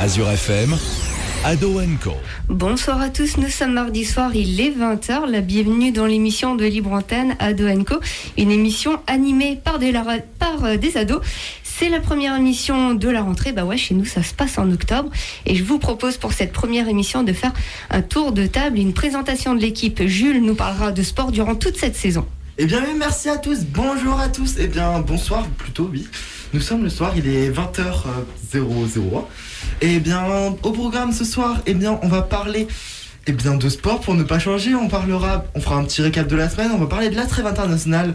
Azure 0.00 0.30
FM, 0.30 0.76
Ado 1.44 1.80
Co. 2.00 2.12
Bonsoir 2.48 3.00
à 3.00 3.08
tous, 3.08 3.36
nous 3.36 3.48
sommes 3.48 3.72
mardi 3.72 4.04
soir, 4.04 4.30
il 4.32 4.60
est 4.60 4.70
20h. 4.70 5.28
La 5.28 5.40
bienvenue 5.40 5.90
dans 5.90 6.06
l'émission 6.06 6.54
de 6.54 6.64
Libre 6.64 6.92
Antenne 6.92 7.34
Ado 7.40 7.64
Co, 7.82 7.96
une 8.36 8.52
émission 8.52 9.00
animée 9.08 9.58
par 9.62 9.80
des, 9.80 9.92
par 10.38 10.64
euh, 10.64 10.76
des 10.76 10.96
ados. 10.96 11.20
C'est 11.64 11.88
la 11.88 11.98
première 11.98 12.36
émission 12.36 12.94
de 12.94 13.08
la 13.08 13.22
rentrée. 13.22 13.50
Bah 13.50 13.64
ouais, 13.64 13.76
chez 13.76 13.94
nous, 13.94 14.04
ça 14.04 14.22
se 14.22 14.34
passe 14.34 14.56
en 14.56 14.70
octobre. 14.70 15.10
Et 15.46 15.56
je 15.56 15.64
vous 15.64 15.80
propose 15.80 16.16
pour 16.16 16.32
cette 16.32 16.52
première 16.52 16.88
émission 16.88 17.24
de 17.24 17.32
faire 17.32 17.52
un 17.90 18.02
tour 18.02 18.30
de 18.30 18.46
table, 18.46 18.78
une 18.78 18.94
présentation 18.94 19.56
de 19.56 19.60
l'équipe. 19.60 20.00
Jules 20.06 20.44
nous 20.44 20.54
parlera 20.54 20.92
de 20.92 21.02
sport 21.02 21.32
durant 21.32 21.56
toute 21.56 21.76
cette 21.76 21.96
saison. 21.96 22.24
Eh 22.58 22.66
bien, 22.66 22.80
oui, 22.86 22.94
merci 22.96 23.28
à 23.28 23.36
tous. 23.36 23.64
Bonjour 23.64 24.20
à 24.20 24.28
tous. 24.28 24.54
Eh 24.58 24.68
bien, 24.68 25.00
bonsoir 25.00 25.46
plutôt, 25.58 25.88
oui. 25.92 26.06
Nous 26.52 26.60
sommes 26.60 26.82
le 26.82 26.88
soir, 26.88 27.12
il 27.16 27.28
est 27.28 27.50
20h00. 27.50 29.24
Eh 29.80 30.00
bien, 30.00 30.24
au 30.64 30.72
programme 30.72 31.12
ce 31.12 31.24
soir, 31.24 31.60
eh 31.66 31.74
bien, 31.74 32.00
on 32.02 32.08
va 32.08 32.22
parler 32.22 32.66
eh 33.28 33.32
bien, 33.32 33.54
de 33.54 33.68
sport 33.68 34.00
pour 34.00 34.14
ne 34.14 34.24
pas 34.24 34.40
changer. 34.40 34.74
On 34.74 34.88
parlera, 34.88 35.44
on 35.54 35.60
fera 35.60 35.76
un 35.76 35.84
petit 35.84 36.02
récap 36.02 36.26
de 36.26 36.34
la 36.34 36.48
semaine. 36.48 36.70
On 36.74 36.78
va 36.78 36.86
parler 36.86 37.10
de 37.10 37.14
la 37.14 37.26
trêve 37.26 37.46
internationale, 37.46 38.14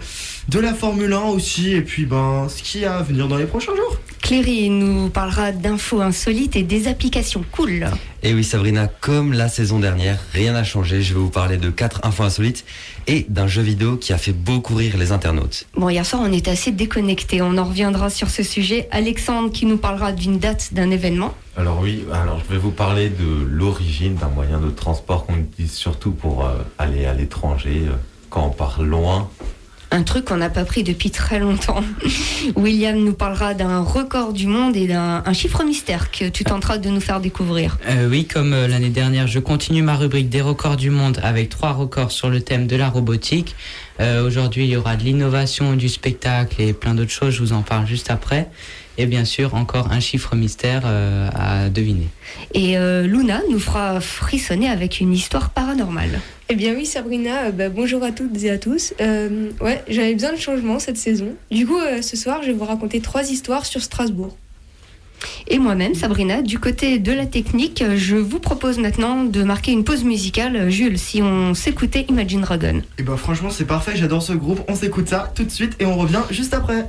de 0.50 0.60
la 0.60 0.74
Formule 0.74 1.14
1 1.14 1.22
aussi, 1.22 1.72
et 1.72 1.82
puis 1.82 2.06
ben, 2.06 2.48
ce 2.50 2.62
qui 2.62 2.84
a 2.84 2.98
à 2.98 3.02
venir 3.02 3.30
dans 3.30 3.38
les 3.38 3.46
prochains 3.46 3.76
jours. 3.76 3.98
Cléry 4.24 4.70
nous 4.70 5.10
parlera 5.10 5.52
d'infos 5.52 6.00
insolites 6.00 6.56
et 6.56 6.64
des 6.64 6.88
applications 6.88 7.44
cool. 7.52 7.88
Et 8.24 8.34
oui, 8.34 8.46
Sabrina, 8.46 8.88
comme 8.88 9.34
la 9.34 9.50
saison 9.50 9.80
dernière, 9.80 10.18
rien 10.32 10.54
n'a 10.54 10.64
changé. 10.64 11.02
Je 11.02 11.14
vais 11.14 11.20
vous 11.20 11.30
parler 11.30 11.58
de 11.58 11.70
quatre 11.70 12.00
infos 12.06 12.24
insolites 12.24 12.64
et 13.06 13.26
d'un 13.28 13.48
jeu 13.48 13.62
vidéo 13.62 13.98
qui 13.98 14.14
a 14.14 14.18
fait 14.18 14.32
beaucoup 14.32 14.76
rire 14.76 14.96
les 14.98 15.12
internautes. 15.12 15.68
Bon, 15.76 15.90
hier 15.90 16.06
soir, 16.06 16.22
on 16.26 16.32
était 16.32 16.52
assez 16.52 16.72
déconnectés. 16.72 17.42
On 17.42 17.58
en 17.58 17.66
reviendra 17.66 18.10
sur 18.10 18.30
ce 18.30 18.44
sujet. 18.44 18.88
Alexandre 18.92 19.52
qui 19.52 19.66
nous 19.66 19.78
parlera 19.78 20.14
d'une 20.14 20.40
date 20.40 20.74
d'un 20.74 20.90
événement. 20.90 21.34
Alors 21.58 21.82
oui, 21.82 22.06
alors 22.14 22.40
je 22.48 22.54
vais 22.54 22.60
vous 22.60 22.72
parler 22.72 23.10
de 23.10 23.44
l'origine 23.46 24.16
d'un 24.16 24.30
moyen 24.30 24.62
de 24.62 24.70
transport 24.70 25.26
qu'on 25.26 25.36
utilise 25.36 25.74
surtout 25.74 26.12
pour 26.12 26.46
euh, 26.46 26.54
aller 26.80 27.06
à 27.06 27.14
l'étranger 27.14 27.84
euh, 27.88 27.96
quand 28.30 28.46
on 28.46 28.52
part 28.52 28.82
loin 28.82 29.30
un 29.94 30.02
truc 30.02 30.26
qu'on 30.26 30.38
n'a 30.38 30.50
pas 30.50 30.66
pris 30.66 30.84
depuis 30.84 31.12
très 31.12 31.40
longtemps. 31.40 31.84
William 32.56 32.98
nous 32.98 33.14
parlera 33.14 33.54
d'un 33.54 33.82
record 33.82 34.34
du 34.34 34.48
monde 34.48 34.76
et 34.76 34.88
d'un 34.88 35.22
chiffre 35.34 35.64
mystère 35.64 36.10
que 36.10 36.30
tu 36.30 36.44
tenteras 36.44 36.80
de 36.80 36.90
nous 36.90 37.00
faire 37.00 37.20
découvrir. 37.20 37.78
Euh, 37.88 38.10
oui, 38.10 38.26
comme 38.26 38.54
euh, 38.54 38.68
l'année 38.68 38.90
dernière, 38.90 39.28
je 39.28 39.38
continue 39.38 39.84
ma 39.84 39.96
rubrique 39.96 40.30
des 40.30 40.42
records 40.42 40.78
du 40.78 40.90
monde 40.90 41.20
avec 41.22 41.50
trois 41.50 41.74
records 41.74 42.12
sur 42.12 42.30
le 42.30 42.42
thème 42.42 42.66
de 42.66 42.76
la 42.76 42.90
robotique. 42.90 43.56
Euh, 44.00 44.26
aujourd'hui, 44.26 44.66
il 44.66 44.72
y 44.72 44.76
aura 44.76 44.96
de 44.96 45.04
l'innovation, 45.04 45.76
du 45.76 45.90
spectacle 45.90 46.60
et 46.60 46.74
plein 46.74 46.96
d'autres 46.96 47.12
choses. 47.12 47.36
Je 47.36 47.42
vous 47.42 47.54
en 47.54 47.62
parle 47.62 47.86
juste 47.86 48.10
après 48.10 48.50
et 48.98 49.06
bien 49.06 49.26
sûr 49.26 49.56
encore 49.56 49.92
un 49.92 50.00
chiffre 50.00 50.36
mystère 50.36 50.84
à 50.86 51.70
deviner. 51.70 52.08
Et 52.54 52.76
Luna 53.04 53.42
nous 53.50 53.60
fera 53.60 54.00
frissonner 54.02 54.70
avec 54.70 55.00
une 55.00 55.14
histoire 55.14 55.50
paranormale. 55.50 56.20
Eh 56.50 56.56
bien 56.56 56.74
oui 56.76 56.86
Sabrina, 56.86 57.46
euh, 57.46 57.52
bah, 57.52 57.70
bonjour 57.70 58.04
à 58.04 58.12
toutes 58.12 58.44
et 58.44 58.52
à 58.52 58.58
tous. 58.58 58.94
Euh, 59.02 59.50
ouais, 59.62 59.84
j'avais 59.88 60.14
besoin 60.14 60.34
de 60.34 60.38
changement 60.38 60.78
cette 60.78 60.98
saison. 60.98 61.36
Du 61.50 61.66
coup, 61.66 61.80
euh, 61.80 62.02
ce 62.02 62.18
soir, 62.18 62.42
je 62.42 62.48
vais 62.48 62.54
vous 62.54 62.66
raconter 62.66 63.00
trois 63.00 63.32
histoires 63.32 63.66
sur 63.66 63.82
Strasbourg. 63.82 64.38
Et 65.48 65.58
moi-même, 65.58 65.96
Sabrina, 65.96 66.42
du 66.42 66.60
côté 66.60 67.00
de 67.00 67.14
la 67.14 67.26
technique, 67.26 67.84
je 67.96 68.18
vous 68.18 68.40
propose 68.40 68.78
maintenant 68.78 69.24
de 69.24 69.42
marquer 69.42 69.72
une 69.72 69.86
pause 69.86 70.04
musicale. 70.04 70.70
Jules, 70.70 71.00
si 71.00 71.22
on 71.22 71.54
s'écoutait 71.54 72.06
Imagine 72.10 72.42
Dragon. 72.42 72.76
Et 72.76 72.84
eh 73.00 73.04
bah 73.04 73.14
ben, 73.14 73.18
franchement, 73.18 73.50
c'est 73.50 73.66
parfait, 73.66 73.94
j'adore 73.96 74.22
ce 74.22 74.34
groupe. 74.34 74.60
On 74.68 74.76
s'écoute 74.76 75.08
ça 75.08 75.32
tout 75.34 75.46
de 75.46 75.50
suite 75.50 75.78
et 75.80 75.86
on 75.86 75.96
revient 75.96 76.22
juste 76.30 76.54
après. 76.54 76.86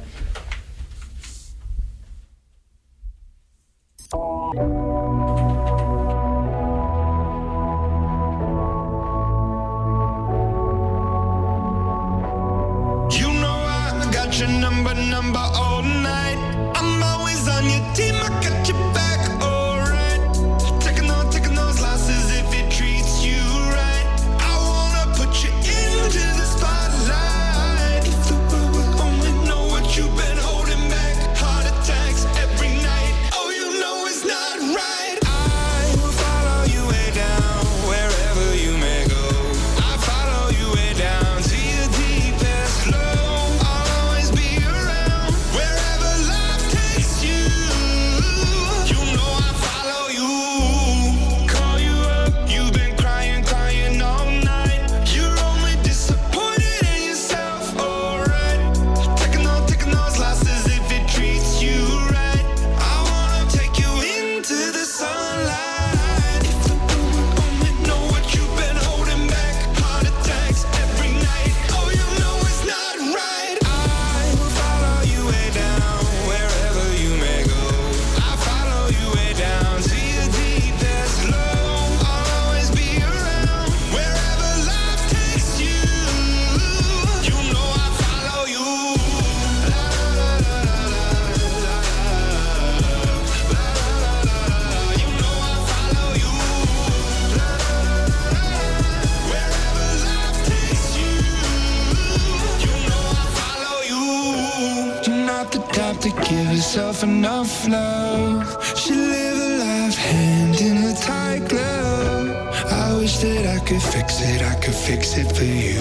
Could 113.66 113.82
fix 113.82 114.20
it, 114.20 114.42
I 114.42 114.54
could 114.56 114.74
fix 114.74 115.16
it 115.16 115.34
for 115.34 115.44
you. 115.44 115.78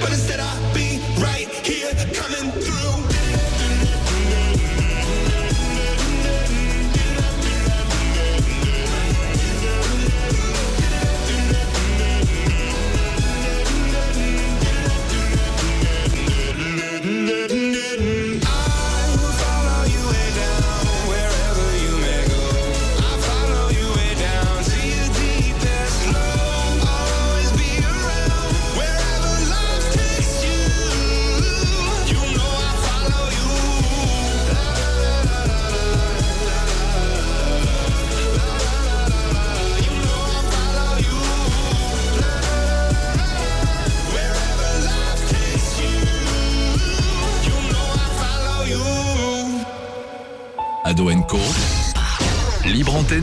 But 0.00 0.10
instead 0.10 0.40
I 0.40 0.74
be 0.74 0.87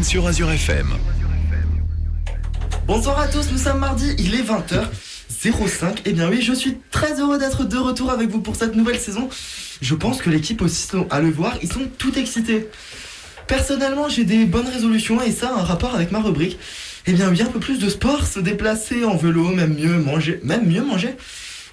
sur 0.05 0.27
Azure 0.27 0.51
FM. 0.51 0.87
Bonsoir 2.85 3.19
à 3.19 3.27
tous, 3.27 3.51
nous 3.51 3.57
sommes 3.57 3.79
mardi, 3.79 4.13
il 4.19 4.35
est 4.35 4.43
20h05. 4.43 5.97
Et 5.97 6.01
eh 6.05 6.13
bien 6.13 6.29
oui, 6.29 6.43
je 6.43 6.53
suis 6.53 6.77
très 6.91 7.19
heureux 7.19 7.39
d'être 7.39 7.63
de 7.63 7.77
retour 7.77 8.11
avec 8.11 8.29
vous 8.29 8.39
pour 8.39 8.55
cette 8.55 8.75
nouvelle 8.75 8.99
saison. 8.99 9.27
Je 9.81 9.95
pense 9.95 10.21
que 10.21 10.29
l'équipe 10.29 10.61
aussi, 10.61 10.87
à 11.09 11.21
le 11.21 11.31
voir, 11.31 11.57
ils 11.63 11.73
sont 11.73 11.87
tout 11.97 12.19
excités. 12.19 12.69
Personnellement, 13.47 14.07
j'ai 14.07 14.25
des 14.25 14.45
bonnes 14.45 14.67
résolutions 14.67 15.23
et 15.23 15.31
ça 15.31 15.49
a 15.49 15.59
un 15.59 15.63
rapport 15.63 15.95
avec 15.95 16.11
ma 16.11 16.19
rubrique. 16.19 16.59
Eh 17.07 17.13
bien, 17.13 17.29
oui, 17.31 17.41
un 17.41 17.45
peu 17.45 17.59
plus 17.59 17.79
de 17.79 17.89
sport, 17.89 18.27
se 18.27 18.39
déplacer 18.39 19.05
en 19.05 19.15
vélo, 19.15 19.49
même 19.49 19.73
mieux 19.73 19.97
manger, 19.97 20.39
même 20.43 20.67
mieux 20.67 20.83
manger. 20.83 21.15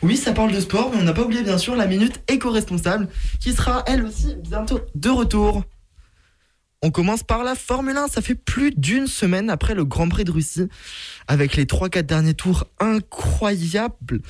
Oui, 0.01 0.17
ça 0.17 0.33
parle 0.33 0.53
de 0.53 0.61
sport, 0.61 0.91
mais 0.93 1.03
on 1.03 1.05
n'a 1.05 1.13
pas 1.13 1.23
oublié 1.23 1.43
bien 1.43 1.59
sûr 1.59 1.77
la 1.77 1.87
minute 1.87 2.19
éco-responsable 2.29 3.09
qui 3.41 3.53
sera 3.53 3.85
elle 3.87 4.05
aussi 4.05 4.37
bientôt 4.43 4.81
de 4.95 5.11
retour. 5.11 5.65
On 6.85 6.91
commence 6.91 7.23
par 7.23 7.45
la 7.45 7.55
Formule 7.55 7.97
1, 7.97 8.09
ça 8.09 8.21
fait 8.21 8.35
plus 8.35 8.73
d'une 8.73 9.07
semaine 9.07 9.51
après 9.51 9.75
le 9.75 9.85
Grand 9.85 10.09
Prix 10.09 10.25
de 10.25 10.33
Russie, 10.33 10.67
avec 11.29 11.55
les 11.55 11.65
3-4 11.65 12.03
derniers 12.03 12.35
tours 12.35 12.65
incroyables. 12.81 14.21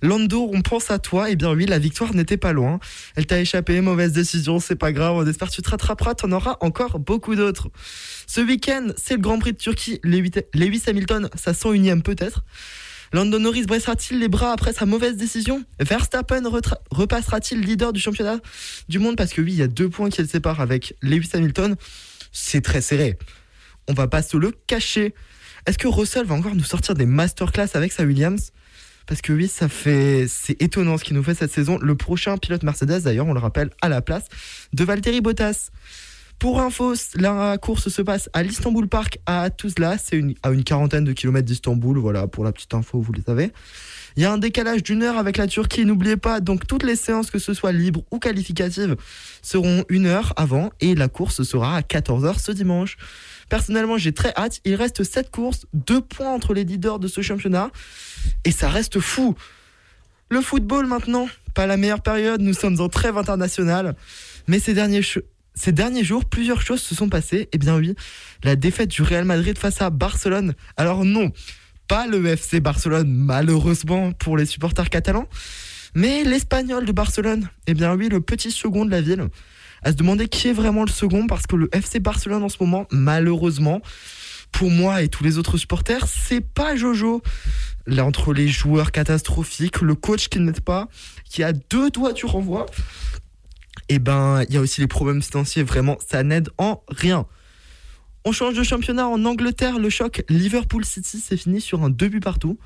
Lando, 0.00 0.48
on 0.50 0.62
pense 0.62 0.90
à 0.90 0.98
toi, 0.98 1.28
eh 1.28 1.36
bien 1.36 1.52
oui, 1.52 1.66
la 1.66 1.78
victoire 1.78 2.14
n'était 2.14 2.38
pas 2.38 2.54
loin. 2.54 2.80
Elle 3.14 3.26
t'a 3.26 3.38
échappé, 3.38 3.82
mauvaise 3.82 4.12
décision, 4.12 4.58
c'est 4.58 4.76
pas 4.76 4.92
grave, 4.92 5.16
on 5.16 5.26
espère 5.26 5.50
que 5.50 5.54
tu 5.54 5.60
te 5.60 5.68
rattraperas, 5.68 6.14
t'en 6.14 6.32
auras 6.32 6.56
encore 6.62 6.98
beaucoup 6.98 7.34
d'autres. 7.34 7.68
Ce 8.26 8.40
week-end, 8.40 8.86
c'est 8.96 9.16
le 9.16 9.20
Grand 9.20 9.38
Prix 9.38 9.52
de 9.52 9.58
Turquie, 9.58 10.00
Lewis 10.02 10.82
Hamilton, 10.86 11.28
ça 11.34 11.52
101ème 11.52 12.00
peut-être. 12.00 12.42
Lando 13.12 13.38
Norris 13.38 13.66
dressera-t-il 13.66 14.18
les 14.18 14.28
bras 14.28 14.52
après 14.52 14.72
sa 14.72 14.86
mauvaise 14.86 15.16
décision? 15.16 15.64
Verstappen 15.80 16.42
repassera-t-il 16.90 17.60
leader 17.60 17.92
du 17.92 18.00
championnat 18.00 18.38
du 18.88 18.98
monde? 18.98 19.16
Parce 19.16 19.32
que 19.32 19.40
oui, 19.40 19.52
il 19.52 19.58
y 19.58 19.62
a 19.62 19.68
deux 19.68 19.88
points 19.88 20.10
qui 20.10 20.20
le 20.20 20.28
séparent 20.28 20.60
avec 20.60 20.94
Lewis 21.02 21.30
Hamilton. 21.32 21.76
C'est 22.32 22.60
très 22.60 22.80
serré. 22.80 23.18
On 23.88 23.94
va 23.94 24.08
pas 24.08 24.22
se 24.22 24.36
le 24.36 24.52
cacher. 24.66 25.14
Est-ce 25.66 25.78
que 25.78 25.88
Russell 25.88 26.26
va 26.26 26.34
encore 26.34 26.54
nous 26.54 26.64
sortir 26.64 26.94
des 26.94 27.06
masterclass 27.06 27.70
avec 27.74 27.92
sa 27.92 28.04
Williams? 28.04 28.52
Parce 29.06 29.22
que 29.22 29.32
oui, 29.32 29.48
ça 29.48 29.70
fait, 29.70 30.26
c'est 30.28 30.60
étonnant 30.60 30.98
ce 30.98 31.04
qu'il 31.04 31.16
nous 31.16 31.22
fait 31.22 31.34
cette 31.34 31.52
saison. 31.52 31.78
Le 31.78 31.94
prochain 31.94 32.36
pilote 32.36 32.62
Mercedes, 32.62 33.00
d'ailleurs, 33.00 33.26
on 33.26 33.32
le 33.32 33.40
rappelle, 33.40 33.70
à 33.80 33.88
la 33.88 34.02
place 34.02 34.24
de 34.74 34.84
Valtteri 34.84 35.22
Bottas. 35.22 35.70
Pour 36.38 36.60
info, 36.60 36.94
la 37.16 37.58
course 37.58 37.88
se 37.88 38.00
passe 38.00 38.30
à 38.32 38.44
l'Istanbul 38.44 38.86
Park 38.86 39.18
à 39.26 39.50
Tuzla, 39.50 39.98
c'est 39.98 40.22
à 40.44 40.50
une 40.50 40.62
quarantaine 40.62 41.02
de 41.02 41.12
kilomètres 41.12 41.46
d'Istanbul, 41.46 41.98
voilà, 41.98 42.28
pour 42.28 42.44
la 42.44 42.52
petite 42.52 42.74
info, 42.74 43.00
vous 43.00 43.12
le 43.12 43.20
savez. 43.26 43.52
Il 44.16 44.22
y 44.22 44.24
a 44.24 44.30
un 44.30 44.38
décalage 44.38 44.84
d'une 44.84 45.02
heure 45.02 45.18
avec 45.18 45.36
la 45.36 45.48
Turquie, 45.48 45.84
n'oubliez 45.84 46.16
pas, 46.16 46.38
donc 46.38 46.64
toutes 46.64 46.84
les 46.84 46.94
séances, 46.94 47.32
que 47.32 47.40
ce 47.40 47.54
soit 47.54 47.72
libres 47.72 48.04
ou 48.12 48.20
qualificatives, 48.20 48.94
seront 49.42 49.84
une 49.88 50.06
heure 50.06 50.32
avant 50.36 50.70
et 50.80 50.94
la 50.94 51.08
course 51.08 51.42
sera 51.42 51.76
à 51.76 51.80
14h 51.80 52.38
ce 52.38 52.52
dimanche. 52.52 52.98
Personnellement, 53.48 53.98
j'ai 53.98 54.12
très 54.12 54.32
hâte, 54.36 54.60
il 54.64 54.76
reste 54.76 55.02
7 55.02 55.32
courses, 55.32 55.66
2 55.74 56.00
points 56.02 56.32
entre 56.32 56.54
les 56.54 56.62
leaders 56.62 57.00
de 57.00 57.08
ce 57.08 57.20
championnat. 57.20 57.72
Et 58.44 58.52
ça 58.52 58.68
reste 58.68 59.00
fou. 59.00 59.34
Le 60.30 60.40
football 60.40 60.86
maintenant, 60.86 61.28
pas 61.54 61.66
la 61.66 61.76
meilleure 61.76 62.02
période, 62.02 62.40
nous 62.42 62.54
sommes 62.54 62.80
en 62.80 62.88
trêve 62.88 63.18
internationale, 63.18 63.96
mais 64.46 64.60
ces 64.60 64.74
derniers, 64.74 65.02
ces 65.58 65.72
derniers 65.72 66.04
jours, 66.04 66.24
plusieurs 66.24 66.62
choses 66.62 66.80
se 66.80 66.94
sont 66.94 67.08
passées. 67.08 67.48
Eh 67.52 67.58
bien 67.58 67.76
oui, 67.76 67.94
la 68.44 68.54
défaite 68.54 68.90
du 68.90 69.02
Real 69.02 69.24
Madrid 69.24 69.58
face 69.58 69.82
à 69.82 69.90
Barcelone. 69.90 70.54
Alors 70.76 71.04
non, 71.04 71.32
pas 71.88 72.06
le 72.06 72.24
FC 72.26 72.60
Barcelone, 72.60 73.10
malheureusement 73.10 74.12
pour 74.12 74.36
les 74.36 74.46
supporters 74.46 74.88
catalans, 74.88 75.26
mais 75.94 76.22
l'Espagnol 76.22 76.84
de 76.84 76.92
Barcelone. 76.92 77.48
Eh 77.66 77.74
bien 77.74 77.94
oui, 77.96 78.08
le 78.08 78.20
petit 78.20 78.52
second 78.52 78.84
de 78.84 78.90
la 78.92 79.00
ville. 79.00 79.26
À 79.82 79.90
se 79.90 79.96
demander 79.96 80.28
qui 80.28 80.48
est 80.48 80.52
vraiment 80.52 80.84
le 80.84 80.90
second, 80.90 81.26
parce 81.26 81.46
que 81.46 81.56
le 81.56 81.68
FC 81.72 81.98
Barcelone 81.98 82.42
en 82.44 82.48
ce 82.48 82.58
moment, 82.60 82.86
malheureusement, 82.92 83.80
pour 84.52 84.70
moi 84.70 85.02
et 85.02 85.08
tous 85.08 85.24
les 85.24 85.38
autres 85.38 85.56
supporters, 85.56 86.06
c'est 86.06 86.40
pas 86.40 86.76
Jojo. 86.76 87.22
Là, 87.86 88.04
entre 88.04 88.32
les 88.32 88.48
joueurs 88.48 88.92
catastrophiques, 88.92 89.80
le 89.80 89.94
coach 89.94 90.28
qui 90.28 90.40
n'aide 90.40 90.60
pas, 90.60 90.88
qui 91.24 91.42
a 91.42 91.52
deux 91.52 91.90
doigts 91.90 92.12
du 92.12 92.26
renvoi, 92.26 92.66
et 93.90 93.94
eh 93.94 93.98
ben 93.98 94.42
il 94.48 94.54
y 94.54 94.58
a 94.58 94.60
aussi 94.60 94.80
les 94.80 94.86
problèmes 94.86 95.22
financiers, 95.22 95.62
vraiment, 95.62 95.96
ça 96.06 96.22
n'aide 96.22 96.50
en 96.58 96.82
rien. 96.88 97.26
On 98.24 98.32
change 98.32 98.54
de 98.54 98.62
championnat 98.62 99.08
en 99.08 99.24
Angleterre, 99.24 99.78
le 99.78 99.88
choc 99.88 100.22
Liverpool 100.28 100.84
City 100.84 101.18
s'est 101.18 101.36
fini 101.38 101.60
sur 101.60 101.82
un 101.82 101.88
2 101.88 102.08
buts 102.08 102.20
partout. 102.20 102.58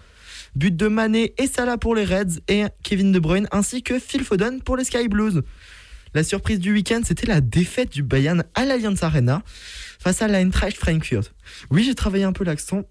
But 0.54 0.76
de 0.76 0.88
Mané 0.88 1.34
et 1.38 1.46
Salah 1.46 1.78
pour 1.78 1.94
les 1.94 2.04
Reds 2.04 2.40
et 2.48 2.64
Kevin 2.82 3.12
De 3.12 3.19
Bruyne 3.19 3.48
ainsi 3.52 3.82
que 3.82 3.98
Phil 3.98 4.24
Foden 4.24 4.60
pour 4.60 4.76
les 4.76 4.84
Sky 4.84 5.08
Blues. 5.08 5.42
La 6.14 6.24
surprise 6.24 6.58
du 6.58 6.72
week-end, 6.72 7.00
c'était 7.04 7.26
la 7.26 7.40
défaite 7.40 7.90
du 7.90 8.02
Bayern 8.02 8.44
à 8.54 8.64
l'Allianz 8.66 9.02
Arena 9.02 9.42
face 9.98 10.20
à 10.20 10.28
l'Eintracht 10.28 10.76
Frankfurt. 10.76 11.32
Oui, 11.70 11.84
j'ai 11.84 11.94
travaillé 11.94 12.24
un 12.24 12.32
peu 12.32 12.44
l'accent, 12.44 12.82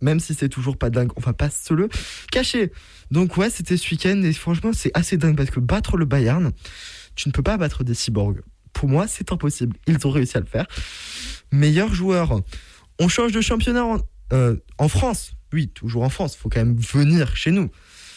même 0.00 0.20
si 0.20 0.34
c'est 0.34 0.48
toujours 0.48 0.76
pas 0.76 0.90
dingue, 0.90 1.10
va 1.16 1.32
pas 1.32 1.48
le 1.70 1.88
cacher. 2.30 2.70
Donc 3.10 3.36
ouais, 3.36 3.50
c'était 3.50 3.76
ce 3.76 3.90
week-end 3.90 4.22
et 4.22 4.32
franchement, 4.32 4.72
c'est 4.72 4.92
assez 4.94 5.16
dingue 5.16 5.36
parce 5.36 5.50
que 5.50 5.60
battre 5.60 5.96
le 5.96 6.04
Bayern, 6.04 6.52
tu 7.14 7.28
ne 7.28 7.32
peux 7.32 7.42
pas 7.42 7.56
battre 7.56 7.84
des 7.84 7.94
cyborgs. 7.94 8.42
Pour 8.72 8.88
moi, 8.88 9.06
c'est 9.06 9.32
impossible. 9.32 9.76
Ils 9.86 10.06
ont 10.06 10.10
réussi 10.10 10.36
à 10.36 10.40
le 10.40 10.46
faire. 10.46 10.66
Meilleur 11.50 11.94
joueur. 11.94 12.40
On 12.98 13.08
change 13.08 13.32
de 13.32 13.40
championnat 13.40 13.84
en, 13.84 13.98
euh, 14.32 14.56
France. 14.88 15.32
Oui, 15.52 15.68
toujours 15.68 16.02
en 16.02 16.08
France. 16.08 16.36
Faut 16.36 16.48
quand 16.48 16.60
même 16.60 16.76
venir 16.76 17.36
chez 17.36 17.50
nous. 17.50 17.70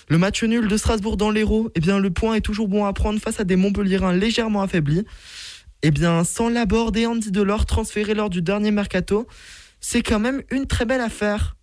Le 0.07 0.17
match 0.17 0.43
nul 0.43 0.67
de 0.67 0.77
Strasbourg 0.77 1.17
dans 1.17 1.31
l'Hérault, 1.31 1.71
eh 1.75 1.79
bien, 1.79 1.99
le 1.99 2.11
point 2.11 2.35
est 2.35 2.41
toujours 2.41 2.67
bon 2.67 2.85
à 2.85 2.93
prendre 2.93 3.19
face 3.19 3.39
à 3.39 3.43
des 3.43 3.55
Montpellierins 3.55 4.13
légèrement 4.13 4.61
affaiblis. 4.61 5.03
Eh 5.81 5.91
bien, 5.91 6.23
sans 6.23 6.49
Laborde 6.49 6.95
et 6.97 7.05
Andy 7.05 7.31
Delors 7.31 7.65
transférés 7.65 8.13
lors 8.13 8.29
du 8.29 8.41
dernier 8.41 8.71
mercato, 8.71 9.27
c'est 9.81 10.03
quand 10.03 10.19
même 10.19 10.41
une 10.51 10.67
très 10.67 10.85
belle 10.85 11.01
affaire. 11.01 11.55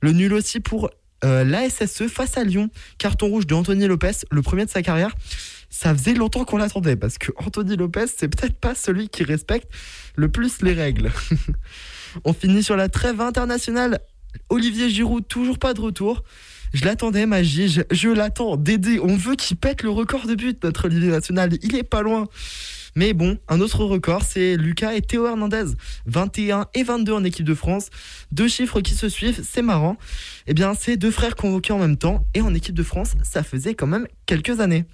Le 0.00 0.12
nul 0.12 0.32
aussi 0.32 0.60
pour 0.60 0.90
euh, 1.24 1.44
l'ASSE 1.44 2.06
face 2.08 2.36
à 2.36 2.44
Lyon. 2.44 2.70
Carton 2.98 3.28
rouge 3.28 3.46
de 3.46 3.54
Anthony 3.54 3.86
Lopez, 3.86 4.24
le 4.30 4.42
premier 4.42 4.64
de 4.64 4.70
sa 4.70 4.82
carrière 4.82 5.14
ça 5.74 5.92
faisait 5.92 6.14
longtemps 6.14 6.44
qu'on 6.44 6.56
l'attendait 6.56 6.94
parce 6.94 7.18
que 7.18 7.32
Anthony 7.36 7.76
Lopez, 7.76 8.06
c'est 8.16 8.28
peut-être 8.28 8.54
pas 8.54 8.76
celui 8.76 9.08
qui 9.08 9.24
respecte 9.24 9.68
le 10.14 10.28
plus 10.28 10.62
les 10.62 10.72
règles. 10.72 11.10
On 12.24 12.32
finit 12.32 12.62
sur 12.62 12.76
la 12.76 12.88
trêve 12.88 13.20
internationale. 13.20 13.98
Olivier 14.50 14.88
Giroud, 14.88 15.26
toujours 15.26 15.58
pas 15.58 15.74
de 15.74 15.80
retour. 15.80 16.22
Je 16.74 16.84
l'attendais, 16.84 17.26
Magie, 17.26 17.68
je, 17.68 17.80
je 17.90 18.08
l'attends. 18.08 18.56
Dédé, 18.56 19.00
on 19.00 19.16
veut 19.16 19.34
qu'il 19.34 19.56
pète 19.56 19.82
le 19.82 19.90
record 19.90 20.26
de 20.26 20.36
but, 20.36 20.62
notre 20.62 20.84
Olivier 20.86 21.10
National. 21.10 21.50
Il 21.62 21.74
est 21.74 21.82
pas 21.82 22.02
loin. 22.02 22.28
Mais 22.94 23.12
bon, 23.12 23.38
un 23.48 23.60
autre 23.60 23.84
record, 23.84 24.22
c'est 24.22 24.56
Lucas 24.56 24.94
et 24.94 25.02
Théo 25.02 25.26
Hernandez. 25.26 25.64
21 26.06 26.66
et 26.74 26.84
22 26.84 27.12
en 27.12 27.24
équipe 27.24 27.46
de 27.46 27.54
France. 27.54 27.90
Deux 28.30 28.48
chiffres 28.48 28.80
qui 28.80 28.94
se 28.94 29.08
suivent, 29.08 29.40
c'est 29.42 29.62
marrant. 29.62 29.96
Eh 30.46 30.54
bien, 30.54 30.74
c'est 30.74 30.96
deux 30.96 31.10
frères 31.10 31.34
convoqués 31.34 31.72
en 31.72 31.78
même 31.80 31.96
temps. 31.96 32.24
Et 32.34 32.42
en 32.42 32.54
équipe 32.54 32.76
de 32.76 32.84
France, 32.84 33.14
ça 33.24 33.42
faisait 33.42 33.74
quand 33.74 33.88
même 33.88 34.06
quelques 34.26 34.60
années. 34.60 34.84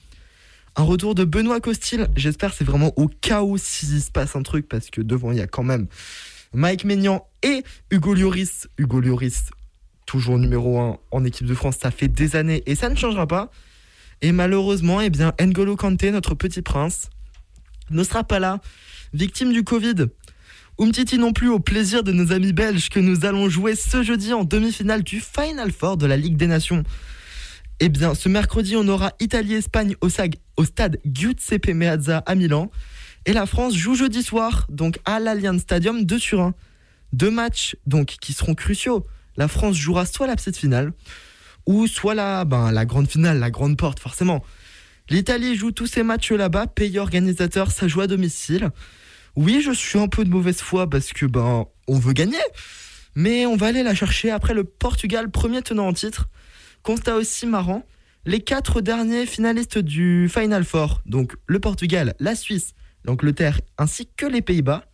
Un 0.77 0.83
retour 0.83 1.15
de 1.15 1.25
Benoît 1.25 1.61
Costil. 1.61 2.09
J'espère 2.17 2.53
c'est 2.53 2.65
vraiment 2.65 2.93
au 2.97 3.11
où 3.43 3.59
s'il 3.59 4.01
se 4.01 4.11
passe 4.11 4.37
un 4.37 4.43
truc 4.43 4.69
parce 4.69 4.91
que 4.91 5.01
devant 5.01 5.33
il 5.33 5.39
y 5.39 5.43
a 5.43 5.47
quand 5.47 5.63
même 5.63 5.87
Mike 6.53 6.85
Maignan 6.85 7.27
et 7.43 7.65
Hugo 7.91 8.15
Lloris. 8.15 8.69
Hugo 8.79 9.01
Lloris, 9.01 9.51
toujours 10.07 10.39
numéro 10.39 10.79
1 10.79 10.99
en 11.11 11.25
équipe 11.25 11.47
de 11.47 11.55
France, 11.55 11.77
ça 11.81 11.91
fait 11.91 12.09
des 12.09 12.37
années 12.37 12.63
et 12.67 12.75
ça 12.75 12.89
ne 12.89 12.95
changera 12.95 13.27
pas. 13.27 13.51
Et 14.23 14.33
malheureusement, 14.33 15.01
eh 15.01 15.11
bien, 15.11 15.33
N'Golo 15.41 15.77
Kanté, 15.77 16.11
notre 16.11 16.35
petit 16.35 16.61
prince, 16.61 17.09
ne 17.91 18.05
sera 18.05 18.23
pas 18.23 18.39
là, 18.39 18.61
victime 19.15 19.53
du 19.53 19.65
Covid. 19.65 20.07
Umtiti 20.79 21.19
non 21.19 21.33
plus 21.33 21.49
au 21.49 21.61
plaisir 21.61 22.03
de 22.03 22.13
nos 22.13 22.33
amis 22.33 22.53
belges 22.53 22.89
que 22.89 23.01
nous 23.01 23.25
allons 23.25 23.49
jouer 23.49 23.75
ce 23.75 24.03
jeudi 24.03 24.33
en 24.33 24.45
demi-finale 24.45 25.03
du 25.03 25.21
Final 25.21 25.73
Four 25.73 25.97
de 25.97 26.07
la 26.07 26.17
Ligue 26.17 26.37
des 26.37 26.47
Nations. 26.47 26.85
Eh 27.81 27.89
bien, 27.89 28.15
ce 28.15 28.29
mercredi, 28.29 28.77
on 28.77 28.89
aura 28.89 29.13
Italie-Espagne 29.21 29.95
au, 30.03 30.09
au, 30.61 30.65
stade 30.65 30.99
Giuseppe 31.05 31.69
Meazza 31.69 32.19
à 32.27 32.35
Milan. 32.35 32.71
Et 33.27 33.33
la 33.33 33.47
France 33.47 33.75
joue 33.75 33.95
jeudi 33.95 34.23
soir, 34.23 34.67
donc 34.71 34.99
à 35.05 35.21
l'Allianz 35.21 35.61
Stadium 35.61 36.05
de 36.05 36.19
Turin. 36.19 36.55
Deux 37.13 37.31
matchs, 37.31 37.77
donc, 37.87 38.17
qui 38.21 38.33
seront 38.33 38.55
cruciaux. 38.55 39.07
La 39.37 39.49
France 39.49 39.77
jouera 39.77 40.07
soit 40.07 40.27
la 40.27 40.37
petite 40.37 40.57
finale, 40.57 40.93
ou 41.67 41.87
soit 41.87 42.15
la, 42.15 42.45
ben, 42.45 42.73
la 42.73 42.85
grande 42.85 43.09
finale, 43.09 43.39
la 43.39 43.51
grande 43.51 43.77
porte, 43.77 44.01
forcément. 44.01 44.45
L'Italie 45.09 45.57
joue 45.57 45.73
tous 45.73 45.87
ses 45.87 46.03
matchs 46.03 46.33
là-bas, 46.33 46.67
pays 46.67 46.99
organisateur, 46.99 47.71
ça 47.71 47.89
joue 47.89 48.01
à 48.01 48.07
domicile. 48.07 48.71
Oui, 49.37 49.61
je 49.65 49.73
suis 49.73 49.99
un 49.99 50.09
peu 50.09 50.25
de 50.25 50.31
mauvaise 50.31 50.61
foi 50.61 50.89
parce 50.89 51.13
que, 51.13 51.27
ben, 51.27 51.67
on 51.89 51.99
veut 51.99 52.13
gagner. 52.13 52.39
Mais 53.15 53.45
on 53.47 53.57
va 53.57 53.67
aller 53.67 53.83
la 53.83 53.95
chercher 53.95 54.31
après 54.31 54.55
le 54.55 54.65
Portugal, 54.65 55.31
premier 55.31 55.63
tenant 55.63 55.89
en 55.89 55.93
titre. 55.93 56.29
Constat 56.83 57.17
aussi 57.17 57.47
marrant, 57.47 57.85
les 58.27 58.41
quatre 58.41 58.81
derniers 58.81 59.27
finalistes 59.27 59.79
du 59.79 60.29
Final 60.29 60.65
Four, 60.65 61.03
donc 61.07 61.37
le 61.47 61.59
Portugal, 61.59 62.15
la 62.21 62.35
Suisse, 62.35 62.75
l'Angleterre 63.05 63.61
ainsi 63.79 64.09
que 64.17 64.27
les 64.27 64.43
Pays-Bas, 64.43 64.85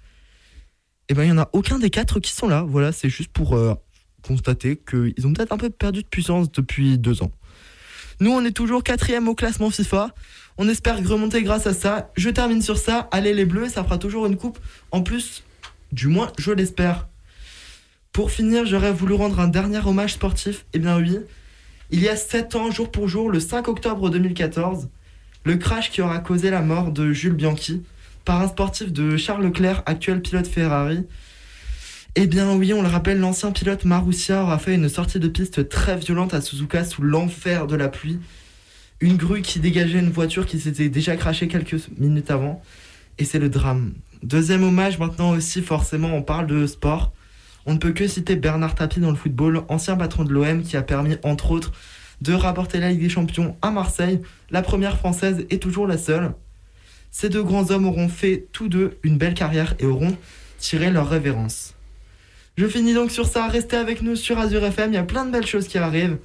eh 1.08 1.14
ben 1.14 1.24
il 1.24 1.28
y 1.28 1.32
en 1.32 1.38
a 1.38 1.48
aucun 1.52 1.78
des 1.78 1.90
quatre 1.90 2.20
qui 2.20 2.32
sont 2.32 2.48
là. 2.48 2.62
Voilà, 2.62 2.92
c'est 2.92 3.08
juste 3.08 3.32
pour 3.32 3.54
euh, 3.54 3.74
constater 4.22 4.76
qu'ils 4.76 5.26
ont 5.26 5.32
peut-être 5.32 5.52
un 5.52 5.58
peu 5.58 5.70
perdu 5.70 6.02
de 6.02 6.08
puissance 6.08 6.50
depuis 6.50 6.98
deux 6.98 7.22
ans. 7.22 7.30
Nous, 8.20 8.30
on 8.30 8.44
est 8.44 8.52
toujours 8.52 8.82
quatrième 8.82 9.28
au 9.28 9.34
classement 9.34 9.70
FIFA. 9.70 10.14
On 10.56 10.68
espère 10.68 10.96
remonter 11.06 11.42
grâce 11.42 11.66
à 11.66 11.74
ça. 11.74 12.10
Je 12.16 12.30
termine 12.30 12.62
sur 12.62 12.78
ça. 12.78 13.08
Allez 13.12 13.34
les 13.34 13.44
Bleus, 13.44 13.68
ça 13.68 13.84
fera 13.84 13.98
toujours 13.98 14.26
une 14.26 14.36
coupe. 14.36 14.58
En 14.90 15.02
plus, 15.02 15.44
du 15.92 16.08
moins, 16.08 16.32
je 16.38 16.50
l'espère. 16.50 17.08
Pour 18.12 18.30
finir, 18.30 18.64
j'aurais 18.64 18.92
voulu 18.92 19.12
rendre 19.12 19.38
un 19.38 19.48
dernier 19.48 19.86
hommage 19.86 20.14
sportif. 20.14 20.64
Eh 20.72 20.78
bien 20.78 20.96
oui, 20.98 21.18
il 21.90 22.02
y 22.02 22.08
a 22.08 22.16
7 22.16 22.56
ans, 22.56 22.70
jour 22.70 22.90
pour 22.90 23.08
jour, 23.08 23.30
le 23.30 23.40
5 23.40 23.68
octobre 23.68 24.10
2014, 24.10 24.88
le 25.44 25.56
crash 25.56 25.90
qui 25.90 26.02
aura 26.02 26.18
causé 26.18 26.50
la 26.50 26.62
mort 26.62 26.90
de 26.90 27.12
Jules 27.12 27.34
Bianchi, 27.34 27.82
par 28.24 28.42
un 28.42 28.48
sportif 28.48 28.92
de 28.92 29.16
Charles 29.16 29.44
Leclerc, 29.44 29.82
actuel 29.86 30.20
pilote 30.20 30.48
Ferrari. 30.48 31.04
Eh 32.16 32.26
bien 32.26 32.52
oui, 32.54 32.72
on 32.72 32.82
le 32.82 32.88
rappelle, 32.88 33.20
l'ancien 33.20 33.52
pilote 33.52 33.84
Marussia 33.84 34.42
aura 34.42 34.58
fait 34.58 34.74
une 34.74 34.88
sortie 34.88 35.20
de 35.20 35.28
piste 35.28 35.68
très 35.68 35.96
violente 35.96 36.34
à 36.34 36.40
Suzuka 36.40 36.84
sous 36.84 37.02
l'enfer 37.02 37.66
de 37.66 37.76
la 37.76 37.88
pluie. 37.88 38.18
Une 39.00 39.16
grue 39.16 39.42
qui 39.42 39.60
dégageait 39.60 40.00
une 40.00 40.10
voiture 40.10 40.46
qui 40.46 40.58
s'était 40.58 40.88
déjà 40.88 41.14
crachée 41.16 41.46
quelques 41.46 41.76
minutes 41.98 42.30
avant. 42.30 42.62
Et 43.18 43.24
c'est 43.24 43.38
le 43.38 43.48
drame. 43.48 43.92
Deuxième 44.22 44.64
hommage 44.64 44.98
maintenant 44.98 45.30
aussi, 45.30 45.62
forcément, 45.62 46.08
on 46.14 46.22
parle 46.22 46.46
de 46.46 46.66
sport. 46.66 47.12
On 47.66 47.74
ne 47.74 47.78
peut 47.78 47.92
que 47.92 48.06
citer 48.06 48.36
Bernard 48.36 48.76
Tapie 48.76 49.00
dans 49.00 49.10
le 49.10 49.16
football, 49.16 49.62
ancien 49.68 49.96
patron 49.96 50.24
de 50.24 50.32
l'OM 50.32 50.62
qui 50.62 50.76
a 50.76 50.82
permis, 50.82 51.16
entre 51.24 51.50
autres, 51.50 51.72
de 52.20 52.32
rapporter 52.32 52.78
la 52.78 52.90
Ligue 52.90 53.00
des 53.00 53.08
Champions 53.08 53.56
à 53.60 53.70
Marseille, 53.70 54.20
la 54.50 54.62
première 54.62 54.98
française 54.98 55.44
et 55.50 55.58
toujours 55.58 55.86
la 55.86 55.98
seule. 55.98 56.32
Ces 57.10 57.28
deux 57.28 57.42
grands 57.42 57.70
hommes 57.70 57.86
auront 57.86 58.08
fait 58.08 58.46
tous 58.52 58.68
deux 58.68 58.98
une 59.02 59.18
belle 59.18 59.34
carrière 59.34 59.74
et 59.78 59.84
auront 59.84 60.16
tiré 60.58 60.90
leur 60.90 61.08
révérence. 61.08 61.74
Je 62.56 62.66
finis 62.66 62.94
donc 62.94 63.10
sur 63.10 63.26
ça, 63.26 63.48
restez 63.48 63.76
avec 63.76 64.00
nous 64.00 64.16
sur 64.16 64.38
Azure 64.38 64.64
FM, 64.64 64.92
il 64.92 64.94
y 64.94 64.98
a 64.98 65.02
plein 65.02 65.26
de 65.26 65.30
belles 65.30 65.46
choses 65.46 65.68
qui 65.68 65.76
arrivent. 65.76 66.18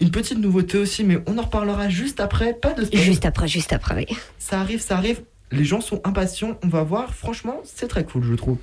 Une 0.00 0.10
petite 0.10 0.38
nouveauté 0.38 0.78
aussi, 0.78 1.04
mais 1.04 1.18
on 1.26 1.38
en 1.38 1.42
reparlera 1.42 1.88
juste 1.88 2.20
après, 2.20 2.54
pas 2.54 2.72
de 2.72 2.84
spoil. 2.84 3.02
Juste 3.02 3.24
après, 3.24 3.48
juste 3.48 3.72
après, 3.72 3.94
oui. 3.94 4.16
Ça 4.38 4.60
arrive, 4.60 4.80
ça 4.80 4.96
arrive. 4.96 5.22
Les 5.52 5.64
gens 5.64 5.80
sont 5.80 6.00
impatients, 6.04 6.58
on 6.64 6.68
va 6.68 6.82
voir. 6.82 7.14
Franchement, 7.14 7.62
c'est 7.64 7.86
très 7.86 8.04
cool, 8.04 8.24
je 8.24 8.34
trouve. 8.34 8.58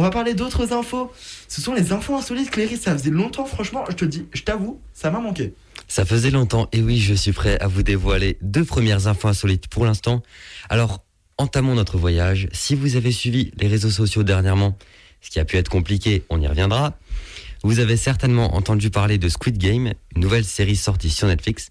On 0.00 0.02
va 0.02 0.08
parler 0.08 0.32
d'autres 0.32 0.72
infos. 0.72 1.12
Ce 1.46 1.60
sont 1.60 1.74
les 1.74 1.92
infos 1.92 2.16
insolites, 2.16 2.50
Cléry. 2.50 2.78
Ça 2.78 2.96
faisait 2.96 3.10
longtemps, 3.10 3.44
franchement, 3.44 3.84
je 3.90 3.94
te 3.94 4.06
dis, 4.06 4.24
je 4.32 4.40
t'avoue, 4.40 4.80
ça 4.94 5.10
m'a 5.10 5.20
manqué. 5.20 5.52
Ça 5.88 6.06
faisait 6.06 6.30
longtemps, 6.30 6.70
et 6.72 6.80
oui, 6.80 6.98
je 6.98 7.12
suis 7.12 7.32
prêt 7.32 7.60
à 7.60 7.66
vous 7.66 7.82
dévoiler 7.82 8.38
deux 8.40 8.64
premières 8.64 9.08
infos 9.08 9.28
insolites 9.28 9.66
pour 9.66 9.84
l'instant. 9.84 10.22
Alors, 10.70 11.04
entamons 11.36 11.74
notre 11.74 11.98
voyage. 11.98 12.48
Si 12.50 12.74
vous 12.74 12.96
avez 12.96 13.12
suivi 13.12 13.52
les 13.58 13.68
réseaux 13.68 13.90
sociaux 13.90 14.22
dernièrement, 14.22 14.78
ce 15.20 15.28
qui 15.28 15.38
a 15.38 15.44
pu 15.44 15.58
être 15.58 15.68
compliqué, 15.68 16.22
on 16.30 16.40
y 16.40 16.46
reviendra. 16.46 16.94
Vous 17.62 17.78
avez 17.78 17.98
certainement 17.98 18.54
entendu 18.54 18.88
parler 18.88 19.18
de 19.18 19.28
Squid 19.28 19.58
Game, 19.58 19.92
une 20.16 20.22
nouvelle 20.22 20.46
série 20.46 20.76
sortie 20.76 21.10
sur 21.10 21.28
Netflix. 21.28 21.68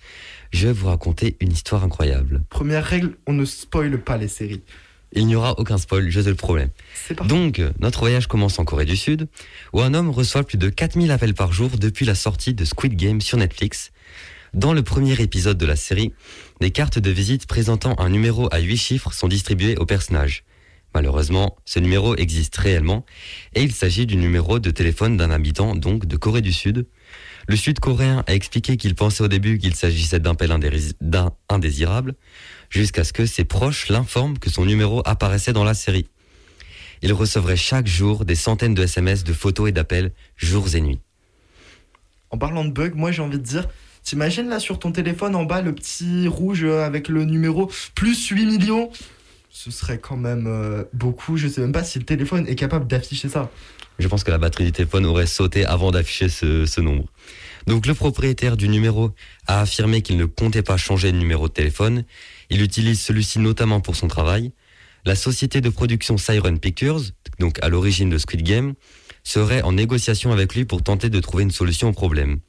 Je 0.51 0.67
vais 0.67 0.73
vous 0.73 0.85
raconter 0.85 1.35
une 1.39 1.51
histoire 1.51 1.83
incroyable. 1.83 2.43
Première 2.51 2.85
règle, 2.85 3.17
on 3.25 3.33
ne 3.33 3.43
spoile 3.43 3.99
pas 3.99 4.17
les 4.17 4.27
séries. 4.27 4.61
Il 5.13 5.25
n'y 5.25 5.35
aura 5.35 5.57
aucun 5.59 5.77
spoil, 5.77 6.09
je 6.09 6.21
te 6.21 6.29
le 6.29 6.35
parti. 6.35 6.63
Donc, 7.27 7.61
notre 7.79 7.99
voyage 7.99 8.27
commence 8.27 8.59
en 8.59 8.65
Corée 8.65 8.85
du 8.85 8.95
Sud, 8.95 9.27
où 9.73 9.81
un 9.81 9.93
homme 9.93 10.09
reçoit 10.09 10.43
plus 10.43 10.57
de 10.57 10.69
4000 10.69 11.09
appels 11.11 11.33
par 11.33 11.51
jour 11.51 11.71
depuis 11.79 12.05
la 12.05 12.15
sortie 12.15 12.53
de 12.53 12.63
Squid 12.63 12.95
Game 12.95 13.19
sur 13.21 13.37
Netflix. 13.37 13.91
Dans 14.53 14.73
le 14.73 14.83
premier 14.83 15.19
épisode 15.21 15.57
de 15.57 15.65
la 15.65 15.75
série, 15.75 16.13
des 16.59 16.71
cartes 16.71 16.99
de 16.99 17.11
visite 17.11 17.47
présentant 17.47 17.95
un 17.99 18.09
numéro 18.09 18.47
à 18.51 18.59
8 18.59 18.77
chiffres 18.77 19.13
sont 19.13 19.27
distribuées 19.27 19.77
aux 19.77 19.85
personnages. 19.85 20.43
Malheureusement, 20.95 21.55
ce 21.65 21.79
numéro 21.79 22.15
existe 22.15 22.57
réellement 22.57 23.05
et 23.53 23.61
il 23.61 23.71
s'agit 23.71 24.07
du 24.07 24.15
numéro 24.15 24.57
de 24.57 24.71
téléphone 24.71 25.17
d'un 25.17 25.29
habitant 25.29 25.75
donc 25.75 26.07
de 26.07 26.17
Corée 26.17 26.41
du 26.41 26.51
Sud. 26.51 26.87
Le 27.47 27.55
Sud-Coréen 27.55 28.23
a 28.25 28.33
expliqué 28.33 28.75
qu'il 28.75 28.95
pensait 28.95 29.23
au 29.23 29.27
début 29.27 29.59
qu'il 29.59 29.75
s'agissait 29.75 30.19
d'un 30.19 30.31
appel 30.31 30.51
indésirable, 31.49 32.15
jusqu'à 32.69 33.03
ce 33.03 33.13
que 33.13 33.25
ses 33.25 33.45
proches 33.45 33.89
l'informent 33.89 34.37
que 34.37 34.49
son 34.49 34.65
numéro 34.65 35.01
apparaissait 35.05 35.53
dans 35.53 35.63
la 35.63 35.73
série. 35.73 36.07
Il 37.01 37.13
recevrait 37.13 37.55
chaque 37.55 37.87
jour 37.87 38.25
des 38.25 38.35
centaines 38.35 38.73
de 38.73 38.83
SMS, 38.83 39.23
de 39.23 39.33
photos 39.33 39.69
et 39.69 39.71
d'appels, 39.71 40.11
jours 40.35 40.75
et 40.75 40.81
nuits. 40.81 40.99
En 42.29 42.37
parlant 42.37 42.65
de 42.65 42.71
bug, 42.71 42.95
moi 42.95 43.11
j'ai 43.11 43.21
envie 43.21 43.37
de 43.37 43.43
dire, 43.43 43.67
t'imagines 44.03 44.49
là 44.49 44.59
sur 44.59 44.79
ton 44.79 44.91
téléphone 44.91 45.35
en 45.35 45.45
bas 45.45 45.61
le 45.61 45.73
petit 45.73 46.27
rouge 46.27 46.63
euh, 46.63 46.85
avec 46.85 47.07
le 47.07 47.25
numéro 47.25 47.71
plus 47.95 48.27
8 48.27 48.45
millions? 48.45 48.91
Ce 49.49 49.71
serait 49.71 49.97
quand 49.97 50.17
même 50.17 50.45
euh, 50.47 50.83
beaucoup. 50.93 51.37
Je 51.37 51.47
sais 51.47 51.61
même 51.61 51.71
pas 51.71 51.83
si 51.83 51.97
le 51.97 52.05
téléphone 52.05 52.47
est 52.47 52.55
capable 52.55 52.85
d'afficher 52.85 53.29
ça. 53.29 53.49
Je 53.97 54.07
pense 54.07 54.23
que 54.23 54.31
la 54.31 54.37
batterie 54.37 54.65
du 54.65 54.71
téléphone 54.71 55.05
aurait 55.05 55.25
sauté 55.25 55.65
avant 55.65 55.91
d'afficher 55.91 56.29
ce, 56.29 56.65
ce 56.65 56.81
nombre. 56.81 57.05
Donc 57.67 57.85
le 57.85 57.93
propriétaire 57.93 58.57
du 58.57 58.69
numéro 58.69 59.11
a 59.47 59.61
affirmé 59.61 60.01
qu'il 60.01 60.17
ne 60.17 60.25
comptait 60.25 60.61
pas 60.63 60.77
changer 60.77 61.11
de 61.11 61.17
numéro 61.17 61.47
de 61.47 61.53
téléphone. 61.53 62.03
Il 62.49 62.61
utilise 62.61 63.01
celui-ci 63.01 63.39
notamment 63.39 63.79
pour 63.79 63.95
son 63.95 64.07
travail. 64.07 64.51
La 65.05 65.15
société 65.15 65.61
de 65.61 65.69
production 65.69 66.17
Siren 66.17 66.59
Pictures, 66.59 67.01
donc 67.39 67.57
à 67.61 67.69
l'origine 67.69 68.09
de 68.09 68.17
Squid 68.17 68.43
Game, 68.43 68.73
serait 69.23 69.61
en 69.61 69.71
négociation 69.71 70.31
avec 70.31 70.55
lui 70.55 70.65
pour 70.65 70.83
tenter 70.83 71.09
de 71.09 71.19
trouver 71.19 71.43
une 71.43 71.51
solution 71.51 71.89
au 71.89 71.93
problème. 71.93 72.39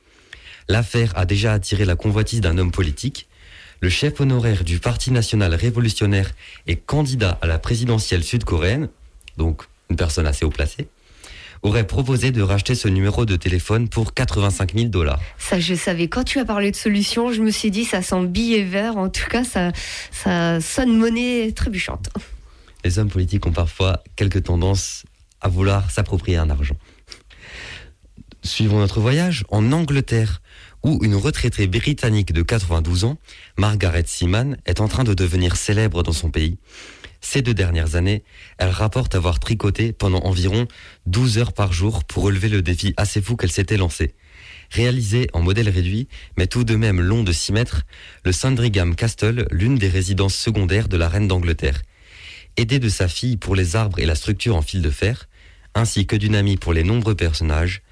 L'affaire 0.68 1.12
a 1.16 1.26
déjà 1.26 1.52
attiré 1.52 1.84
la 1.84 1.96
convoitise 1.96 2.40
d'un 2.40 2.58
homme 2.58 2.70
politique. 2.70 3.28
Le 3.80 3.88
chef 3.88 4.20
honoraire 4.20 4.64
du 4.64 4.78
Parti 4.78 5.10
national 5.10 5.54
révolutionnaire 5.54 6.30
et 6.66 6.76
candidat 6.76 7.38
à 7.42 7.46
la 7.46 7.58
présidentielle 7.58 8.22
sud-coréenne, 8.22 8.88
donc 9.36 9.62
une 9.88 9.96
personne 9.96 10.26
assez 10.26 10.44
haut 10.44 10.50
placée, 10.50 10.88
aurait 11.62 11.86
proposé 11.86 12.30
de 12.30 12.42
racheter 12.42 12.74
ce 12.74 12.88
numéro 12.88 13.26
de 13.26 13.36
téléphone 13.36 13.88
pour 13.88 14.14
85 14.14 14.74
000 14.74 14.88
dollars. 14.88 15.20
Ça, 15.38 15.60
je 15.60 15.74
savais. 15.74 16.08
Quand 16.08 16.24
tu 16.24 16.38
as 16.38 16.44
parlé 16.44 16.70
de 16.70 16.76
solution, 16.76 17.32
je 17.32 17.42
me 17.42 17.50
suis 17.50 17.70
dit, 17.70 17.84
ça 17.84 18.02
sent 18.02 18.26
billet 18.26 18.62
vert. 18.62 18.96
En 18.96 19.08
tout 19.08 19.28
cas, 19.28 19.44
ça, 19.44 19.72
ça 20.10 20.60
sonne 20.60 20.96
monnaie 20.96 21.52
trébuchante. 21.52 22.08
Les 22.84 22.98
hommes 22.98 23.10
politiques 23.10 23.46
ont 23.46 23.52
parfois 23.52 24.02
quelques 24.16 24.44
tendances 24.44 25.04
à 25.40 25.48
vouloir 25.48 25.90
s'approprier 25.90 26.38
un 26.38 26.50
argent. 26.50 26.76
Suivons 28.42 28.78
notre 28.78 29.00
voyage 29.00 29.44
en 29.50 29.70
Angleterre, 29.72 30.40
où 30.82 30.98
une 31.02 31.14
retraitée 31.14 31.66
britannique 31.66 32.32
de 32.32 32.40
92 32.40 33.04
ans, 33.04 33.18
Margaret 33.58 34.04
Seaman, 34.06 34.56
est 34.64 34.80
en 34.80 34.88
train 34.88 35.04
de 35.04 35.12
devenir 35.12 35.56
célèbre 35.56 36.02
dans 36.02 36.12
son 36.12 36.30
pays. 36.30 36.56
Ces 37.20 37.42
deux 37.42 37.54
dernières 37.54 37.96
années, 37.96 38.24
elle 38.58 38.70
rapporte 38.70 39.14
avoir 39.14 39.38
tricoté 39.40 39.92
pendant 39.92 40.20
environ 40.20 40.66
12 41.06 41.38
heures 41.38 41.52
par 41.52 41.72
jour 41.72 42.04
pour 42.04 42.24
relever 42.24 42.48
le 42.48 42.62
défi 42.62 42.94
assez 42.96 43.20
fou 43.20 43.36
qu'elle 43.36 43.52
s'était 43.52 43.76
lancé. 43.76 44.14
Réalisé 44.70 45.28
en 45.32 45.42
modèle 45.42 45.68
réduit, 45.68 46.08
mais 46.38 46.46
tout 46.46 46.64
de 46.64 46.76
même 46.76 47.00
long 47.00 47.22
de 47.22 47.32
6 47.32 47.52
mètres, 47.52 47.82
le 48.24 48.32
Sandringham 48.32 48.94
Castle, 48.94 49.46
l'une 49.50 49.76
des 49.76 49.88
résidences 49.88 50.34
secondaires 50.34 50.88
de 50.88 50.96
la 50.96 51.08
reine 51.08 51.28
d'Angleterre. 51.28 51.82
Aidée 52.56 52.78
de 52.78 52.88
sa 52.88 53.08
fille 53.08 53.36
pour 53.36 53.54
les 53.54 53.76
arbres 53.76 53.98
et 53.98 54.06
la 54.06 54.14
structure 54.14 54.56
en 54.56 54.62
fil 54.62 54.80
de 54.80 54.90
fer, 54.90 55.28
ainsi 55.74 56.06
que 56.06 56.16
d'une 56.16 56.34
amie 56.34 56.56
pour 56.56 56.72
les 56.72 56.84
nombreux 56.84 57.14
personnages, 57.14 57.82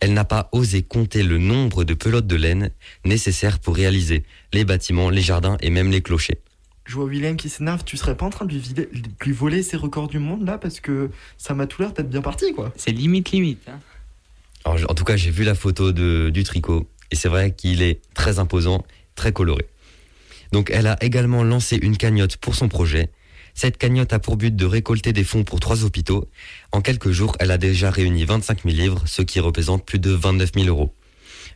elle 0.00 0.14
n'a 0.14 0.24
pas 0.24 0.48
osé 0.52 0.82
compter 0.82 1.22
le 1.22 1.38
nombre 1.38 1.84
de 1.84 1.94
pelotes 1.94 2.26
de 2.26 2.36
laine 2.36 2.70
nécessaires 3.04 3.58
pour 3.58 3.74
réaliser 3.74 4.24
les 4.52 4.64
bâtiments, 4.64 5.10
les 5.10 5.22
jardins 5.22 5.56
et 5.60 5.70
même 5.70 5.90
les 5.90 6.00
clochers. 6.00 6.40
Je 6.88 6.94
vois 6.94 7.06
Willem 7.06 7.36
qui 7.36 7.48
s'énerve. 7.50 7.84
Tu 7.84 7.96
serais 7.96 8.16
pas 8.16 8.24
en 8.26 8.30
train 8.30 8.46
de 8.46 8.52
lui, 8.52 8.58
vide- 8.60 8.88
de 8.92 9.24
lui 9.24 9.32
voler 9.32 9.62
ses 9.62 9.76
records 9.76 10.08
du 10.08 10.18
monde 10.18 10.46
là 10.46 10.56
parce 10.58 10.80
que 10.80 11.10
ça 11.36 11.54
m'a 11.54 11.66
tout 11.66 11.82
l'air 11.82 11.92
d'être 11.92 12.08
bien 12.08 12.22
parti 12.22 12.52
quoi. 12.54 12.72
C'est 12.76 12.90
limite, 12.92 13.30
limite. 13.30 13.60
hein. 13.68 13.78
Alors, 14.64 14.90
en 14.90 14.94
tout 14.94 15.04
cas, 15.04 15.16
j'ai 15.16 15.30
vu 15.30 15.44
la 15.44 15.54
photo 15.54 15.92
de, 15.92 16.30
du 16.30 16.42
tricot 16.44 16.88
et 17.10 17.16
c'est 17.16 17.28
vrai 17.28 17.52
qu'il 17.54 17.82
est 17.82 18.00
très 18.14 18.38
imposant, 18.38 18.84
très 19.14 19.32
coloré. 19.32 19.66
Donc, 20.52 20.70
elle 20.72 20.86
a 20.86 20.96
également 21.04 21.42
lancé 21.44 21.76
une 21.80 21.96
cagnotte 21.96 22.38
pour 22.38 22.54
son 22.54 22.68
projet. 22.68 23.10
Cette 23.54 23.76
cagnotte 23.76 24.12
a 24.14 24.18
pour 24.18 24.36
but 24.36 24.54
de 24.54 24.64
récolter 24.64 25.12
des 25.12 25.24
fonds 25.24 25.44
pour 25.44 25.60
trois 25.60 25.84
hôpitaux. 25.84 26.28
En 26.72 26.80
quelques 26.80 27.10
jours, 27.10 27.36
elle 27.40 27.50
a 27.50 27.58
déjà 27.58 27.90
réuni 27.90 28.24
25 28.24 28.62
000 28.64 28.74
livres, 28.76 29.02
ce 29.06 29.20
qui 29.22 29.40
représente 29.40 29.84
plus 29.84 29.98
de 29.98 30.10
29 30.10 30.52
000 30.54 30.66
euros. 30.68 30.94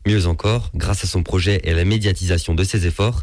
Mieux 0.07 0.27
encore, 0.27 0.71
grâce 0.75 1.05
à 1.05 1.07
son 1.07 1.23
projet 1.23 1.61
et 1.65 1.71
à 1.71 1.75
la 1.75 1.85
médiatisation 1.85 2.55
de 2.55 2.65
ses 2.65 2.87
efforts, 2.87 3.23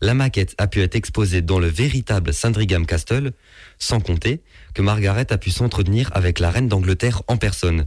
la 0.00 0.14
maquette 0.14 0.54
a 0.58 0.66
pu 0.66 0.80
être 0.80 0.94
exposée 0.94 1.42
dans 1.42 1.58
le 1.58 1.66
véritable 1.66 2.32
Sandringham 2.32 2.86
Castle, 2.86 3.32
sans 3.78 4.00
compter 4.00 4.42
que 4.74 4.82
Margaret 4.82 5.32
a 5.32 5.38
pu 5.38 5.50
s'entretenir 5.50 6.10
avec 6.14 6.38
la 6.38 6.50
reine 6.50 6.68
d'Angleterre 6.68 7.22
en 7.26 7.36
personne. 7.36 7.86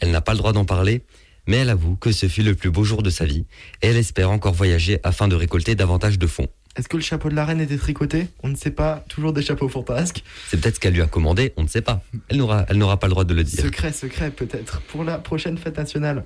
Elle 0.00 0.10
n'a 0.10 0.20
pas 0.20 0.32
le 0.32 0.38
droit 0.38 0.52
d'en 0.52 0.64
parler, 0.64 1.02
mais 1.46 1.58
elle 1.58 1.70
avoue 1.70 1.96
que 1.96 2.12
ce 2.12 2.28
fut 2.28 2.42
le 2.42 2.54
plus 2.54 2.70
beau 2.70 2.84
jour 2.84 3.02
de 3.02 3.10
sa 3.10 3.24
vie 3.24 3.46
et 3.82 3.88
elle 3.88 3.96
espère 3.96 4.30
encore 4.30 4.54
voyager 4.54 4.98
afin 5.02 5.28
de 5.28 5.34
récolter 5.34 5.74
davantage 5.74 6.18
de 6.18 6.26
fonds. 6.26 6.48
Est-ce 6.76 6.88
que 6.88 6.96
le 6.96 7.02
chapeau 7.02 7.28
de 7.28 7.36
la 7.36 7.44
reine 7.44 7.60
était 7.60 7.76
tricoté? 7.76 8.26
On 8.42 8.48
ne 8.48 8.56
sait 8.56 8.72
pas. 8.72 9.04
Toujours 9.08 9.32
des 9.32 9.42
chapeaux 9.42 9.68
fantasques. 9.68 10.24
C'est 10.48 10.60
peut-être 10.60 10.76
ce 10.76 10.80
qu'elle 10.80 10.94
lui 10.94 11.02
a 11.02 11.06
commandé, 11.06 11.52
on 11.56 11.62
ne 11.62 11.68
sait 11.68 11.82
pas. 11.82 12.02
Elle 12.28 12.38
n'aura, 12.38 12.66
elle 12.68 12.78
n'aura 12.78 12.98
pas 12.98 13.06
le 13.06 13.12
droit 13.12 13.24
de 13.24 13.32
le 13.32 13.44
dire. 13.44 13.62
Secret, 13.62 13.92
secret 13.92 14.32
peut-être 14.32 14.80
pour 14.82 15.04
la 15.04 15.18
prochaine 15.18 15.56
fête 15.56 15.76
nationale. 15.76 16.24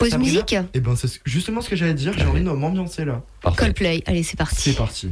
Pause 0.00 0.10
Sabrina 0.12 0.32
musique 0.32 0.56
Et 0.72 0.80
ben 0.80 0.96
c'est 0.96 1.20
justement 1.26 1.60
ce 1.60 1.68
que 1.68 1.76
j'allais 1.76 1.92
dire. 1.92 2.14
J'ai 2.16 2.24
envie 2.24 2.42
de 2.42 2.48
m'ambiancer 2.48 3.04
là. 3.04 3.22
Parfait. 3.42 3.64
Coldplay. 3.64 4.02
Allez, 4.06 4.22
c'est 4.22 4.38
parti. 4.38 4.56
C'est 4.56 4.76
parti. 4.76 5.10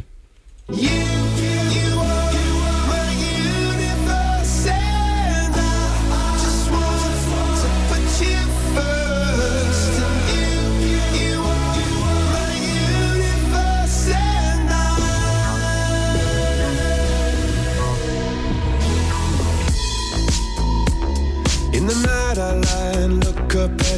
In 21.75 21.87
the 21.87 21.95
night 21.95 22.39
I 22.39 22.55
lie 22.55 23.03
and 23.03 23.25
look 23.25 23.55
up 23.55 23.98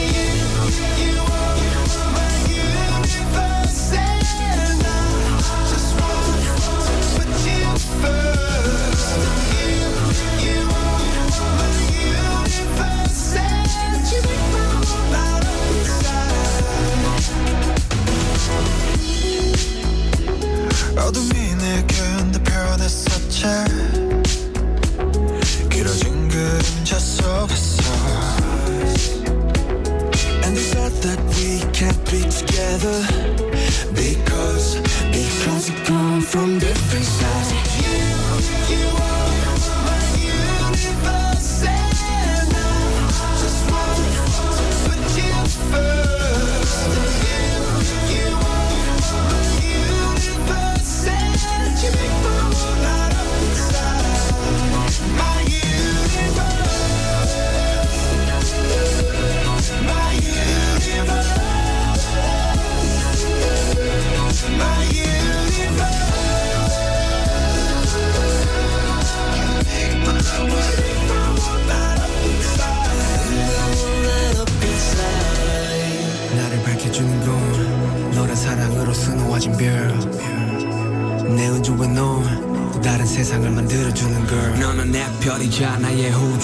Together 32.81 33.20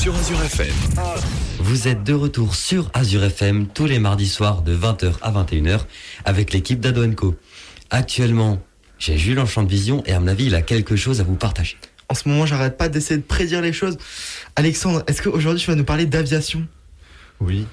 sur 0.00 0.16
Azure 0.16 0.42
FM. 0.42 0.74
Vous 1.58 1.86
êtes 1.86 2.02
de 2.04 2.14
retour 2.14 2.54
sur 2.54 2.90
Azure 2.94 3.22
FM 3.22 3.66
tous 3.66 3.84
les 3.84 3.98
mardis 3.98 4.28
soirs 4.28 4.62
de 4.62 4.74
20h 4.74 5.12
à 5.20 5.30
21h 5.30 5.80
avec 6.24 6.54
l'équipe 6.54 6.80
d'Ado 6.80 7.06
Co. 7.12 7.36
Actuellement, 7.90 8.62
j'ai 8.98 9.18
Jules 9.18 9.38
en 9.38 9.44
champ 9.44 9.62
de 9.62 9.68
vision 9.68 10.02
et 10.06 10.14
à 10.14 10.20
mon 10.20 10.28
avis, 10.28 10.46
il 10.46 10.54
a 10.54 10.62
quelque 10.62 10.96
chose 10.96 11.20
à 11.20 11.24
vous 11.24 11.34
partager. 11.34 11.76
En 12.08 12.14
ce 12.14 12.30
moment, 12.30 12.46
j'arrête 12.46 12.78
pas 12.78 12.88
d'essayer 12.88 13.18
de 13.18 13.22
prédire 13.22 13.60
les 13.60 13.74
choses. 13.74 13.98
Alexandre, 14.56 15.04
est-ce 15.06 15.20
qu'aujourd'hui 15.20 15.60
tu 15.60 15.70
vas 15.70 15.76
nous 15.76 15.84
parler 15.84 16.06
d'aviation? 16.06 16.66
Oui. 17.38 17.66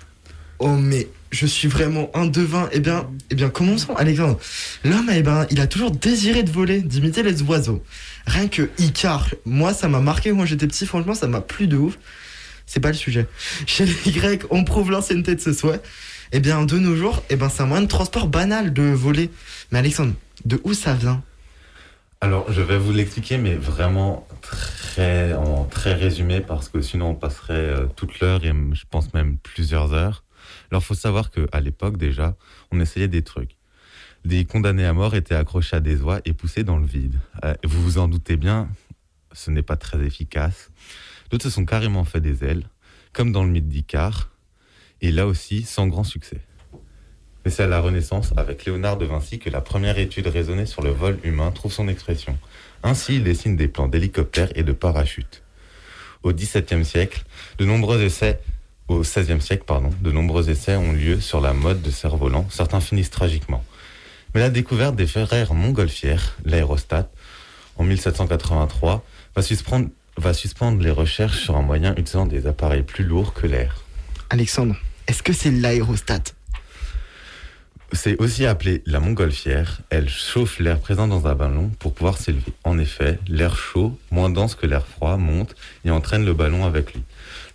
Oh 0.59 0.75
mais 0.75 1.07
je 1.31 1.45
suis 1.45 1.67
vraiment 1.67 2.09
un 2.13 2.25
devin. 2.25 2.69
Eh 2.71 2.79
bien, 2.79 3.09
eh 3.29 3.35
bien 3.35 3.49
commençons 3.49 3.95
Alexandre. 3.95 4.39
L'homme, 4.83 5.09
eh 5.13 5.21
ben, 5.21 5.45
il 5.49 5.59
a 5.59 5.67
toujours 5.67 5.91
désiré 5.91 6.43
de 6.43 6.51
voler, 6.51 6.81
d'imiter 6.81 7.23
les 7.23 7.41
oiseaux. 7.43 7.83
Rien 8.25 8.47
que 8.47 8.69
Icar, 8.77 9.29
moi 9.45 9.73
ça 9.73 9.87
m'a 9.87 9.99
marqué 9.99 10.31
quand 10.31 10.45
j'étais 10.45 10.67
petit, 10.67 10.85
franchement 10.85 11.15
ça 11.15 11.27
m'a 11.27 11.41
plu 11.41 11.67
de 11.67 11.77
ouf. 11.77 11.97
C'est 12.65 12.81
pas 12.81 12.89
le 12.89 12.95
sujet. 12.95 13.27
Chez 13.65 13.85
les 13.85 14.11
Grecs, 14.11 14.43
on 14.49 14.63
prouve 14.63 14.91
l'ancienneté 14.91 15.35
de 15.35 15.41
ce 15.41 15.53
souhait. 15.53 15.81
Eh 16.33 16.41
bien, 16.41 16.65
de 16.65 16.77
nos 16.77 16.95
jours, 16.95 17.23
eh 17.29 17.37
ben, 17.37 17.47
c'est 17.47 17.63
un 17.63 17.65
moyen 17.65 17.83
de 17.83 17.87
transport 17.87 18.27
banal 18.27 18.73
de 18.73 18.83
voler. 18.83 19.29
Mais 19.71 19.79
Alexandre, 19.79 20.13
de 20.43 20.59
où 20.65 20.73
ça 20.73 20.93
vient? 20.93 21.23
Alors, 22.19 22.51
je 22.51 22.61
vais 22.61 22.77
vous 22.77 22.91
l'expliquer, 22.91 23.37
mais 23.37 23.55
vraiment 23.55 24.27
très, 24.41 25.33
en 25.33 25.63
très 25.63 25.93
résumé, 25.93 26.41
parce 26.41 26.67
que 26.67 26.81
sinon 26.81 27.11
on 27.11 27.15
passerait 27.15 27.53
euh, 27.53 27.85
toute 27.95 28.19
l'heure 28.19 28.43
et 28.43 28.51
je 28.73 28.83
pense 28.89 29.13
même 29.13 29.37
plusieurs 29.37 29.93
heures. 29.93 30.23
Alors, 30.71 30.83
faut 30.83 30.95
savoir 30.95 31.31
qu'à 31.31 31.59
l'époque, 31.59 31.97
déjà, 31.97 32.35
on 32.71 32.79
essayait 32.79 33.07
des 33.07 33.21
trucs. 33.23 33.57
Des 34.25 34.45
condamnés 34.45 34.85
à 34.85 34.93
mort 34.93 35.15
étaient 35.15 35.35
accrochés 35.35 35.77
à 35.77 35.79
des 35.79 36.01
oies 36.01 36.19
et 36.25 36.33
poussés 36.33 36.63
dans 36.63 36.77
le 36.77 36.85
vide. 36.85 37.19
Euh, 37.43 37.53
vous 37.63 37.81
vous 37.81 37.97
en 37.97 38.07
doutez 38.07 38.35
bien, 38.35 38.67
ce 39.31 39.51
n'est 39.51 39.61
pas 39.61 39.77
très 39.77 40.03
efficace. 40.05 40.71
D'autres 41.29 41.45
se 41.45 41.49
sont 41.49 41.65
carrément 41.65 42.03
fait 42.03 42.21
des 42.21 42.43
ailes, 42.43 42.67
comme 43.13 43.31
dans 43.31 43.43
le 43.43 43.49
mythe 43.49 43.69
d'Icare, 43.69 44.29
et 45.01 45.11
là 45.11 45.27
aussi 45.27 45.63
sans 45.63 45.87
grand 45.87 46.03
succès. 46.03 46.41
Mais 47.45 47.51
c'est 47.51 47.63
à 47.63 47.67
la 47.67 47.79
Renaissance, 47.79 48.33
avec 48.35 48.65
Léonard 48.65 48.97
de 48.97 49.05
Vinci, 49.05 49.39
que 49.39 49.49
la 49.49 49.61
première 49.61 49.97
étude 49.99 50.27
raisonnée 50.27 50.65
sur 50.65 50.81
le 50.81 50.89
vol 50.89 51.17
humain 51.23 51.51
trouve 51.51 51.71
son 51.71 51.87
expression. 51.87 52.37
Ainsi, 52.83 53.15
il 53.15 53.23
dessine 53.23 53.55
des 53.55 53.69
plans 53.69 53.87
d'hélicoptères 53.87 54.51
et 54.55 54.63
de 54.63 54.73
parachutes. 54.73 55.43
Au 56.23 56.33
XVIIe 56.33 56.83
siècle, 56.83 57.23
de 57.57 57.65
nombreux 57.65 58.01
essais, 58.01 58.41
au 58.87 59.01
XVIe 59.01 59.41
siècle, 59.41 59.63
pardon, 59.65 59.89
de 60.01 60.11
nombreux 60.11 60.49
essais 60.49 60.75
ont 60.75 60.93
lieu 60.93 61.19
sur 61.19 61.41
la 61.41 61.53
mode 61.53 61.81
de 61.81 61.91
cerf-volant. 61.91 62.47
Certains 62.49 62.79
finissent 62.79 63.09
tragiquement. 63.09 63.63
Mais 64.33 64.41
la 64.41 64.49
découverte 64.49 64.95
des 64.95 65.07
frères 65.07 65.53
montgolfières, 65.53 66.37
l'aérostat, 66.45 67.09
en 67.75 67.83
1783, 67.83 69.03
va 69.35 69.41
suspendre, 69.41 69.89
va 70.17 70.33
suspendre 70.33 70.81
les 70.81 70.91
recherches 70.91 71.39
sur 71.39 71.57
un 71.57 71.61
moyen 71.61 71.91
utilisant 71.91 72.25
des 72.25 72.47
appareils 72.47 72.83
plus 72.83 73.03
lourds 73.03 73.33
que 73.33 73.47
l'air. 73.47 73.83
Alexandre, 74.29 74.75
est-ce 75.07 75.23
que 75.23 75.33
c'est 75.33 75.51
l'aérostat? 75.51 76.23
C'est 77.93 78.19
aussi 78.21 78.45
appelé 78.45 78.83
la 78.85 78.99
montgolfière. 78.99 79.81
Elle 79.89 80.09
chauffe 80.09 80.59
l'air 80.59 80.79
présent 80.79 81.07
dans 81.07 81.25
un 81.25 81.35
ballon 81.35 81.71
pour 81.79 81.93
pouvoir 81.93 82.17
s'élever. 82.17 82.53
En 82.65 82.77
effet, 82.79 83.17
l'air 83.27 83.55
chaud, 83.55 83.97
moins 84.11 84.29
dense 84.29 84.55
que 84.55 84.67
l'air 84.67 84.85
froid, 84.85 85.15
monte 85.15 85.55
et 85.85 85.91
entraîne 85.91 86.25
le 86.25 86.33
ballon 86.33 86.65
avec 86.65 86.93
lui. 86.93 87.03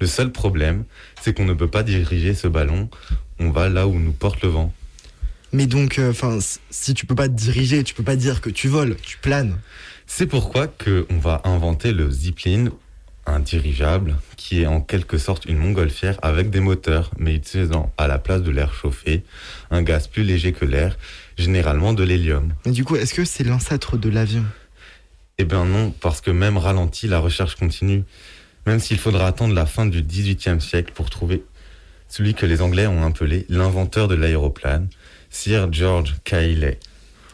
Le 0.02 0.08
seul 0.08 0.32
problème, 0.32 0.82
c'est 1.20 1.32
qu'on 1.32 1.44
ne 1.44 1.54
peut 1.54 1.68
pas 1.68 1.84
diriger 1.84 2.34
ce 2.34 2.48
ballon. 2.48 2.90
On 3.38 3.50
va 3.50 3.68
là 3.68 3.86
où 3.86 4.00
nous 4.00 4.10
porte 4.10 4.42
le 4.42 4.48
vent. 4.48 4.74
Mais 5.52 5.66
donc, 5.66 6.00
euh, 6.00 6.10
enfin, 6.10 6.40
si 6.70 6.92
tu 6.92 7.06
peux 7.06 7.14
pas 7.14 7.28
te 7.28 7.34
diriger, 7.34 7.84
tu 7.84 7.94
peux 7.94 8.02
pas 8.02 8.16
dire 8.16 8.40
que 8.40 8.50
tu 8.50 8.66
voles, 8.66 8.96
tu 9.00 9.18
planes. 9.18 9.56
C'est 10.08 10.26
pourquoi 10.26 10.66
que 10.66 11.06
on 11.08 11.18
va 11.18 11.40
inventer 11.44 11.92
le 11.92 12.10
zipline, 12.10 12.72
un 13.26 13.38
dirigeable 13.38 14.16
qui 14.36 14.62
est 14.62 14.66
en 14.66 14.80
quelque 14.80 15.18
sorte 15.18 15.44
une 15.44 15.58
montgolfière 15.58 16.18
avec 16.20 16.50
des 16.50 16.58
moteurs, 16.58 17.12
mais 17.16 17.36
utilisant 17.36 17.92
à 17.96 18.08
la 18.08 18.18
place 18.18 18.42
de 18.42 18.50
l'air 18.50 18.74
chauffé 18.74 19.22
un 19.70 19.82
gaz 19.82 20.08
plus 20.08 20.24
léger 20.24 20.52
que 20.52 20.64
l'air, 20.64 20.98
généralement 21.38 21.92
de 21.92 22.02
l'hélium. 22.02 22.54
Mais 22.66 22.72
du 22.72 22.84
coup, 22.84 22.96
est-ce 22.96 23.14
que 23.14 23.24
c'est 23.24 23.44
l'ancêtre 23.44 23.96
de 23.98 24.08
l'avion? 24.08 24.44
Eh 25.38 25.44
bien 25.44 25.64
non, 25.64 25.94
parce 26.00 26.20
que 26.20 26.32
même 26.32 26.56
ralenti, 26.56 27.06
la 27.06 27.20
recherche 27.20 27.54
continue. 27.54 28.02
Même 28.66 28.80
s'il 28.80 28.98
faudra 28.98 29.26
attendre 29.26 29.54
la 29.54 29.66
fin 29.66 29.86
du 29.86 30.02
XVIIIe 30.02 30.60
siècle 30.60 30.92
pour 30.94 31.10
trouver 31.10 31.44
celui 32.08 32.34
que 32.34 32.46
les 32.46 32.60
Anglais 32.62 32.86
ont 32.86 33.04
appelé 33.04 33.46
l'inventeur 33.48 34.06
de 34.06 34.14
l'aéroplane, 34.14 34.88
Sir 35.30 35.72
George 35.72 36.16
Cayley. 36.24 36.78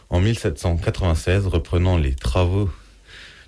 En 0.09 0.21
1796, 0.21 1.47
reprenant 1.47 1.97
les 1.97 2.15
travaux 2.15 2.69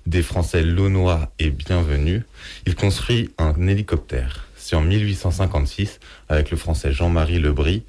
des 0.06 0.22
Français 0.22 0.63
Launois 0.63 1.32
et 1.39 1.50
Bienvenu, 1.50 2.24
il 2.65 2.76
construit 2.76 3.32
un 3.38 3.67
hélicoptère. 3.67 4.48
C'est 4.56 4.76
en 4.76 4.82
1856, 4.82 6.00
avec 6.30 6.52
le 6.52 6.58
Français 6.58 6.91
Jean-Marie 6.91 7.39
Lebris, 7.39 7.84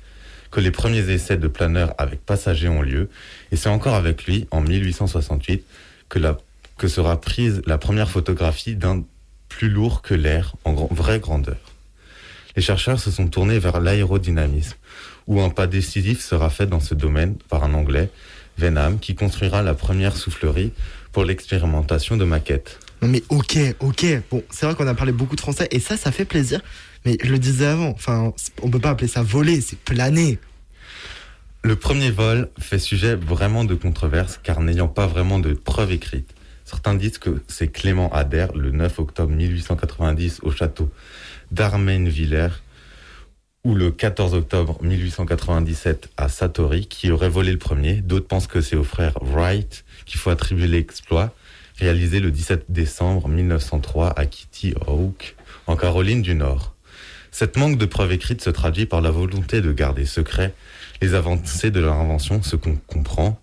que 0.50 0.60
les 0.60 0.70
premiers 0.70 1.10
essais 1.10 1.36
de 1.36 1.48
planeurs 1.48 1.94
avec 1.98 2.24
passagers 2.24 2.68
ont 2.68 2.82
lieu, 2.82 3.08
et 3.50 3.56
c'est 3.56 3.68
encore 3.68 3.94
avec 3.94 4.24
lui, 4.26 4.46
en 4.50 4.60
1868, 4.60 5.64
que, 6.08 6.88
sera 6.88 7.20
prise 7.20 7.62
la 7.66 7.78
première 7.78 8.10
photographie 8.10 8.74
d'un 8.74 9.02
plus 9.52 9.68
lourd 9.68 10.02
que 10.02 10.14
l'air 10.14 10.54
en 10.64 10.72
grand- 10.72 10.92
vraie 10.92 11.20
grandeur. 11.20 11.58
Les 12.56 12.62
chercheurs 12.62 13.00
se 13.00 13.10
sont 13.10 13.28
tournés 13.28 13.58
vers 13.58 13.80
l'aérodynamisme, 13.80 14.76
où 15.26 15.40
un 15.40 15.50
pas 15.50 15.66
décisif 15.66 16.20
sera 16.20 16.50
fait 16.50 16.66
dans 16.66 16.80
ce 16.80 16.94
domaine 16.94 17.36
par 17.48 17.64
un 17.64 17.74
Anglais, 17.74 18.10
Venham, 18.58 18.98
qui 18.98 19.14
construira 19.14 19.62
la 19.62 19.74
première 19.74 20.16
soufflerie 20.16 20.72
pour 21.12 21.24
l'expérimentation 21.24 22.16
de 22.16 22.24
maquettes. 22.24 22.78
Non 23.00 23.08
mais 23.08 23.22
ok, 23.30 23.58
ok. 23.80 24.06
Bon, 24.30 24.42
c'est 24.50 24.66
vrai 24.66 24.74
qu'on 24.74 24.86
a 24.86 24.94
parlé 24.94 25.12
beaucoup 25.12 25.36
de 25.36 25.40
français 25.40 25.68
et 25.70 25.80
ça, 25.80 25.96
ça 25.96 26.12
fait 26.12 26.24
plaisir. 26.24 26.60
Mais 27.04 27.16
je 27.22 27.30
le 27.32 27.38
disais 27.38 27.66
avant, 27.66 27.88
enfin, 27.90 28.32
on 28.62 28.70
peut 28.70 28.78
pas 28.78 28.90
appeler 28.90 29.08
ça 29.08 29.22
voler, 29.22 29.60
c'est 29.60 29.78
planer. 29.78 30.38
Le 31.64 31.76
premier 31.76 32.10
vol 32.10 32.48
fait 32.58 32.78
sujet 32.78 33.14
vraiment 33.14 33.64
de 33.64 33.74
controverse 33.74 34.38
car 34.42 34.60
n'ayant 34.60 34.88
pas 34.88 35.06
vraiment 35.06 35.38
de 35.38 35.52
preuves 35.52 35.92
écrites. 35.92 36.30
Certains 36.72 36.94
disent 36.94 37.18
que 37.18 37.42
c'est 37.48 37.68
Clément 37.68 38.10
Ader, 38.12 38.46
le 38.54 38.70
9 38.70 38.98
octobre 38.98 39.30
1890 39.30 40.40
au 40.42 40.50
château 40.50 40.90
d'Armenvillers, 41.50 42.48
ou 43.62 43.74
le 43.74 43.90
14 43.90 44.32
octobre 44.34 44.82
1897 44.82 46.08
à 46.16 46.30
Satori, 46.30 46.86
qui 46.86 47.10
aurait 47.10 47.28
volé 47.28 47.52
le 47.52 47.58
premier. 47.58 47.96
D'autres 48.00 48.26
pensent 48.26 48.46
que 48.46 48.62
c'est 48.62 48.74
au 48.74 48.84
frère 48.84 49.12
Wright 49.20 49.84
qu'il 50.06 50.18
faut 50.18 50.30
attribuer 50.30 50.66
l'exploit, 50.66 51.34
réalisé 51.76 52.20
le 52.20 52.30
17 52.30 52.64
décembre 52.70 53.28
1903 53.28 54.18
à 54.18 54.24
Kitty 54.24 54.74
Hawk, 54.86 55.36
en 55.66 55.76
Caroline 55.76 56.22
du 56.22 56.34
Nord. 56.34 56.74
Cette 57.30 57.56
manque 57.58 57.76
de 57.76 57.86
preuves 57.86 58.12
écrites 58.12 58.42
se 58.42 58.50
traduit 58.50 58.86
par 58.86 59.02
la 59.02 59.10
volonté 59.10 59.60
de 59.60 59.72
garder 59.72 60.06
secret 60.06 60.54
les 61.02 61.14
avancées 61.14 61.70
de 61.70 61.80
leur 61.80 61.94
invention, 61.94 62.42
ce 62.42 62.56
qu'on 62.56 62.76
comprend. 62.86 63.40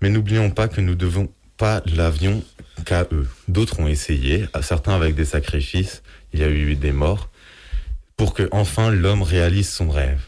Mais 0.00 0.10
n'oublions 0.10 0.50
pas 0.50 0.68
que 0.68 0.80
nous 0.80 0.94
devons 0.94 1.28
pas 1.60 1.82
l'avion 1.94 2.42
qu'à 2.86 3.06
eux. 3.12 3.28
D'autres 3.46 3.80
ont 3.80 3.86
essayé, 3.86 4.46
certains 4.62 4.94
avec 4.94 5.14
des 5.14 5.26
sacrifices, 5.26 6.02
il 6.32 6.40
y 6.40 6.42
a 6.42 6.48
eu 6.48 6.74
des 6.74 6.90
morts, 6.90 7.28
pour 8.16 8.32
que 8.32 8.48
enfin 8.50 8.90
l'homme 8.90 9.20
réalise 9.20 9.68
son 9.68 9.90
rêve. 9.90 10.22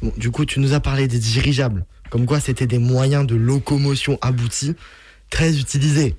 Bon, 0.00 0.10
du 0.16 0.30
coup, 0.30 0.46
tu 0.46 0.60
nous 0.60 0.72
as 0.72 0.80
parlé 0.80 1.06
des 1.06 1.18
dirigeables, 1.18 1.84
comme 2.08 2.24
quoi 2.24 2.40
c'était 2.40 2.66
des 2.66 2.78
moyens 2.78 3.26
de 3.26 3.34
locomotion 3.34 4.18
aboutis, 4.22 4.74
très 5.28 5.58
utilisés. 5.58 6.16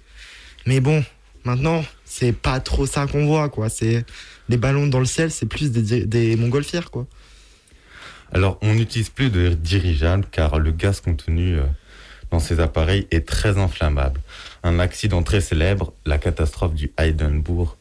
Mais 0.68 0.80
bon, 0.80 1.04
maintenant, 1.44 1.84
c'est 2.06 2.32
pas 2.32 2.60
trop 2.60 2.86
ça 2.86 3.08
qu'on 3.08 3.26
voit, 3.26 3.50
quoi. 3.50 3.70
C'est 3.70 4.06
des 4.48 4.58
ballons 4.58 4.86
dans 4.86 5.00
le 5.00 5.06
ciel, 5.06 5.32
c'est 5.32 5.48
plus 5.48 5.72
des, 5.72 6.06
des 6.06 6.36
montgolfières, 6.36 6.92
quoi. 6.92 7.08
Alors, 8.32 8.60
on 8.62 8.76
n'utilise 8.76 9.10
plus 9.10 9.32
de 9.32 9.50
dirigeables 9.56 10.26
car 10.32 10.60
le 10.60 10.72
gaz 10.72 11.02
contenu 11.02 11.56
euh, 11.56 11.64
dans 12.30 12.40
ces 12.40 12.60
appareils 12.60 13.08
est 13.10 13.28
très 13.28 13.58
inflammable. 13.58 14.22
Un 14.66 14.80
accident 14.80 15.22
très 15.22 15.42
célèbre, 15.42 15.94
la 16.08 16.18
catastrophe 16.18 16.74
du 16.74 16.92
Heidenbourg 16.98 17.78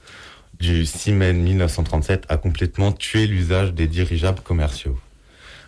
du 0.60 0.84
6 0.84 1.12
mai 1.12 1.32
1937, 1.32 2.24
a 2.28 2.36
complètement 2.36 2.92
tué 2.92 3.26
l'usage 3.26 3.72
des 3.72 3.86
dirigeables 3.86 4.42
commerciaux. 4.42 4.98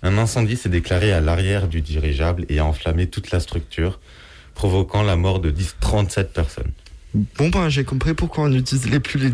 Un 0.02 0.18
incendie 0.18 0.56
s'est 0.56 0.68
déclaré 0.68 1.12
à 1.12 1.22
l'arrière 1.22 1.68
du 1.68 1.80
dirigeable 1.80 2.44
et 2.50 2.58
a 2.58 2.66
enflammé 2.66 3.06
toute 3.06 3.30
la 3.30 3.40
structure, 3.40 3.98
provoquant 4.54 5.02
la 5.02 5.16
mort 5.16 5.40
de 5.40 5.50
10 5.50 5.76
37 5.80 6.34
personnes. 6.34 6.70
Bon 7.38 7.48
ben 7.48 7.70
j'ai 7.70 7.84
compris 7.84 8.12
pourquoi 8.12 8.44
on 8.44 8.48
n'utilisait 8.50 9.00
plus 9.00 9.18
les 9.18 9.32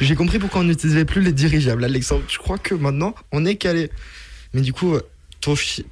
j'ai 0.00 0.14
compris 0.14 0.38
pourquoi 0.38 0.62
dirigeables 1.32 1.84
Alexandre 1.84 2.24
je 2.26 2.38
crois 2.38 2.56
que 2.56 2.74
maintenant 2.74 3.14
on 3.32 3.44
est 3.44 3.56
calé 3.56 3.90
mais 4.54 4.62
du 4.62 4.72
coup 4.72 4.96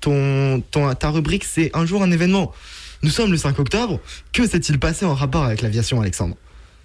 ton, 0.00 0.62
ton- 0.70 0.94
ta 0.94 1.10
rubrique 1.10 1.44
c'est 1.44 1.70
un 1.76 1.84
jour 1.84 2.02
un 2.02 2.10
événement 2.10 2.54
nous 3.06 3.12
sommes 3.12 3.30
le 3.30 3.36
5 3.36 3.56
octobre 3.60 4.00
que 4.32 4.48
s'est-il 4.48 4.80
passé 4.80 5.06
en 5.06 5.14
rapport 5.14 5.44
avec 5.44 5.62
l'aviation 5.62 6.00
Alexandre? 6.00 6.34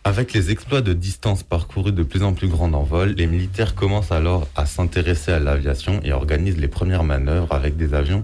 Avec 0.03 0.34
les 0.34 0.51
exploits 0.51 0.81
de 0.81 0.93
distance 0.93 1.41
parcourues 1.41 1.93
de 1.93 2.03
plus 2.03 2.21
en 2.21 2.34
plus 2.34 2.47
grandes 2.47 2.75
en 2.75 2.84
vol, 2.84 3.15
les 3.17 3.25
militaires 3.25 3.73
commencent 3.73 4.12
alors 4.12 4.47
à 4.55 4.67
s'intéresser 4.67 5.31
à 5.31 5.39
l'aviation 5.39 5.99
et 6.03 6.13
organisent 6.13 6.60
les 6.60 6.67
premières 6.67 7.03
manœuvres 7.03 7.51
avec 7.51 7.75
des 7.75 7.95
avions 7.95 8.23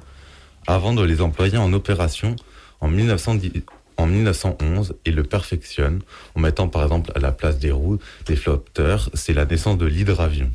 avant 0.68 0.94
de 0.94 1.02
les 1.02 1.22
employer 1.22 1.58
en 1.58 1.74
opération 1.74 2.36
en, 2.82 2.88
1910 2.88 3.64
en 3.98 4.06
1911 4.06 4.94
et 5.06 5.12
le 5.12 5.24
perfectionnent 5.24 6.02
en 6.36 6.40
mettant 6.40 6.68
par 6.68 6.84
exemple 6.84 7.12
à 7.16 7.20
la 7.20 7.32
place 7.32 7.58
des 7.58 7.72
roues 7.72 7.98
des 8.28 8.36
flotteurs. 8.36 9.10
C'est 9.16 9.34
la 9.34 9.46
naissance 9.46 9.80
de 9.80 9.88
l'hydravion. 9.88 10.52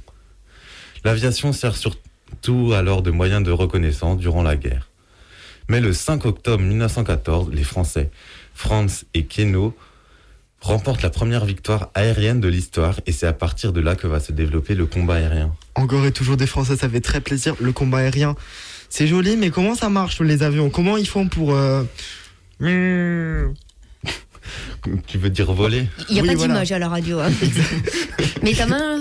L'aviation 1.04 1.52
sert 1.52 1.74
surtout 1.74 2.72
alors 2.72 3.02
de 3.02 3.10
moyen 3.10 3.40
de 3.40 3.50
reconnaissance 3.50 4.18
durant 4.18 4.44
la 4.44 4.54
guerre. 4.54 4.91
Mais 5.68 5.80
le 5.80 5.92
5 5.92 6.24
octobre 6.26 6.62
1914, 6.62 7.50
les 7.52 7.64
Français 7.64 8.10
Franz 8.54 9.04
et 9.14 9.24
Keno 9.24 9.74
remporte 10.60 11.02
la 11.02 11.10
première 11.10 11.44
victoire 11.44 11.90
aérienne 11.94 12.40
de 12.40 12.48
l'histoire 12.48 13.00
et 13.06 13.12
c'est 13.12 13.26
à 13.26 13.32
partir 13.32 13.72
de 13.72 13.80
là 13.80 13.96
que 13.96 14.06
va 14.06 14.20
se 14.20 14.30
développer 14.32 14.74
le 14.74 14.86
combat 14.86 15.14
aérien. 15.16 15.52
encore 15.74 16.04
et 16.06 16.12
toujours 16.12 16.36
des 16.36 16.46
Français 16.46 16.76
ça 16.76 16.88
fait 16.88 17.00
très 17.00 17.20
plaisir 17.20 17.56
le 17.60 17.72
combat 17.72 17.98
aérien 17.98 18.36
c'est 18.88 19.08
joli 19.08 19.36
mais 19.36 19.50
comment 19.50 19.74
ça 19.74 19.88
marche 19.88 20.20
les 20.20 20.42
avions? 20.44 20.70
Comment 20.70 20.96
ils 20.98 21.08
font 21.08 21.26
pour 21.26 21.54
euh, 21.54 21.82
Tu 25.06 25.18
veux 25.18 25.30
dire 25.30 25.52
voler? 25.52 25.86
Il 26.08 26.14
n'y 26.14 26.20
a 26.20 26.22
Oui, 26.22 26.28
pas 26.28 26.34
voilà. 26.34 26.52
d'image 26.54 26.72
à 26.72 26.78
la 26.78 26.88
radio. 26.88 27.18
hein. 27.20 27.30
Mais 28.42 28.52
ta 28.52 28.66
main. 28.66 29.00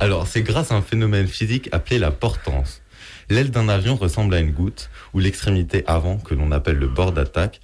Alors 0.00 0.26
c'est 0.26 0.42
grâce 0.42 0.70
à 0.72 0.74
un 0.74 0.82
phénomène 0.82 1.26
physique 1.28 1.68
appelé 1.72 1.98
la 1.98 2.10
portance. 2.10 2.81
L'aile 3.32 3.50
d'un 3.50 3.70
avion 3.70 3.96
ressemble 3.96 4.34
à 4.34 4.40
une 4.40 4.50
goutte 4.50 4.90
où 5.14 5.18
l'extrémité 5.18 5.84
avant, 5.86 6.18
que 6.18 6.34
l'on 6.34 6.52
appelle 6.52 6.76
le 6.76 6.86
bord 6.86 7.12
d'attaque, 7.12 7.62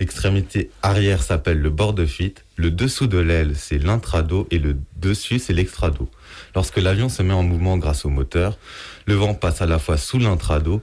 l'extrémité 0.00 0.70
arrière 0.80 1.22
s'appelle 1.22 1.58
le 1.58 1.68
bord 1.68 1.92
de 1.92 2.06
fuite, 2.06 2.46
le 2.56 2.70
dessous 2.70 3.06
de 3.06 3.18
l'aile 3.18 3.52
c'est 3.54 3.76
l'intrado 3.76 4.48
et 4.50 4.58
le 4.58 4.78
dessus 4.96 5.38
c'est 5.38 5.52
l'extrado. 5.52 6.08
Lorsque 6.54 6.78
l'avion 6.78 7.10
se 7.10 7.22
met 7.22 7.34
en 7.34 7.42
mouvement 7.42 7.76
grâce 7.76 8.06
au 8.06 8.08
moteur, 8.08 8.56
le 9.04 9.12
vent 9.12 9.34
passe 9.34 9.60
à 9.60 9.66
la 9.66 9.78
fois 9.78 9.98
sous 9.98 10.18
l'intrado 10.18 10.82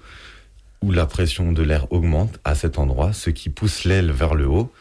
où 0.84 0.92
la 0.92 1.08
pression 1.08 1.52
de 1.52 1.64
l'air 1.64 1.92
augmente 1.92 2.38
à 2.44 2.54
cet 2.54 2.78
endroit, 2.78 3.14
ce 3.14 3.32
qui 3.32 3.50
pousse 3.50 3.86
l'aile 3.86 4.12
vers 4.12 4.36
le 4.36 4.46
haut, 4.46 4.72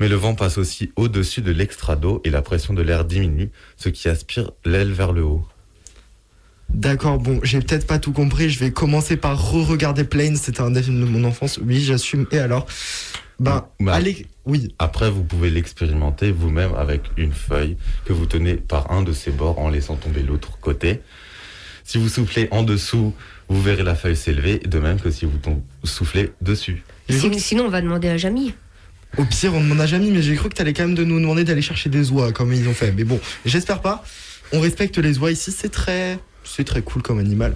mais 0.00 0.08
le 0.08 0.16
vent 0.16 0.34
passe 0.34 0.58
aussi 0.58 0.90
au-dessus 0.96 1.40
de 1.40 1.52
l'extrado 1.52 2.20
et 2.24 2.30
la 2.30 2.42
pression 2.42 2.74
de 2.74 2.82
l'air 2.82 3.04
diminue, 3.04 3.52
ce 3.76 3.90
qui 3.90 4.08
aspire 4.08 4.50
l'aile 4.64 4.90
vers 4.90 5.12
le 5.12 5.22
haut. 5.22 5.46
D'accord, 6.70 7.18
bon, 7.18 7.40
j'ai 7.42 7.60
peut-être 7.60 7.86
pas 7.86 7.98
tout 7.98 8.12
compris. 8.12 8.50
Je 8.50 8.58
vais 8.58 8.70
commencer 8.72 9.16
par 9.16 9.38
re-regarder 9.52 10.04
Plane. 10.04 10.36
C'était 10.36 10.60
un 10.60 10.70
des 10.70 10.82
films 10.82 11.00
de 11.00 11.04
mon 11.06 11.24
enfance. 11.24 11.58
Oui, 11.64 11.80
j'assume. 11.82 12.26
Et 12.32 12.38
alors? 12.38 12.66
Ben, 13.38 13.64
Bah. 13.80 13.94
allez, 13.94 14.26
oui. 14.44 14.74
Après, 14.78 15.10
vous 15.10 15.24
pouvez 15.24 15.50
l'expérimenter 15.50 16.30
vous-même 16.32 16.72
avec 16.76 17.02
une 17.16 17.32
feuille 17.32 17.76
que 18.04 18.12
vous 18.12 18.26
tenez 18.26 18.54
par 18.54 18.90
un 18.92 19.02
de 19.02 19.12
ses 19.12 19.30
bords 19.30 19.58
en 19.58 19.68
laissant 19.68 19.96
tomber 19.96 20.22
l'autre 20.22 20.58
côté. 20.60 21.00
Si 21.84 21.98
vous 21.98 22.08
soufflez 22.08 22.48
en 22.50 22.62
dessous, 22.62 23.12
vous 23.48 23.60
verrez 23.60 23.82
la 23.82 23.94
feuille 23.94 24.16
s'élever, 24.16 24.58
de 24.58 24.78
même 24.78 24.98
que 25.00 25.10
si 25.10 25.26
vous 25.26 25.38
soufflez 25.84 26.32
dessus. 26.40 26.82
Sinon, 27.36 27.64
on 27.66 27.68
va 27.68 27.82
demander 27.82 28.08
à 28.08 28.16
Jamie. 28.16 28.54
Au 29.18 29.24
pire, 29.24 29.54
on 29.54 29.60
demande 29.60 29.80
à 29.80 29.86
jamais, 29.86 30.10
mais 30.10 30.22
j'ai 30.22 30.34
cru 30.34 30.48
que 30.48 30.54
t'allais 30.54 30.72
quand 30.72 30.84
même 30.86 30.94
de 30.96 31.04
nous 31.04 31.20
demander 31.20 31.44
d'aller 31.44 31.62
chercher 31.62 31.88
des 31.90 32.10
oies 32.10 32.32
comme 32.32 32.52
ils 32.52 32.66
ont 32.68 32.74
fait. 32.74 32.90
Mais 32.92 33.04
bon, 33.04 33.20
j'espère 33.44 33.80
pas. 33.80 34.02
On 34.52 34.60
respecte 34.60 34.98
les 34.98 35.18
oies 35.18 35.30
ici, 35.30 35.52
c'est 35.52 35.68
très 35.68 36.18
C'est 36.44 36.64
très 36.64 36.82
cool 36.82 37.02
comme 37.02 37.18
animal. 37.18 37.54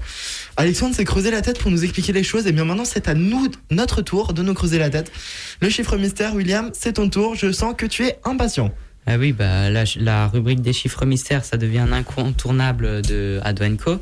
Alexandre 0.57 0.95
s'est 0.95 1.05
creusé 1.05 1.31
la 1.31 1.43
tête 1.43 1.59
pour 1.59 1.71
nous 1.71 1.85
expliquer 1.85 2.13
les 2.13 2.23
choses. 2.23 2.47
Et 2.47 2.53
bien 2.53 2.65
maintenant, 2.65 2.85
c'est 2.85 3.09
à 3.09 3.15
nous, 3.15 3.49
notre 3.71 4.03
tour, 4.03 4.33
de 4.33 4.43
nous 4.43 4.55
creuser 4.55 4.79
la 4.79 4.91
tête. 4.91 5.13
Le 5.61 5.69
chiffre 5.69 5.97
mystère, 5.97 6.35
William, 6.35 6.71
c'est 6.73 6.95
ton 6.95 7.09
tour. 7.09 7.35
Je 7.35 7.53
sens 7.53 7.75
que 7.77 7.87
tu 7.87 8.05
es 8.05 8.19
impatient. 8.25 8.73
Ah 9.07 9.17
oui, 9.17 9.33
bah, 9.33 9.71
la, 9.71 9.85
la 9.97 10.29
rubrique 10.29 10.61
des 10.61 10.73
chiffres 10.73 11.07
mystères, 11.07 11.45
ça 11.45 11.57
devient 11.57 11.79
un 11.79 11.93
incontournable 11.93 13.03
de 13.03 13.41
Adwenco. 13.43 13.99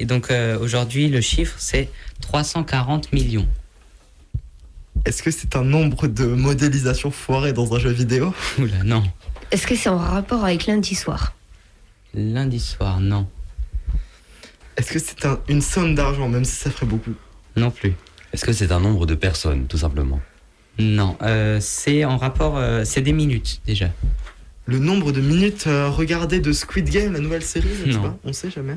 Et 0.00 0.06
donc 0.06 0.30
euh, 0.30 0.58
aujourd'hui, 0.58 1.08
le 1.08 1.20
chiffre, 1.20 1.54
c'est 1.58 1.88
340 2.20 3.12
millions. 3.12 3.46
Est-ce 5.04 5.22
que 5.22 5.30
c'est 5.30 5.54
un 5.54 5.64
nombre 5.64 6.06
de 6.06 6.24
modélisation 6.24 7.10
foirée 7.10 7.52
dans 7.52 7.74
un 7.74 7.78
jeu 7.78 7.90
vidéo? 7.90 8.34
Oula, 8.58 8.82
non. 8.84 9.04
Est-ce 9.50 9.66
que 9.66 9.76
c'est 9.76 9.88
en 9.88 9.98
rapport 9.98 10.44
avec 10.44 10.66
lundi 10.66 10.94
soir? 10.94 11.34
Lundi 12.14 12.58
soir, 12.58 13.00
non. 13.00 13.28
Est-ce 14.76 14.92
que 14.92 14.98
c'est 14.98 15.24
un- 15.24 15.38
une 15.48 15.60
somme 15.60 15.94
d'argent, 15.94 16.28
même 16.28 16.44
si 16.44 16.56
ça 16.56 16.70
ferait 16.70 16.86
beaucoup 16.86 17.12
Non 17.56 17.70
plus. 17.70 17.94
Est-ce 18.32 18.44
que 18.44 18.52
c'est 18.52 18.72
un 18.72 18.80
nombre 18.80 19.06
de 19.06 19.14
personnes, 19.14 19.66
tout 19.66 19.78
simplement 19.78 20.20
Non, 20.78 21.16
euh, 21.22 21.58
c'est 21.60 22.04
en 22.04 22.16
rapport, 22.16 22.56
euh, 22.58 22.82
c'est 22.84 23.00
des 23.02 23.12
minutes 23.12 23.60
déjà. 23.66 23.90
Le 24.66 24.78
nombre 24.78 25.12
de 25.12 25.20
minutes 25.20 25.64
euh, 25.66 25.88
regardées 25.90 26.40
de 26.40 26.52
Squid 26.52 26.88
Game, 26.88 27.12
la 27.12 27.20
nouvelle 27.20 27.42
série, 27.44 27.68
je 27.86 27.92
sais 27.92 27.96
Non. 27.98 28.02
pas, 28.02 28.16
on 28.24 28.32
sait 28.32 28.50
jamais. 28.50 28.76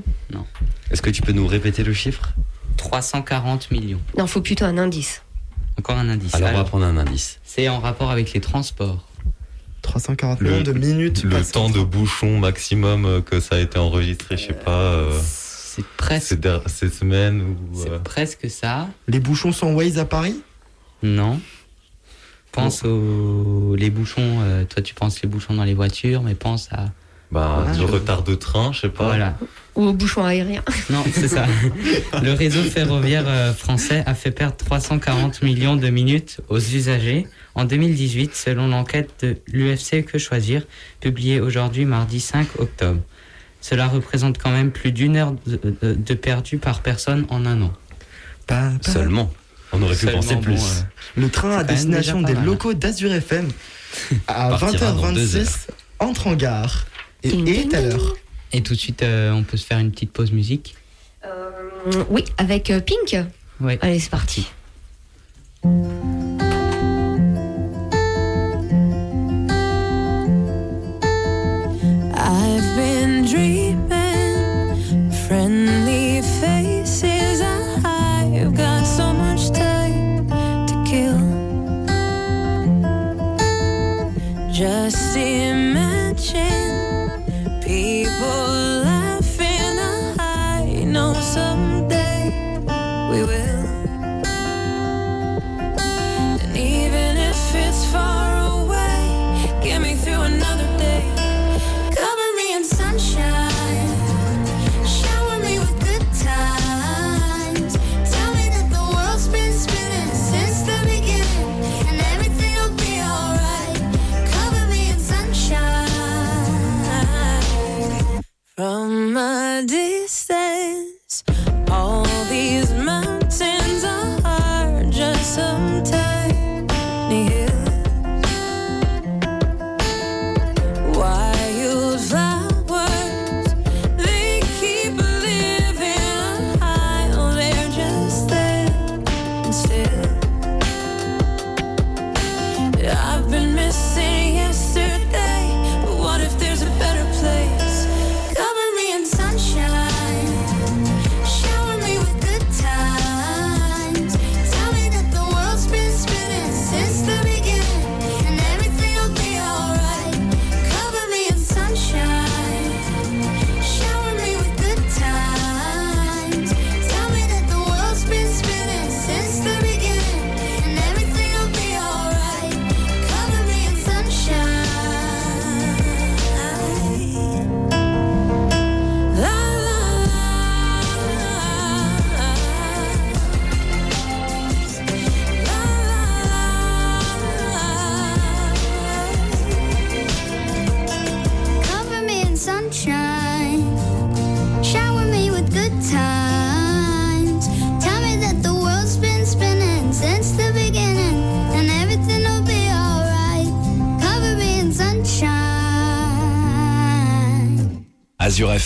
Est-ce 0.91 1.01
que 1.01 1.09
tu 1.09 1.21
peux 1.21 1.31
nous 1.31 1.47
répéter 1.47 1.83
le 1.83 1.93
chiffre 1.93 2.33
340 2.75 3.71
millions. 3.71 3.99
Non, 4.17 4.27
faut 4.27 4.41
plutôt 4.41 4.65
un 4.65 4.77
indice. 4.77 5.23
Encore 5.79 5.97
un 5.97 6.09
indice. 6.09 6.35
Alors 6.35 6.49
on 6.49 6.51
va 6.51 6.57
Alors, 6.59 6.69
prendre 6.69 6.85
un 6.85 6.97
indice. 6.97 7.39
c'est 7.43 7.67
en 7.69 7.79
rapport 7.79 8.11
avec 8.11 8.33
les 8.33 8.41
transports. 8.41 9.07
340 9.81 10.41
Le- 10.41 10.49
millions 10.51 10.63
de 10.63 10.71
minutes. 10.73 11.23
Le 11.23 11.29
passées 11.31 11.51
temps 11.53 11.69
de 11.69 11.79
bouchon 11.81 12.37
maximum 12.39 13.05
euh, 13.05 13.21
que 13.21 13.39
ça 13.39 13.55
a 13.55 13.59
été 13.59 13.79
enregistré, 13.79 14.37
je 14.37 14.47
sais 14.47 14.53
pas, 14.53 14.71
euh, 14.71 15.19
C'est 15.77 15.85
presque, 15.97 16.27
ces, 16.27 16.35
der- 16.37 16.61
ces 16.67 16.89
semaines 16.89 17.41
ou. 17.41 17.55
c'est 17.75 17.89
euh, 17.91 17.99
presque 17.99 18.49
ça. 18.49 18.87
Les 19.07 19.19
bouchons 19.19 19.51
sont 19.51 19.73
Waze 19.73 19.97
à 19.99 20.05
Paris? 20.05 20.35
Non. 21.03 21.39
Pense 22.51 22.83
aux 22.83 23.75
les 23.77 23.89
bouchons. 23.89 24.39
euh, 24.41 24.63
toi, 24.65 24.81
tu 24.81 24.93
penses 24.95 25.21
les 25.21 25.29
bouchons 25.29 25.53
dans 25.53 25.63
les 25.63 25.75
voitures, 25.75 26.23
mais 26.23 26.33
pense 26.33 26.69
à. 26.71 26.85
bah, 27.31 27.65
Ah, 27.67 27.71
du 27.73 27.81
je- 27.81 27.85
retard 27.85 28.23
de 28.23 28.33
train, 28.35 28.71
je 28.73 28.81
sais 28.81 28.89
pas. 28.89 29.05
Voilà. 29.05 29.37
Ou 29.75 29.83
au 29.85 29.93
bouchon 29.93 30.23
aérien. 30.25 30.63
Non, 30.89 31.03
c'est 31.13 31.27
ça. 31.27 31.45
Le 32.23 32.33
réseau 32.33 32.63
ferroviaire 32.63 33.25
euh, 33.27 33.53
français 33.53 34.01
a 34.07 34.15
fait 34.15 34.31
perdre 34.31 34.55
340 34.57 35.43
millions 35.43 35.75
de 35.75 35.89
minutes 35.89 36.39
aux 36.49 36.57
usagers 36.59 37.27
en 37.53 37.65
2018, 37.65 38.33
selon 38.35 38.67
l'enquête 38.69 39.11
de 39.21 39.37
l'UFC 39.47 40.03
Que 40.03 40.17
Choisir, 40.17 40.63
publiée 40.99 41.39
aujourd'hui 41.39 41.85
mardi 41.85 42.19
5 42.19 42.47
octobre. 42.59 43.01
Cela 43.69 43.87
représente 43.87 44.37
quand 44.37 44.51
même 44.51 44.71
plus 44.71 44.91
d'une 44.93 45.17
heure 45.17 45.33
de, 45.45 45.59
de- 45.81 45.93
de 45.93 46.13
perdu 46.13 46.57
par 46.57 46.81
personne 46.81 47.25
en 47.29 47.45
un 47.45 47.61
an. 47.61 47.73
Pas- 48.45 48.71
pas- 48.83 48.91
Seulement. 48.91 49.29
On 49.73 49.81
aurait 49.81 49.93
pu 49.95 50.05
Seulement, 50.05 50.21
penser 50.21 50.35
bon, 50.35 50.41
plus. 50.41 50.61
euh, 50.61 50.81
Le 51.17 51.29
train 51.29 51.57
à 51.57 51.63
destination 51.65 52.21
des 52.21 52.33
mal. 52.33 52.45
locaux 52.45 52.73
d'Azur 52.73 53.11
FM 53.11 53.49
à 54.27 54.49
Partira 54.57 54.93
dans 54.93 55.11
deux 55.11 55.25
20h26 55.25 55.67
entre 55.99 56.27
en 56.27 56.35
gare 56.35 56.85
et 57.23 57.29
est 57.49 57.73
à 57.73 57.81
l'heure. 57.81 58.15
Et 58.53 58.63
tout 58.63 58.73
de 58.73 58.79
suite, 58.79 59.03
euh, 59.03 59.31
on 59.33 59.43
peut 59.43 59.57
se 59.57 59.65
faire 59.65 59.79
une 59.79 59.91
petite 59.91 60.13
pause 60.13 60.31
musique. 60.31 60.75
Euh, 61.25 61.49
oui, 62.09 62.23
avec 62.37 62.69
euh, 62.71 62.79
Pink. 62.79 63.17
Ouais. 63.59 63.77
Allez, 63.81 63.99
c'est 63.99 64.09
parti. 64.09 64.47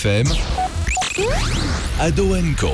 FM, 0.04 0.26
Ado 2.00 2.36
Co. 2.60 2.70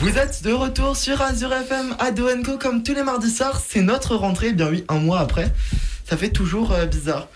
Vous 0.00 0.16
êtes 0.16 0.42
de 0.42 0.50
retour 0.50 0.96
sur 0.96 1.20
Azure 1.20 1.52
FM 1.52 1.94
à 1.98 2.10
Doenco 2.10 2.56
comme 2.56 2.82
tous 2.82 2.94
les 2.94 3.02
mardis 3.02 3.28
soirs. 3.28 3.60
C'est 3.60 3.82
notre 3.82 4.16
rentrée, 4.16 4.48
Eh 4.48 4.52
bien 4.54 4.70
oui, 4.70 4.82
un 4.88 4.98
mois 4.98 5.20
après. 5.20 5.52
Ça 6.08 6.16
fait 6.16 6.30
toujours 6.30 6.72
euh, 6.72 6.86
bizarre. 6.86 7.28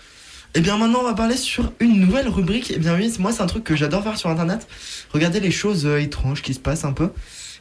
Et 0.55 0.61
bien 0.61 0.77
maintenant, 0.77 1.01
on 1.01 1.03
va 1.03 1.13
parler 1.13 1.37
sur 1.37 1.73
une 1.79 1.99
nouvelle 1.99 2.27
rubrique. 2.27 2.71
Et 2.71 2.79
bien 2.79 2.95
oui, 2.95 3.13
moi, 3.19 3.31
c'est 3.31 3.43
un 3.43 3.45
truc 3.45 3.63
que 3.63 3.75
j'adore 3.75 4.01
faire 4.01 4.17
sur 4.17 4.31
internet. 4.31 4.67
Regarder 5.13 5.39
les 5.39 5.51
choses 5.51 5.85
euh, 5.85 6.01
étranges 6.01 6.41
qui 6.41 6.55
se 6.55 6.59
passent 6.59 6.85
un 6.85 6.93
peu. 6.93 7.11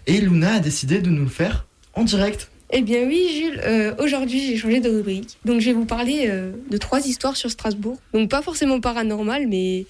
Et 0.07 0.23
Luna 0.23 0.55
a 0.55 0.61
décidé 0.61 1.03
de 1.03 1.11
nous 1.11 1.25
le 1.25 1.31
faire 1.31 1.67
en 1.93 2.05
direct. 2.05 2.51
Eh 2.71 2.81
bien 2.81 3.03
oui, 3.07 3.29
Jules, 3.35 3.61
euh, 3.65 3.95
aujourd'hui 3.99 4.47
j'ai 4.47 4.57
changé 4.57 4.81
de 4.81 4.89
rubrique. 4.89 5.37
Donc 5.45 5.61
je 5.61 5.67
vais 5.67 5.73
vous 5.75 5.85
parler 5.85 6.29
euh, 6.29 6.53
de 6.71 6.79
trois 6.79 7.07
histoires 7.07 7.37
sur 7.37 7.51
Strasbourg. 7.51 7.99
Donc 8.15 8.31
pas 8.31 8.41
forcément 8.41 8.81
paranormales, 8.81 9.47
mais 9.49 9.85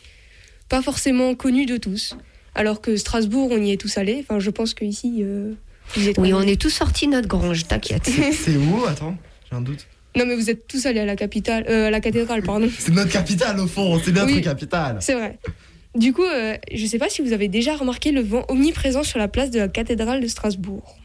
pas 0.69 0.83
forcément 0.83 1.35
connues 1.35 1.67
de 1.67 1.77
tous. 1.77 2.17
Alors 2.55 2.81
que 2.81 2.97
Strasbourg, 2.97 3.49
on 3.53 3.63
y 3.63 3.73
est 3.73 3.77
tous 3.77 3.99
allés. 3.99 4.19
Enfin, 4.29 4.39
je 4.41 4.51
pense 4.51 4.75
qu'ici, 4.75 5.19
euh, 5.21 5.53
vous 5.95 6.09
êtes 6.09 6.19
Oui, 6.19 6.33
on 6.33 6.43
est 6.43 6.61
tous 6.61 6.71
sortis 6.71 7.07
de 7.07 7.13
notre 7.13 7.29
grange, 7.29 7.67
t'inquiète. 7.67 8.11
C'est 8.33 8.57
où 8.57 8.85
Attends, 8.87 9.17
j'ai 9.51 9.57
un 9.57 9.61
doute. 9.61 9.87
Non, 10.17 10.27
mais 10.27 10.35
vous 10.35 10.51
êtes 10.51 10.67
tous 10.67 10.87
allés 10.87 11.01
à 11.01 11.05
la 11.05 11.15
capitale, 11.17 11.65
euh, 11.69 11.87
à 11.87 11.91
la 11.91 12.01
cathédrale, 12.01 12.43
pardon. 12.43 12.69
C'est 12.77 12.93
notre 12.93 13.11
capitale 13.13 13.61
au 13.61 13.67
fond, 13.69 14.01
c'est 14.05 14.11
notre 14.13 14.33
Oui. 14.35 14.41
capitale. 14.41 14.97
C'est 15.01 15.15
vrai. 15.15 15.39
Du 15.95 16.13
coup, 16.13 16.25
euh, 16.25 16.57
je 16.75 16.83
ne 16.83 16.89
sais 16.89 16.99
pas 16.99 17.09
si 17.09 17.23
vous 17.23 17.33
avez 17.33 17.49
déjà 17.49 17.77
remarqué 17.77 18.11
le 18.11 18.21
vent 18.23 18.45
omniprésent 18.49 19.03
sur 19.05 19.19
la 19.19 19.29
place 19.29 19.51
de 19.51 19.59
la 19.61 19.69
cathédrale 19.69 20.21
de 20.21 20.27
Strasbourg. 20.27 20.97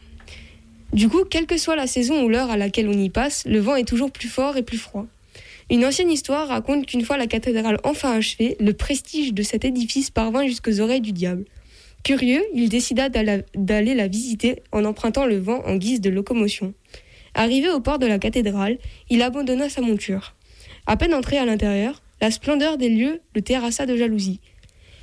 Du 0.92 1.08
coup, 1.08 1.24
quelle 1.24 1.46
que 1.46 1.56
soit 1.56 1.76
la 1.76 1.86
saison 1.86 2.22
ou 2.24 2.28
l'heure 2.28 2.50
à 2.50 2.56
laquelle 2.56 2.88
on 2.88 2.92
y 2.98 3.10
passe, 3.10 3.44
le 3.46 3.58
vent 3.60 3.76
est 3.76 3.86
toujours 3.86 4.10
plus 4.12 4.28
fort 4.28 4.56
et 4.56 4.62
plus 4.62 4.78
froid. 4.78 5.06
Une 5.70 5.84
ancienne 5.84 6.10
histoire 6.10 6.48
raconte 6.48 6.86
qu'une 6.86 7.04
fois 7.04 7.16
la 7.16 7.26
cathédrale 7.26 7.78
enfin 7.84 8.12
achevée, 8.12 8.56
le 8.60 8.74
prestige 8.74 9.32
de 9.32 9.42
cet 9.42 9.64
édifice 9.64 10.10
parvint 10.10 10.46
jusqu'aux 10.46 10.80
oreilles 10.80 11.00
du 11.00 11.12
diable. 11.12 11.44
Curieux, 12.02 12.44
il 12.52 12.68
décida 12.68 13.08
d'aller 13.08 13.94
la 13.94 14.08
visiter 14.08 14.62
en 14.72 14.84
empruntant 14.84 15.24
le 15.24 15.38
vent 15.38 15.62
en 15.64 15.76
guise 15.76 16.02
de 16.02 16.10
locomotion. 16.10 16.74
Arrivé 17.34 17.70
au 17.70 17.80
port 17.80 17.98
de 17.98 18.06
la 18.06 18.18
cathédrale, 18.18 18.78
il 19.08 19.22
abandonna 19.22 19.70
sa 19.70 19.80
monture. 19.80 20.34
À 20.86 20.98
peine 20.98 21.14
entré 21.14 21.38
à 21.38 21.46
l'intérieur, 21.46 22.02
la 22.20 22.30
splendeur 22.30 22.76
des 22.76 22.90
lieux 22.90 23.22
le 23.34 23.40
terrassa 23.40 23.86
de 23.86 23.96
jalousie. 23.96 24.40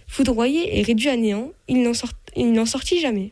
Foudroyé 0.08 0.80
et 0.80 0.84
réduit 0.84 1.10
à 1.10 1.17
néant, 1.17 1.52
il 1.67 1.82
n'en 1.82 2.65
sortit 2.65 3.00
jamais. 3.00 3.32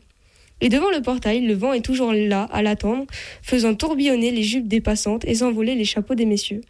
Et 0.60 0.68
devant 0.68 0.90
le 0.90 1.00
portail, 1.00 1.46
le 1.46 1.54
vent 1.54 1.72
est 1.72 1.84
toujours 1.84 2.12
là, 2.12 2.44
à 2.52 2.62
l'attendre, 2.62 3.06
faisant 3.42 3.74
tourbillonner 3.74 4.30
les 4.30 4.42
jupes 4.42 4.68
des 4.68 4.80
passantes 4.80 5.24
et 5.24 5.36
s'envoler 5.36 5.74
les 5.74 5.84
chapeaux 5.84 6.14
des 6.14 6.26
messieurs. 6.26 6.60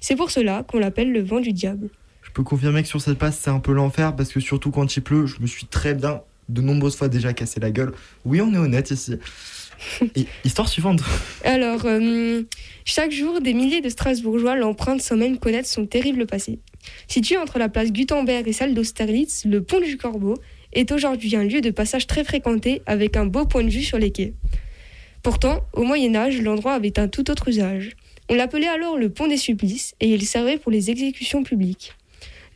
C'est 0.00 0.16
pour 0.16 0.30
cela 0.30 0.64
qu'on 0.64 0.78
l'appelle 0.78 1.12
le 1.12 1.22
vent 1.22 1.40
du 1.40 1.52
diable. 1.52 1.88
Je 2.22 2.30
peux 2.30 2.42
confirmer 2.42 2.82
que 2.82 2.88
sur 2.88 3.00
cette 3.00 3.18
place, 3.18 3.38
c'est 3.40 3.50
un 3.50 3.60
peu 3.60 3.72
l'enfer 3.72 4.14
parce 4.14 4.32
que 4.32 4.40
surtout 4.40 4.70
quand 4.70 4.96
il 4.96 5.02
pleut, 5.02 5.26
je 5.26 5.40
me 5.40 5.46
suis 5.46 5.66
très 5.66 5.94
bien, 5.94 6.20
de 6.48 6.60
nombreuses 6.60 6.96
fois 6.96 7.08
déjà 7.08 7.32
cassé 7.32 7.60
la 7.60 7.70
gueule. 7.70 7.92
Oui, 8.24 8.40
on 8.40 8.52
est 8.52 8.58
honnête 8.58 8.90
ici. 8.90 9.14
Et 10.16 10.26
histoire 10.44 10.68
suivante. 10.68 11.00
Alors, 11.44 11.82
euh, 11.84 12.42
chaque 12.84 13.12
jour, 13.12 13.40
des 13.40 13.54
milliers 13.54 13.80
de 13.80 13.88
Strasbourgeois 13.88 14.56
l'empruntent 14.56 15.00
sans 15.00 15.16
même 15.16 15.38
connaître 15.38 15.68
son 15.68 15.86
terrible 15.86 16.26
passé. 16.26 16.58
Situé 17.06 17.36
entre 17.36 17.58
la 17.58 17.68
place 17.68 17.92
Gutenberg 17.92 18.46
et 18.48 18.52
celle 18.52 18.74
d'Austerlitz, 18.74 19.44
le 19.44 19.62
pont 19.62 19.80
du 19.80 19.96
Corbeau 19.96 20.34
est 20.72 20.92
aujourd'hui 20.92 21.34
un 21.36 21.44
lieu 21.44 21.60
de 21.60 21.70
passage 21.70 22.06
très 22.06 22.24
fréquenté 22.24 22.82
avec 22.86 23.16
un 23.16 23.26
beau 23.26 23.46
point 23.46 23.64
de 23.64 23.70
vue 23.70 23.82
sur 23.82 23.98
les 23.98 24.10
quais. 24.10 24.34
Pourtant, 25.22 25.64
au 25.72 25.82
Moyen 25.82 26.14
Âge, 26.14 26.40
l'endroit 26.40 26.74
avait 26.74 26.98
un 26.98 27.08
tout 27.08 27.30
autre 27.30 27.48
usage. 27.48 27.96
On 28.28 28.34
l'appelait 28.34 28.68
alors 28.68 28.96
le 28.96 29.08
pont 29.08 29.26
des 29.26 29.36
supplices 29.36 29.94
et 30.00 30.08
il 30.12 30.24
servait 30.26 30.58
pour 30.58 30.70
les 30.70 30.90
exécutions 30.90 31.42
publiques. 31.42 31.94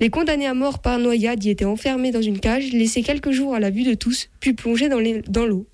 Les 0.00 0.10
condamnés 0.10 0.46
à 0.46 0.54
mort 0.54 0.80
par 0.80 0.98
noyade 0.98 1.44
y 1.44 1.50
étaient 1.50 1.64
enfermés 1.64 2.10
dans 2.10 2.22
une 2.22 2.40
cage, 2.40 2.72
laissés 2.72 3.02
quelques 3.02 3.30
jours 3.30 3.54
à 3.54 3.60
la 3.60 3.70
vue 3.70 3.84
de 3.84 3.94
tous, 3.94 4.28
puis 4.40 4.52
plongés 4.52 4.88
dans 4.88 5.46
l'eau. 5.46 5.66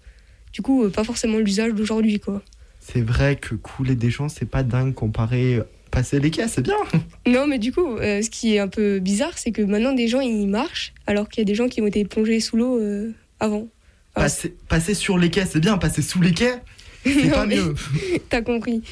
Du 0.52 0.62
coup, 0.62 0.84
euh, 0.84 0.90
pas 0.90 1.04
forcément 1.04 1.38
l'usage 1.38 1.72
d'aujourd'hui, 1.72 2.20
quoi. 2.20 2.42
C'est 2.80 3.00
vrai 3.00 3.36
que 3.36 3.54
couler 3.54 3.94
des 3.94 4.10
gens, 4.10 4.28
c'est 4.28 4.48
pas 4.48 4.62
dingue 4.62 4.94
comparé 4.94 5.60
passer 5.90 6.20
les 6.20 6.30
quais, 6.30 6.48
c'est 6.48 6.62
bien. 6.62 6.76
Non, 7.26 7.46
mais 7.46 7.58
du 7.58 7.72
coup, 7.72 7.96
euh, 7.96 8.22
ce 8.22 8.30
qui 8.30 8.54
est 8.54 8.58
un 8.58 8.68
peu 8.68 8.98
bizarre, 9.00 9.36
c'est 9.36 9.52
que 9.52 9.62
maintenant 9.62 9.92
des 9.92 10.08
gens 10.08 10.20
ils 10.20 10.46
marchent, 10.46 10.94
alors 11.06 11.28
qu'il 11.28 11.40
y 11.40 11.42
a 11.42 11.44
des 11.44 11.54
gens 11.54 11.68
qui 11.68 11.82
ont 11.82 11.86
été 11.86 12.04
plongés 12.04 12.40
sous 12.40 12.56
l'eau 12.56 12.78
euh, 12.78 13.12
avant. 13.40 13.66
Passer, 14.14 14.54
passer 14.68 14.94
sur 14.94 15.18
les 15.18 15.30
quais, 15.30 15.46
c'est 15.46 15.60
bien. 15.60 15.78
Passer 15.78 16.02
sous 16.02 16.20
les 16.20 16.32
quais, 16.32 16.54
c'est 17.04 17.30
pas 17.30 17.46
mieux. 17.46 17.74
T'as 18.28 18.42
compris. 18.42 18.82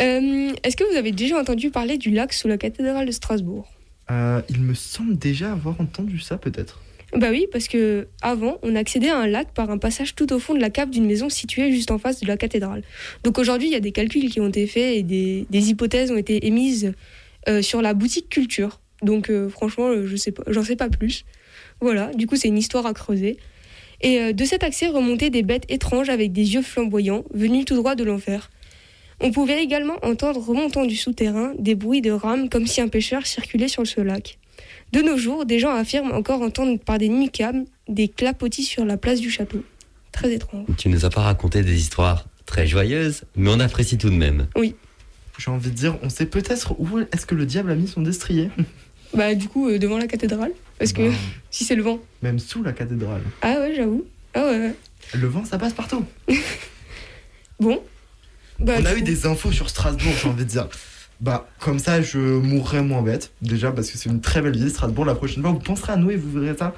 Euh, 0.00 0.52
Est-ce 0.62 0.76
que 0.76 0.84
vous 0.90 0.96
avez 0.96 1.12
déjà 1.12 1.38
entendu 1.38 1.70
parler 1.70 1.98
du 1.98 2.10
lac 2.10 2.32
sous 2.32 2.46
la 2.46 2.58
cathédrale 2.58 3.06
de 3.06 3.12
Strasbourg? 3.12 3.72
Il 4.10 4.60
me 4.60 4.74
semble 4.74 5.18
déjà 5.18 5.52
avoir 5.52 5.80
entendu 5.80 6.18
ça, 6.18 6.38
peut-être. 6.38 6.80
Bah 7.16 7.28
oui, 7.30 7.46
parce 7.50 7.68
que 7.68 8.06
avant, 8.20 8.58
on 8.62 8.76
accédait 8.76 9.08
à 9.08 9.16
un 9.16 9.26
lac 9.26 9.54
par 9.54 9.70
un 9.70 9.78
passage 9.78 10.14
tout 10.14 10.30
au 10.32 10.38
fond 10.38 10.54
de 10.54 10.60
la 10.60 10.68
cave 10.68 10.90
d'une 10.90 11.06
maison 11.06 11.30
située 11.30 11.72
juste 11.72 11.90
en 11.90 11.98
face 11.98 12.20
de 12.20 12.26
la 12.26 12.36
cathédrale. 12.36 12.82
Donc 13.24 13.38
aujourd'hui, 13.38 13.68
il 13.68 13.72
y 13.72 13.76
a 13.76 13.80
des 13.80 13.92
calculs 13.92 14.28
qui 14.28 14.40
ont 14.40 14.48
été 14.48 14.66
faits 14.66 14.96
et 14.96 15.02
des, 15.02 15.70
hypothèses 15.70 16.10
ont 16.10 16.18
été 16.18 16.46
émises 16.46 16.92
euh, 17.48 17.62
sur 17.62 17.80
la 17.80 17.94
boutique 17.94 18.28
culture. 18.28 18.80
Donc 19.00 19.30
euh, 19.30 19.48
franchement, 19.48 19.88
euh, 19.88 20.06
je 20.06 20.16
sais 20.16 20.34
j'en 20.48 20.62
sais 20.62 20.76
pas 20.76 20.90
plus. 20.90 21.24
Voilà, 21.80 22.12
du 22.12 22.26
coup, 22.26 22.36
c'est 22.36 22.48
une 22.48 22.58
histoire 22.58 22.84
à 22.84 22.92
creuser. 22.92 23.38
Et 24.00 24.32
de 24.32 24.44
cet 24.44 24.62
accès 24.62 24.86
remontaient 24.86 25.30
des 25.30 25.42
bêtes 25.42 25.64
étranges 25.68 26.08
avec 26.08 26.30
des 26.30 26.54
yeux 26.54 26.62
flamboyants, 26.62 27.24
venus 27.34 27.64
tout 27.64 27.74
droit 27.74 27.96
de 27.96 28.04
l'enfer. 28.04 28.48
On 29.20 29.32
pouvait 29.32 29.60
également 29.60 29.96
entendre 30.02 30.40
remontant 30.40 30.84
du 30.84 30.94
souterrain 30.94 31.52
des 31.58 31.74
bruits 31.74 32.00
de 32.00 32.12
rames 32.12 32.48
comme 32.48 32.66
si 32.66 32.80
un 32.80 32.86
pêcheur 32.86 33.26
circulait 33.26 33.66
sur 33.66 33.84
ce 33.84 34.00
lac. 34.00 34.38
De 34.92 35.00
nos 35.00 35.16
jours, 35.16 35.44
des 35.46 35.58
gens 35.58 35.74
affirment 35.74 36.12
encore 36.12 36.40
entendre 36.42 36.78
par 36.78 36.98
des 36.98 37.08
nuits 37.08 37.30
calmes 37.30 37.64
des 37.88 38.08
clapotis 38.08 38.64
sur 38.64 38.84
la 38.84 38.96
place 38.96 39.20
du 39.20 39.30
château. 39.30 39.62
Très 40.12 40.32
étrange. 40.32 40.66
Tu 40.78 40.88
nous 40.88 41.04
as 41.04 41.10
pas 41.10 41.22
raconté 41.22 41.62
des 41.62 41.78
histoires 41.78 42.26
très 42.46 42.66
joyeuses, 42.66 43.24
mais 43.36 43.50
on 43.50 43.60
apprécie 43.60 43.98
tout 43.98 44.10
de 44.10 44.14
même. 44.16 44.46
J'ai 45.38 45.50
envie 45.50 45.70
de 45.70 45.74
dire, 45.74 45.96
on 46.02 46.08
sait 46.08 46.26
peut-être 46.26 46.74
où 46.78 46.98
est-ce 46.98 47.26
que 47.26 47.34
le 47.34 47.46
diable 47.46 47.70
a 47.70 47.74
mis 47.74 47.88
son 47.88 48.02
destrier. 48.02 48.50
Bah 49.14 49.34
du 49.34 49.48
coup, 49.48 49.70
euh, 49.70 49.78
devant 49.78 49.96
la 49.96 50.06
cathédrale. 50.06 50.52
Parce 50.78 50.92
que 50.92 51.08
Bah, 51.08 51.14
si 51.50 51.64
c'est 51.64 51.76
le 51.76 51.82
vent. 51.82 51.98
Même 52.20 52.38
sous 52.38 52.62
la 52.62 52.74
cathédrale. 52.74 53.22
Ah 53.40 53.54
ouais, 53.60 53.72
j'avoue. 53.74 54.04
Ah 54.34 54.44
ouais, 54.44 54.58
ouais. 54.58 54.74
Le 55.14 55.26
vent, 55.26 55.46
ça 55.46 55.56
passe 55.56 55.72
partout. 55.72 56.04
Bon. 57.60 57.82
Bah, 58.60 58.74
on 58.78 58.84
a 58.84 58.94
eu 58.94 59.02
des 59.02 59.26
infos 59.26 59.50
sur 59.50 59.68
Strasbourg, 59.70 60.12
j'ai 60.22 60.28
envie 60.28 60.44
de 60.44 60.50
dire. 60.50 60.68
Bah, 61.20 61.48
comme 61.58 61.78
ça, 61.78 62.00
je 62.00 62.18
mourrais 62.18 62.82
moins 62.82 63.02
bête. 63.02 63.32
Déjà, 63.42 63.72
parce 63.72 63.90
que 63.90 63.98
c'est 63.98 64.08
une 64.08 64.20
très 64.20 64.40
belle 64.40 64.56
ville, 64.56 64.70
Strasbourg. 64.70 65.04
La 65.04 65.14
prochaine 65.14 65.42
fois, 65.42 65.50
vous 65.50 65.58
penserez 65.58 65.92
à 65.92 65.96
nous 65.96 66.10
et 66.10 66.16
vous 66.16 66.40
verrez 66.40 66.56
ça. 66.56 66.74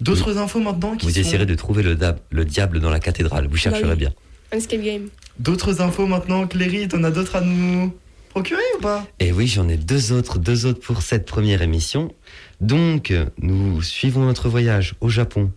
D'autres 0.00 0.38
infos 0.38 0.60
maintenant 0.60 0.94
qui 0.96 1.06
Vous 1.06 1.12
sont... 1.12 1.20
essayerez 1.20 1.46
de 1.46 1.54
trouver 1.56 1.82
le, 1.82 1.96
dab- 1.96 2.20
le 2.30 2.44
diable 2.44 2.78
dans 2.78 2.90
la 2.90 3.00
cathédrale, 3.00 3.48
vous 3.48 3.56
chercherez 3.56 3.82
Bah 3.82 3.90
oui. 3.92 3.96
bien. 3.98 4.12
Un 4.52 4.58
escape 4.58 4.80
game. 4.80 5.08
D'autres 5.40 5.80
infos 5.80 6.06
maintenant, 6.06 6.46
Cléry, 6.46 6.86
t'en 6.86 7.02
as 7.02 7.10
d'autres 7.10 7.34
à 7.36 7.40
nous 7.40 7.92
procurer 8.30 8.62
ou 8.78 8.80
pas? 8.80 9.04
Et 9.18 9.32
oui, 9.32 9.48
j'en 9.48 9.68
ai 9.68 9.76
deux 9.76 10.12
autres, 10.12 10.38
deux 10.38 10.66
autres 10.66 10.78
pour 10.80 11.02
cette 11.02 11.26
première 11.26 11.62
émission. 11.62 12.14
Donc, 12.60 13.12
nous 13.38 13.82
suivons 13.82 14.24
notre 14.24 14.48
voyage 14.48 14.94
au 15.00 15.08
Japon. 15.08 15.50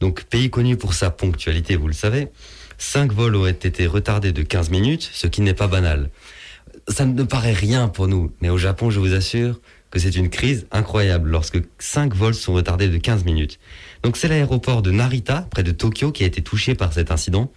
Donc, 0.00 0.24
pays 0.24 0.48
connu 0.48 0.76
pour 0.76 0.94
sa 0.94 1.10
ponctualité, 1.10 1.74
vous 1.74 1.88
le 1.88 1.92
savez. 1.92 2.28
Cinq 2.78 3.12
vols 3.12 3.34
auraient 3.36 3.50
été 3.50 3.86
retardés 3.86 4.32
de 4.32 4.42
15 4.42 4.70
minutes, 4.70 5.10
ce 5.12 5.26
qui 5.26 5.40
n'est 5.40 5.54
pas 5.54 5.66
banal. 5.68 6.08
Ça 6.88 7.04
ne 7.06 7.22
paraît 7.22 7.52
rien 7.52 7.88
pour 7.88 8.08
nous, 8.08 8.32
mais 8.40 8.48
au 8.48 8.58
Japon, 8.58 8.90
je 8.90 8.98
vous 8.98 9.14
assure 9.14 9.60
que 9.90 9.98
c'est 9.98 10.16
une 10.16 10.30
crise 10.30 10.66
incroyable 10.72 11.30
lorsque 11.30 11.58
cinq 11.78 12.14
vols 12.14 12.34
sont 12.34 12.54
retardés 12.54 12.88
de 12.88 12.96
15 12.96 13.24
minutes. 13.24 13.60
Donc, 14.02 14.16
c'est 14.16 14.26
l'aéroport 14.26 14.82
de 14.82 14.90
Narita, 14.90 15.46
près 15.50 15.62
de 15.62 15.70
Tokyo, 15.70 16.10
qui 16.10 16.24
a 16.24 16.26
été 16.26 16.42
touché 16.42 16.74
par 16.74 16.92
cet 16.92 17.10
incident. 17.10 17.52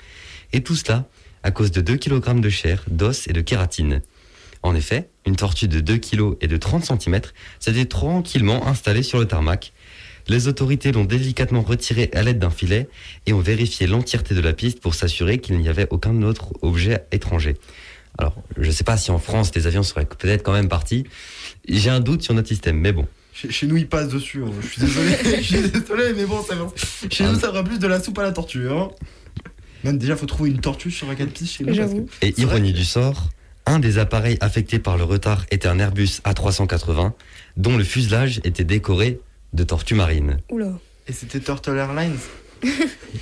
Et 0.54 0.62
tout 0.62 0.76
cela 0.76 1.08
à 1.44 1.52
cause 1.52 1.72
de 1.72 1.82
2 1.82 1.98
kg 1.98 2.40
de 2.40 2.50
chair, 2.50 2.84
d'os 2.88 3.28
et 3.28 3.34
de 3.34 3.42
kératine. 3.42 4.02
En 4.64 4.76
effet, 4.76 5.10
une 5.26 5.36
tortue 5.36 5.68
de 5.68 5.80
2 5.80 5.98
kg 5.98 6.36
et 6.42 6.48
de 6.48 6.58
30 6.58 6.86
cm 6.86 7.22
s'était 7.60 7.86
tranquillement 7.86 8.68
installée 8.68 9.04
sur 9.04 9.20
le 9.20 9.26
tarmac. 9.26 9.74
Les 10.28 10.48
autorités 10.48 10.92
l'ont 10.92 11.06
délicatement 11.06 11.62
retirée 11.62 12.10
à 12.14 12.24
l'aide 12.24 12.40
d'un 12.40 12.50
filet 12.50 12.90
et 13.28 13.34
ont 13.34 13.42
vérifié 13.42 13.86
l'entièreté 13.86 14.34
de 14.34 14.42
la 14.42 14.54
piste 14.54 14.80
pour 14.80 14.96
s'assurer 14.96 15.38
qu'il 15.38 15.60
n'y 15.60 15.70
avait 15.70 15.88
aucun 15.92 16.24
autre 16.24 16.52
objet 16.64 17.06
étranger. 17.12 17.58
Alors, 18.18 18.36
je 18.58 18.68
ne 18.68 18.72
sais 18.72 18.84
pas 18.84 18.98
si 18.98 19.12
en 19.12 19.20
France 19.20 19.54
les 19.56 19.68
avions 19.68 19.84
seraient 19.84 20.06
peut-être 20.06 20.44
quand 20.44 20.54
même 20.54 20.70
partis. 20.70 21.06
J'ai 21.68 21.90
un 21.90 22.00
doute 22.00 22.22
sur 22.24 22.34
notre 22.34 22.48
système, 22.48 22.78
mais 22.80 22.92
bon. 22.94 23.08
chez, 23.34 23.52
chez 23.52 23.68
nous, 23.68 23.78
il 23.78 23.88
passe 23.88 24.08
dessus. 24.10 24.42
hein. 24.44 24.52
Je 24.62 24.68
suis 24.68 24.82
désolé, 24.82 25.18
je 25.38 25.42
suis 25.42 25.70
désolé, 25.70 26.14
mais 26.16 26.26
bon, 26.26 26.42
ça 26.44 26.56
va. 26.56 26.68
Chez 27.10 27.26
Ah. 27.26 27.32
nous, 27.32 27.40
ça 27.40 27.52
va 27.52 27.64
plus 27.64 27.80
de 27.80 27.88
la 27.88 28.02
soupe 28.02 28.18
à 28.20 28.24
la 28.24 28.32
tortue. 28.32 28.70
Hein. 28.70 28.90
Même 29.84 29.98
déjà, 29.98 30.16
faut 30.16 30.26
trouver 30.26 30.50
une 30.52 30.60
tortue 30.62 30.92
sur 30.92 31.10
un 31.10 31.16
4 31.16 31.30
pistes 31.32 31.54
chez 31.58 31.64
nous. 31.64 31.76
parce 31.76 31.78
J'avoue. 31.78 32.06
que- 32.22 32.26
Et 32.26 32.40
ironie 32.40 32.72
que- 32.72 32.78
du 32.78 32.86
sort, 32.86 33.30
un 33.66 33.80
des 33.80 33.98
appareils 33.98 34.38
affectés 34.42 34.80
par 34.80 34.98
le 34.98 35.04
retard 35.04 35.46
était 35.52 35.68
un 35.68 35.80
Airbus 35.80 36.22
A380 36.24 37.14
dont 37.58 37.78
le 37.78 37.84
fuselage 37.84 38.40
était 38.44 38.64
décoré 38.64 39.20
de 39.54 39.64
tortues 39.64 39.96
marines. 39.96 40.38
Oula. 40.50 40.72
Et 41.08 41.14
c'était 41.14 41.40
Turtle 41.40 41.78
Airlines, 41.78 42.18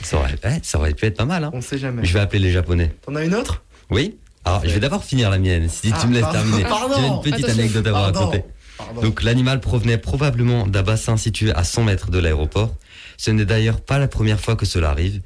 Ça 0.04 0.18
aurait, 0.18 0.38
ça 0.64 0.78
aurait 0.80 0.94
pu 0.94 1.06
être 1.06 1.18
pas 1.18 1.26
mal. 1.26 1.44
Hein. 1.44 1.52
on 1.54 1.62
sait 1.62 1.78
jamais. 1.78 2.06
Je 2.06 2.14
vais 2.14 2.20
appeler 2.22 2.40
les 2.40 2.52
Japonais. 2.52 2.94
T'en 3.06 3.16
as 3.16 3.26
une 3.26 3.36
autre? 3.36 3.64
Oui 3.90 4.16
Alors, 4.46 4.62
je 4.66 4.70
vais 4.70 4.80
d'abord 4.80 5.04
finir 5.04 5.30
la 5.30 5.38
mienne, 5.40 5.70
si 5.70 5.92
Ah, 5.94 5.98
tu 6.02 6.08
me 6.08 6.14
laisses 6.14 6.22
pardon, 6.24 6.40
terminer. 6.40 6.64
J'ai 7.00 7.08
une 7.08 7.22
petite 7.22 7.46
Attention. 7.46 7.60
anecdote 7.62 7.88
à 7.88 7.92
vous 7.92 7.98
raconter. 7.98 8.44
Pardon. 8.78 9.02
Donc, 9.02 9.24
l'animal 9.24 9.60
provenait 9.62 9.98
probablement 9.98 10.68
d'un 10.68 10.84
bassin 10.84 11.16
situé 11.18 11.52
à 11.54 11.64
100 11.64 11.84
mètres 11.84 12.12
de 12.12 12.20
l'aéroport. 12.20 12.76
Ce 13.18 13.32
n'est 13.32 13.46
d'ailleurs 13.46 13.80
pas 13.82 14.00
la 14.00 14.08
première 14.08 14.40
fois 14.40 14.56
que 14.56 14.66
cela 14.66 14.90
arrive. 14.90 15.22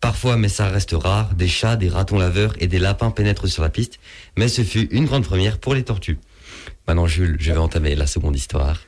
Parfois, 0.00 0.36
mais 0.36 0.48
ça 0.48 0.68
reste 0.68 0.92
rare, 0.92 1.34
des 1.34 1.48
chats, 1.48 1.76
des 1.76 1.88
ratons 1.88 2.18
laveurs 2.18 2.54
et 2.60 2.66
des 2.66 2.78
lapins 2.78 3.10
pénètrent 3.10 3.48
sur 3.48 3.62
la 3.62 3.68
piste. 3.68 3.98
Mais 4.36 4.48
ce 4.48 4.62
fut 4.62 4.88
une 4.90 5.06
grande 5.06 5.24
première 5.24 5.58
pour 5.58 5.74
les 5.74 5.82
tortues. 5.82 6.18
Maintenant, 6.86 7.06
Jules, 7.06 7.36
je 7.40 7.52
vais 7.52 7.58
entamer 7.58 7.94
la 7.94 8.06
seconde 8.06 8.36
histoire. 8.36 8.78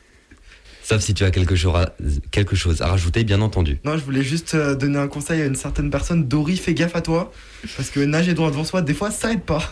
Sauf 0.90 1.02
si 1.02 1.14
tu 1.14 1.22
as 1.22 1.30
quelque 1.30 1.54
chose 1.54 1.76
à, 1.76 1.94
quelque 2.32 2.56
chose 2.56 2.82
à 2.82 2.88
rajouter, 2.88 3.22
bien 3.22 3.40
entendu. 3.42 3.78
Non, 3.84 3.96
je 3.96 4.02
voulais 4.02 4.24
juste 4.24 4.54
euh, 4.54 4.74
donner 4.74 4.98
un 4.98 5.06
conseil 5.06 5.40
à 5.40 5.46
une 5.46 5.54
certaine 5.54 5.88
personne. 5.88 6.26
Dory, 6.26 6.56
fais 6.56 6.74
gaffe 6.74 6.96
à 6.96 7.00
toi. 7.00 7.30
Parce 7.76 7.90
que 7.90 8.00
nager 8.00 8.34
droit 8.34 8.50
devant 8.50 8.64
soi, 8.64 8.82
des 8.82 8.92
fois, 8.92 9.12
ça 9.12 9.30
aide 9.30 9.44
pas. 9.44 9.62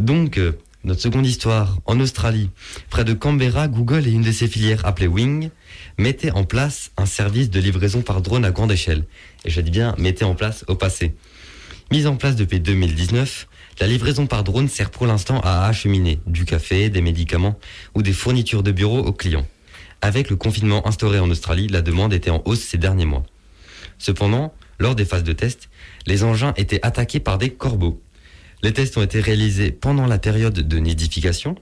Donc, 0.00 0.36
euh, 0.36 0.58
notre 0.82 1.00
seconde 1.00 1.24
histoire, 1.24 1.78
en 1.86 2.00
Australie, 2.00 2.50
près 2.90 3.04
de 3.04 3.12
Canberra, 3.12 3.68
Google 3.68 4.08
et 4.08 4.10
une 4.10 4.22
de 4.22 4.32
ses 4.32 4.48
filières 4.48 4.84
appelée 4.84 5.06
Wing 5.06 5.50
mettaient 5.96 6.32
en 6.32 6.42
place 6.42 6.90
un 6.96 7.06
service 7.06 7.48
de 7.48 7.60
livraison 7.60 8.02
par 8.02 8.20
drone 8.20 8.44
à 8.44 8.50
grande 8.50 8.72
échelle. 8.72 9.04
Et 9.44 9.50
je 9.50 9.60
dis 9.60 9.70
bien, 9.70 9.94
mettez 9.96 10.24
en 10.24 10.34
place 10.34 10.64
au 10.66 10.74
passé. 10.74 11.14
Mise 11.92 12.08
en 12.08 12.16
place 12.16 12.34
depuis 12.34 12.58
2019, 12.58 13.46
la 13.78 13.86
livraison 13.86 14.26
par 14.26 14.42
drone 14.42 14.68
sert 14.68 14.90
pour 14.90 15.06
l'instant 15.06 15.40
à 15.44 15.66
acheminer 15.66 16.18
du 16.26 16.44
café, 16.44 16.90
des 16.90 17.00
médicaments 17.00 17.56
ou 17.94 18.02
des 18.02 18.12
fournitures 18.12 18.64
de 18.64 18.72
bureau 18.72 18.98
aux 18.98 19.12
clients. 19.12 19.46
Avec 20.04 20.28
le 20.28 20.36
confinement 20.36 20.86
instauré 20.86 21.18
en 21.18 21.30
Australie, 21.30 21.66
la 21.66 21.80
demande 21.80 22.12
était 22.12 22.28
en 22.28 22.42
hausse 22.44 22.60
ces 22.60 22.76
derniers 22.76 23.06
mois. 23.06 23.22
Cependant, 23.96 24.52
lors 24.78 24.94
des 24.94 25.06
phases 25.06 25.24
de 25.24 25.32
test, 25.32 25.70
les 26.04 26.24
engins 26.24 26.52
étaient 26.58 26.84
attaqués 26.84 27.20
par 27.20 27.38
des 27.38 27.48
corbeaux. 27.48 28.02
Les 28.62 28.74
tests 28.74 28.98
ont 28.98 29.02
été 29.02 29.18
réalisés 29.18 29.70
pendant 29.70 30.06
la 30.06 30.18
période 30.18 30.52
de 30.52 30.76
nidification, 30.76 31.54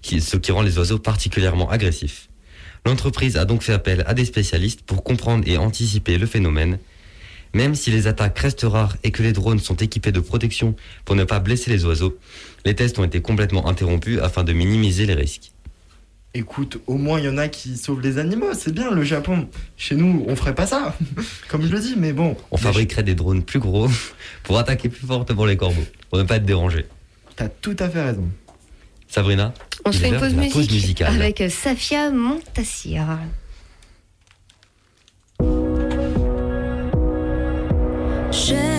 ce 0.00 0.36
qui 0.38 0.50
rend 0.50 0.62
les 0.62 0.78
oiseaux 0.78 0.98
particulièrement 0.98 1.68
agressifs. 1.68 2.30
L'entreprise 2.86 3.36
a 3.36 3.44
donc 3.44 3.60
fait 3.60 3.74
appel 3.74 4.02
à 4.06 4.14
des 4.14 4.24
spécialistes 4.24 4.80
pour 4.80 5.04
comprendre 5.04 5.46
et 5.46 5.58
anticiper 5.58 6.16
le 6.16 6.24
phénomène. 6.24 6.78
Même 7.52 7.74
si 7.74 7.90
les 7.90 8.06
attaques 8.06 8.38
restent 8.38 8.64
rares 8.66 8.96
et 9.04 9.10
que 9.10 9.22
les 9.22 9.34
drones 9.34 9.58
sont 9.58 9.76
équipés 9.76 10.12
de 10.12 10.20
protection 10.20 10.74
pour 11.04 11.16
ne 11.16 11.24
pas 11.24 11.38
blesser 11.38 11.70
les 11.70 11.84
oiseaux, 11.84 12.16
les 12.64 12.74
tests 12.74 12.98
ont 12.98 13.04
été 13.04 13.20
complètement 13.20 13.68
interrompus 13.68 14.20
afin 14.20 14.42
de 14.42 14.54
minimiser 14.54 15.04
les 15.04 15.12
risques. 15.12 15.49
Écoute, 16.32 16.78
au 16.86 16.94
moins 16.94 17.18
il 17.18 17.24
y 17.24 17.28
en 17.28 17.38
a 17.38 17.48
qui 17.48 17.76
sauvent 17.76 18.00
les 18.00 18.18
animaux, 18.18 18.54
c'est 18.54 18.72
bien 18.72 18.92
le 18.92 19.02
Japon. 19.02 19.48
Chez 19.76 19.96
nous, 19.96 20.24
on 20.28 20.36
ferait 20.36 20.54
pas 20.54 20.66
ça, 20.66 20.96
comme 21.48 21.62
je 21.66 21.72
le 21.72 21.80
dis, 21.80 21.94
mais 21.96 22.12
bon. 22.12 22.36
On 22.52 22.56
fabriquerait 22.56 23.02
des 23.02 23.16
drones 23.16 23.42
plus 23.42 23.58
gros 23.58 23.88
pour 24.44 24.56
attaquer 24.56 24.88
plus 24.88 25.06
fortement 25.06 25.44
les 25.44 25.56
corbeaux, 25.56 25.84
pour 26.08 26.18
ne 26.18 26.24
pas 26.24 26.36
être 26.36 26.44
dérangé. 26.44 26.86
T'as 27.34 27.48
tout 27.48 27.76
à 27.80 27.88
fait 27.88 28.02
raison. 28.02 28.28
Sabrina 29.08 29.52
On 29.84 29.90
se 29.90 29.98
fait 29.98 30.08
une 30.10 30.50
pause, 30.50 30.70
musicale. 30.70 31.12
avec 31.20 31.42
Safia 31.50 32.12
Montassir. 32.12 33.18
J'ai 38.30 38.69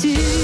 viens 0.00 0.35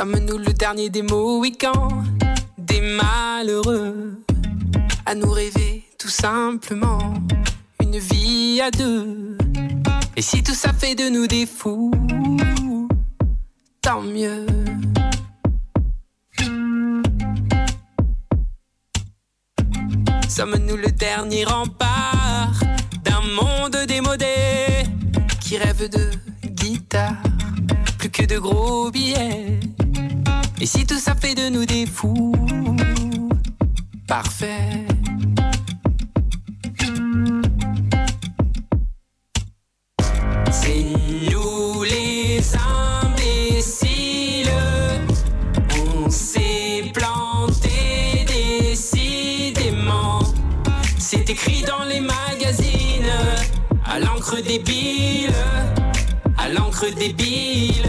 Sommes-nous 0.00 0.38
le 0.38 0.54
dernier 0.54 0.88
des 0.88 1.02
Mohicans, 1.02 2.04
des 2.56 2.80
malheureux, 2.80 4.18
à 5.04 5.14
nous 5.14 5.30
rêver 5.30 5.84
tout 5.98 6.08
simplement 6.08 7.12
une 7.82 7.98
vie 7.98 8.62
à 8.62 8.70
deux? 8.70 9.36
Et 10.16 10.22
si 10.22 10.42
tout 10.42 10.54
ça 10.54 10.72
fait 10.72 10.94
de 10.94 11.10
nous 11.10 11.26
des 11.26 11.44
fous, 11.44 11.90
tant 13.82 14.00
mieux. 14.00 14.46
Sommes-nous 20.30 20.76
le 20.78 20.90
dernier 20.92 21.44
rempart 21.44 22.58
d'un 23.04 23.20
monde 23.38 23.76
démodé 23.86 24.86
qui 25.42 25.58
rêve 25.58 25.90
de 25.90 26.10
guitare, 26.46 27.22
plus 27.98 28.08
que 28.08 28.24
de 28.24 28.38
gros 28.38 28.90
billets? 28.90 29.60
Et 30.62 30.66
si 30.66 30.84
tout 30.84 30.98
ça 30.98 31.14
fait 31.14 31.34
de 31.34 31.48
nous 31.48 31.64
des 31.64 31.86
fous, 31.86 32.34
parfait. 34.06 34.84
C'est 40.52 40.84
nous 41.32 41.82
les 41.82 42.42
imbéciles. 43.02 44.50
On 45.96 46.10
s'est 46.10 46.90
planté 46.92 48.26
décidément. 48.26 50.20
C'est 50.98 51.30
écrit 51.30 51.62
dans 51.62 51.84
les 51.84 52.00
magazines, 52.00 53.10
à 53.86 53.98
l'encre 53.98 54.42
débile, 54.42 55.32
à 56.36 56.50
l'encre 56.50 56.94
débile. 56.94 57.88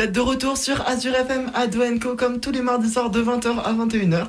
Êtes 0.00 0.12
de 0.12 0.20
retour 0.20 0.56
sur 0.56 0.80
Azure 0.88 1.14
FM 1.14 1.50
à 1.52 1.66
Doenco 1.66 2.16
comme 2.16 2.40
tous 2.40 2.52
les 2.52 2.62
mardis 2.62 2.90
soirs 2.90 3.10
de 3.10 3.22
20h 3.22 3.58
à 3.58 3.74
21h. 3.74 4.28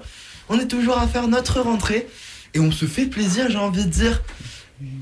On 0.50 0.60
est 0.60 0.68
toujours 0.68 0.98
à 0.98 1.08
faire 1.08 1.30
notre 1.30 1.62
rentrée 1.62 2.10
et 2.54 2.60
on 2.60 2.74
se 2.74 2.84
fait 2.84 3.06
plaisir, 3.06 3.50
j'ai 3.50 3.58
envie 3.58 3.86
de 3.86 3.90
dire. 3.90 4.22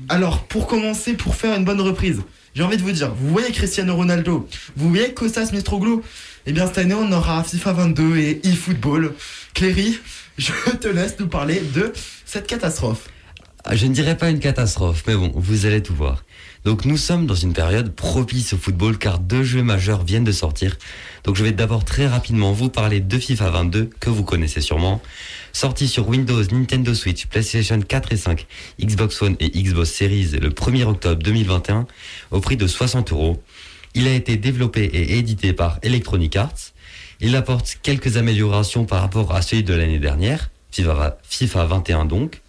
Alors, 0.08 0.44
pour 0.44 0.68
commencer, 0.68 1.14
pour 1.14 1.34
faire 1.34 1.56
une 1.56 1.64
bonne 1.64 1.80
reprise, 1.80 2.20
j'ai 2.54 2.62
envie 2.62 2.76
de 2.76 2.82
vous 2.82 2.92
dire, 2.92 3.12
vous 3.12 3.30
voyez 3.30 3.50
Cristiano 3.50 3.96
Ronaldo, 3.96 4.48
vous 4.76 4.90
voyez 4.90 5.12
Kostas 5.12 5.50
Mitroglou, 5.52 6.02
eh 6.46 6.52
bien 6.52 6.68
cette 6.68 6.78
année 6.78 6.94
on 6.94 7.10
aura 7.10 7.42
FIFA 7.42 7.72
22 7.72 8.18
et 8.18 8.40
eFootball. 8.46 9.14
Cléry, 9.54 9.98
je 10.38 10.52
te 10.80 10.86
laisse 10.86 11.18
nous 11.18 11.26
parler 11.26 11.60
de 11.74 11.92
cette 12.24 12.46
catastrophe. 12.46 13.08
Ah, 13.64 13.74
Je 13.74 13.86
ne 13.86 13.92
dirais 13.92 14.16
pas 14.16 14.30
une 14.30 14.38
catastrophe, 14.38 15.02
mais 15.08 15.16
bon, 15.16 15.32
vous 15.34 15.66
allez 15.66 15.82
tout 15.82 15.94
voir. 15.94 16.22
Donc 16.64 16.84
nous 16.84 16.98
sommes 16.98 17.26
dans 17.26 17.34
une 17.34 17.54
période 17.54 17.94
propice 17.94 18.52
au 18.52 18.58
football 18.58 18.98
car 18.98 19.18
deux 19.18 19.42
jeux 19.42 19.62
majeurs 19.62 20.04
viennent 20.04 20.24
de 20.24 20.32
sortir. 20.32 20.76
Donc 21.24 21.36
je 21.36 21.42
vais 21.42 21.52
d'abord 21.52 21.86
très 21.86 22.06
rapidement 22.06 22.52
vous 22.52 22.68
parler 22.68 23.00
de 23.00 23.18
FIFA 23.18 23.48
22 23.50 23.90
que 23.98 24.10
vous 24.10 24.24
connaissez 24.24 24.60
sûrement. 24.60 25.00
Sorti 25.54 25.88
sur 25.88 26.06
Windows, 26.08 26.42
Nintendo 26.52 26.92
Switch, 26.92 27.26
PlayStation 27.26 27.80
4 27.80 28.12
et 28.12 28.16
5, 28.18 28.46
Xbox 28.78 29.22
One 29.22 29.36
et 29.40 29.48
Xbox 29.48 29.90
Series 29.90 30.32
le 30.32 30.50
1er 30.50 30.84
octobre 30.84 31.22
2021 31.22 31.86
au 32.30 32.40
prix 32.40 32.58
de 32.58 32.66
60 32.66 33.12
euros. 33.12 33.42
Il 33.94 34.06
a 34.06 34.12
été 34.12 34.36
développé 34.36 34.84
et 34.84 35.18
édité 35.18 35.54
par 35.54 35.78
Electronic 35.82 36.36
Arts. 36.36 36.72
Il 37.20 37.36
apporte 37.36 37.78
quelques 37.82 38.18
améliorations 38.18 38.84
par 38.84 39.00
rapport 39.00 39.34
à 39.34 39.40
celui 39.40 39.64
de 39.64 39.74
l'année 39.74 39.98
dernière, 39.98 40.50
FIFA 40.70 41.18
FIFA 41.22 41.64
21 41.64 42.04
donc 42.04 42.42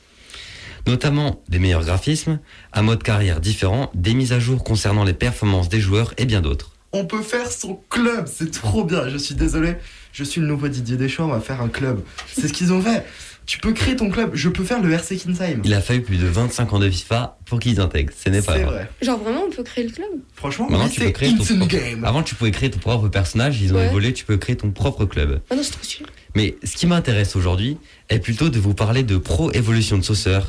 notamment 0.87 1.41
des 1.49 1.59
meilleurs 1.59 1.83
graphismes, 1.85 2.39
un 2.73 2.81
mode 2.81 3.03
carrière 3.03 3.39
différent, 3.39 3.91
des 3.95 4.13
mises 4.13 4.33
à 4.33 4.39
jour 4.39 4.63
concernant 4.63 5.03
les 5.03 5.13
performances 5.13 5.69
des 5.69 5.79
joueurs 5.79 6.13
et 6.17 6.25
bien 6.25 6.41
d'autres. 6.41 6.71
On 6.93 7.05
peut 7.05 7.21
faire 7.21 7.49
son 7.51 7.79
club, 7.89 8.27
c'est 8.27 8.51
trop 8.51 8.83
bien. 8.83 9.07
Je 9.07 9.17
suis 9.17 9.35
désolé, 9.35 9.75
je 10.11 10.23
suis 10.25 10.41
le 10.41 10.47
nouveau 10.47 10.67
Didier 10.67 10.97
Deschamps, 10.97 11.25
on 11.25 11.31
va 11.31 11.39
faire 11.39 11.61
un 11.61 11.69
club. 11.69 12.01
C'est 12.33 12.47
ce 12.49 12.53
qu'ils 12.53 12.73
ont 12.73 12.81
fait. 12.81 13.05
Tu 13.45 13.57
peux 13.59 13.73
créer 13.73 13.95
ton 13.95 14.09
club, 14.09 14.31
je 14.33 14.49
peux 14.49 14.63
faire 14.63 14.81
le 14.81 14.91
RC 14.93 15.17
Kinsheim. 15.17 15.61
Il 15.63 15.73
a 15.73 15.81
fallu 15.81 16.01
plus 16.03 16.17
de 16.17 16.27
25 16.27 16.73
ans 16.73 16.79
de 16.79 16.89
FIFA 16.89 17.37
pour 17.45 17.59
qu'ils 17.59 17.79
intègrent, 17.79 18.13
ce 18.15 18.29
n'est 18.29 18.41
pas 18.41 18.53
C'est 18.55 18.63
vrai. 18.63 18.71
vrai. 18.73 18.89
Genre 19.01 19.19
vraiment, 19.19 19.43
on 19.47 19.49
peut 19.49 19.63
créer 19.63 19.85
le 19.85 19.89
club? 19.91 20.07
Franchement, 20.35 20.67
Maintenant, 20.69 20.87
tu 20.89 20.99
peux 21.01 21.09
créer 21.09 21.35
ton 21.35 21.43
propre... 21.43 21.67
game. 21.67 22.03
Avant, 22.05 22.23
tu 22.23 22.35
pouvais 22.35 22.51
créer 22.51 22.69
ton 22.69 22.77
propre 22.79 23.07
personnage, 23.07 23.59
ils 23.61 23.73
ont 23.73 23.77
Ouais. 23.77 23.87
évolué, 23.87 24.13
tu 24.13 24.25
peux 24.25 24.37
créer 24.37 24.55
ton 24.57 24.69
propre 24.71 25.05
club. 25.05 25.41
Ah 25.49 25.55
non, 25.55 25.63
c'est 25.63 25.71
trop 25.71 25.83
stylé. 25.83 26.05
Mais 26.35 26.55
ce 26.63 26.75
qui 26.75 26.85
m'intéresse 26.87 27.35
aujourd'hui 27.35 27.77
est 28.09 28.19
plutôt 28.19 28.49
de 28.49 28.59
vous 28.59 28.73
parler 28.75 29.03
de 29.03 29.17
Pro 29.17 29.51
Evolution 29.53 30.01
Saucer, 30.03 30.39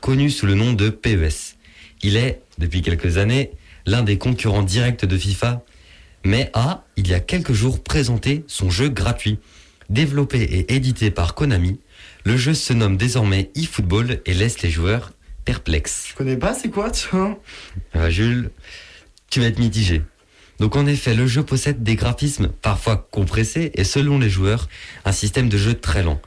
connu 0.00 0.30
sous 0.30 0.46
le 0.46 0.54
nom 0.54 0.72
de 0.72 0.90
PES. 0.90 1.56
Il 2.02 2.16
est, 2.16 2.42
depuis 2.58 2.82
quelques 2.82 3.18
années, 3.18 3.52
l'un 3.86 4.02
des 4.02 4.18
concurrents 4.18 4.62
directs 4.62 5.04
de 5.04 5.16
FIFA, 5.16 5.62
mais 6.24 6.50
a, 6.54 6.84
il 6.96 7.08
y 7.08 7.14
a 7.14 7.20
quelques 7.20 7.52
jours, 7.52 7.82
présenté 7.82 8.44
son 8.46 8.70
jeu 8.70 8.88
gratuit. 8.88 9.38
Développé 9.90 10.42
et 10.42 10.74
édité 10.74 11.10
par 11.10 11.34
Konami, 11.34 11.80
le 12.24 12.36
jeu 12.36 12.52
se 12.52 12.72
nomme 12.72 12.96
désormais 12.96 13.50
eFootball 13.54 14.20
et 14.26 14.34
laisse 14.34 14.60
les 14.60 14.70
joueurs 14.70 15.12
perplexes. 15.44 16.08
Je 16.10 16.14
connais 16.14 16.36
pas, 16.36 16.52
c'est 16.52 16.68
quoi, 16.68 16.90
tiens? 16.90 17.38
Ah, 17.94 18.10
Jules, 18.10 18.50
tu 19.30 19.40
vas 19.40 19.46
être 19.46 19.58
mitigé. 19.58 20.02
Donc 20.58 20.76
en 20.76 20.86
effet, 20.86 21.14
le 21.14 21.26
jeu 21.26 21.42
possède 21.42 21.82
des 21.82 21.94
graphismes 21.94 22.48
parfois 22.48 23.08
compressés 23.10 23.70
et 23.74 23.84
selon 23.84 24.18
les 24.18 24.28
joueurs, 24.28 24.68
un 25.04 25.12
système 25.12 25.48
de 25.48 25.56
jeu 25.56 25.74
très 25.74 26.02
lent. 26.02 26.20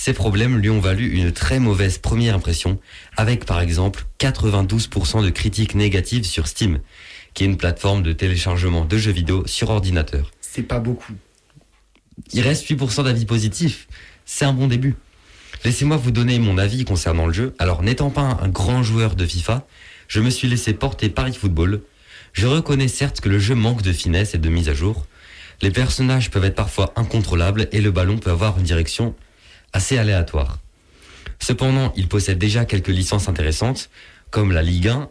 Ces 0.00 0.12
problèmes 0.12 0.58
lui 0.58 0.70
ont 0.70 0.78
valu 0.78 1.10
une 1.10 1.32
très 1.32 1.58
mauvaise 1.58 1.98
première 1.98 2.36
impression, 2.36 2.78
avec 3.16 3.44
par 3.44 3.60
exemple 3.60 4.06
92% 4.20 5.24
de 5.24 5.28
critiques 5.30 5.74
négatives 5.74 6.24
sur 6.24 6.46
Steam, 6.46 6.78
qui 7.34 7.42
est 7.42 7.46
une 7.48 7.56
plateforme 7.56 8.04
de 8.04 8.12
téléchargement 8.12 8.84
de 8.84 8.96
jeux 8.96 9.10
vidéo 9.10 9.44
sur 9.48 9.70
ordinateur. 9.70 10.30
C'est 10.40 10.62
pas 10.62 10.78
beaucoup. 10.78 11.14
Il 12.32 12.42
reste 12.42 12.64
8% 12.70 13.04
d'avis 13.04 13.26
positifs. 13.26 13.88
C'est 14.24 14.44
un 14.44 14.52
bon 14.52 14.68
début. 14.68 14.94
Laissez-moi 15.64 15.96
vous 15.96 16.12
donner 16.12 16.38
mon 16.38 16.58
avis 16.58 16.84
concernant 16.84 17.26
le 17.26 17.32
jeu. 17.32 17.54
Alors, 17.58 17.82
n'étant 17.82 18.10
pas 18.10 18.38
un 18.40 18.48
grand 18.48 18.84
joueur 18.84 19.16
de 19.16 19.26
FIFA, 19.26 19.66
je 20.06 20.20
me 20.20 20.30
suis 20.30 20.46
laissé 20.46 20.74
porter 20.74 21.08
par 21.08 21.26
eFootball. 21.26 21.82
Je 22.34 22.46
reconnais 22.46 22.86
certes 22.86 23.20
que 23.20 23.28
le 23.28 23.40
jeu 23.40 23.56
manque 23.56 23.82
de 23.82 23.92
finesse 23.92 24.36
et 24.36 24.38
de 24.38 24.48
mise 24.48 24.68
à 24.68 24.74
jour. 24.74 25.06
Les 25.60 25.72
personnages 25.72 26.30
peuvent 26.30 26.44
être 26.44 26.54
parfois 26.54 26.92
incontrôlables 26.94 27.66
et 27.72 27.80
le 27.80 27.90
ballon 27.90 28.18
peut 28.18 28.30
avoir 28.30 28.58
une 28.58 28.64
direction 28.64 29.16
assez 29.72 29.98
aléatoire. 29.98 30.58
Cependant, 31.40 31.92
il 31.96 32.08
possède 32.08 32.38
déjà 32.38 32.64
quelques 32.64 32.88
licences 32.88 33.28
intéressantes, 33.28 33.90
comme 34.30 34.52
la 34.52 34.62
Ligue 34.62 34.88
1, 34.88 35.08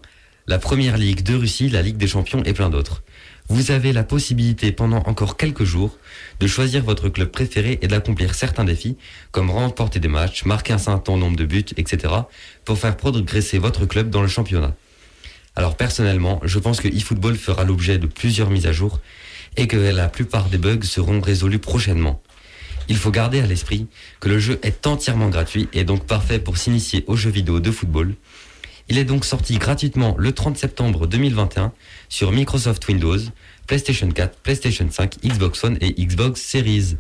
la 0.48 0.60
Première 0.60 0.98
Ligue 0.98 1.24
de 1.24 1.36
Russie, 1.36 1.70
la 1.70 1.82
Ligue 1.82 1.98
des 1.98 2.08
Champions 2.08 2.44
et 2.44 2.54
plein 2.54 2.70
d'autres. 2.70 3.04
Vous 3.50 3.72
avez 3.72 3.94
la 3.94 4.04
possibilité 4.04 4.74
pendant 4.74 5.04
encore 5.06 5.38
quelques 5.38 5.64
jours 5.64 5.98
de 6.42 6.48
choisir 6.48 6.84
votre 6.84 7.08
club 7.08 7.30
préféré 7.30 7.80
et 7.82 7.88
d'accomplir 7.88 8.36
certains 8.36 8.66
défis, 8.66 8.98
comme 9.32 9.50
remporter 9.50 10.00
des 10.00 10.10
matchs, 10.10 10.44
marquer 10.44 10.74
un 10.74 10.78
certain 10.78 11.16
nombre 11.16 11.38
de 11.38 11.46
buts, 11.46 11.66
etc., 11.78 12.14
pour 12.66 12.78
faire 12.78 12.98
progresser 12.98 13.58
votre 13.58 13.86
club 13.86 14.10
dans 14.10 14.22
le 14.22 14.28
championnat. 14.28 14.76
Alors 15.56 15.78
personnellement, 15.78 16.42
je 16.44 16.60
pense 16.60 16.82
que 16.82 16.88
eFootball 16.88 17.36
fera 17.36 17.64
l'objet 17.64 17.98
de 17.98 18.06
plusieurs 18.06 18.50
mises 18.50 18.68
à 18.68 18.74
jour 18.74 19.00
et 19.56 19.68
que 19.68 19.78
la 19.78 20.08
plupart 20.10 20.50
des 20.50 20.58
bugs 20.58 20.84
seront 20.84 21.20
résolus 21.20 21.60
prochainement. 21.60 22.22
Il 22.90 22.98
faut 22.98 23.12
garder 23.12 23.40
à 23.42 23.46
l'esprit 23.46 23.88
que 24.20 24.30
le 24.30 24.40
jeu 24.40 24.60
est 24.64 24.88
entièrement 24.88 25.30
gratuit 25.30 25.68
et 25.74 25.84
donc 25.84 26.06
parfait 26.06 26.40
pour 26.40 26.58
s'initier 26.58 27.04
aux 27.08 27.16
jeux 27.16 27.30
vidéo 27.30 27.60
de 27.60 27.72
football. 27.72 28.16
Il 28.90 28.98
est 28.98 29.04
donc 29.04 29.26
sorti 29.26 29.58
gratuitement 29.58 30.16
le 30.18 30.32
30 30.32 30.58
septembre 30.58 31.08
2021 31.08 31.74
sur 32.08 32.32
Microsoft 32.32 32.88
Windows, 32.88 33.18
PlayStation 33.68 34.10
4, 34.10 34.38
PlayStation 34.40 34.88
5, 34.90 35.18
Xbox 35.26 35.64
One 35.66 35.78
et 35.82 35.92
Xbox 35.94 36.42
Series. 36.42 36.96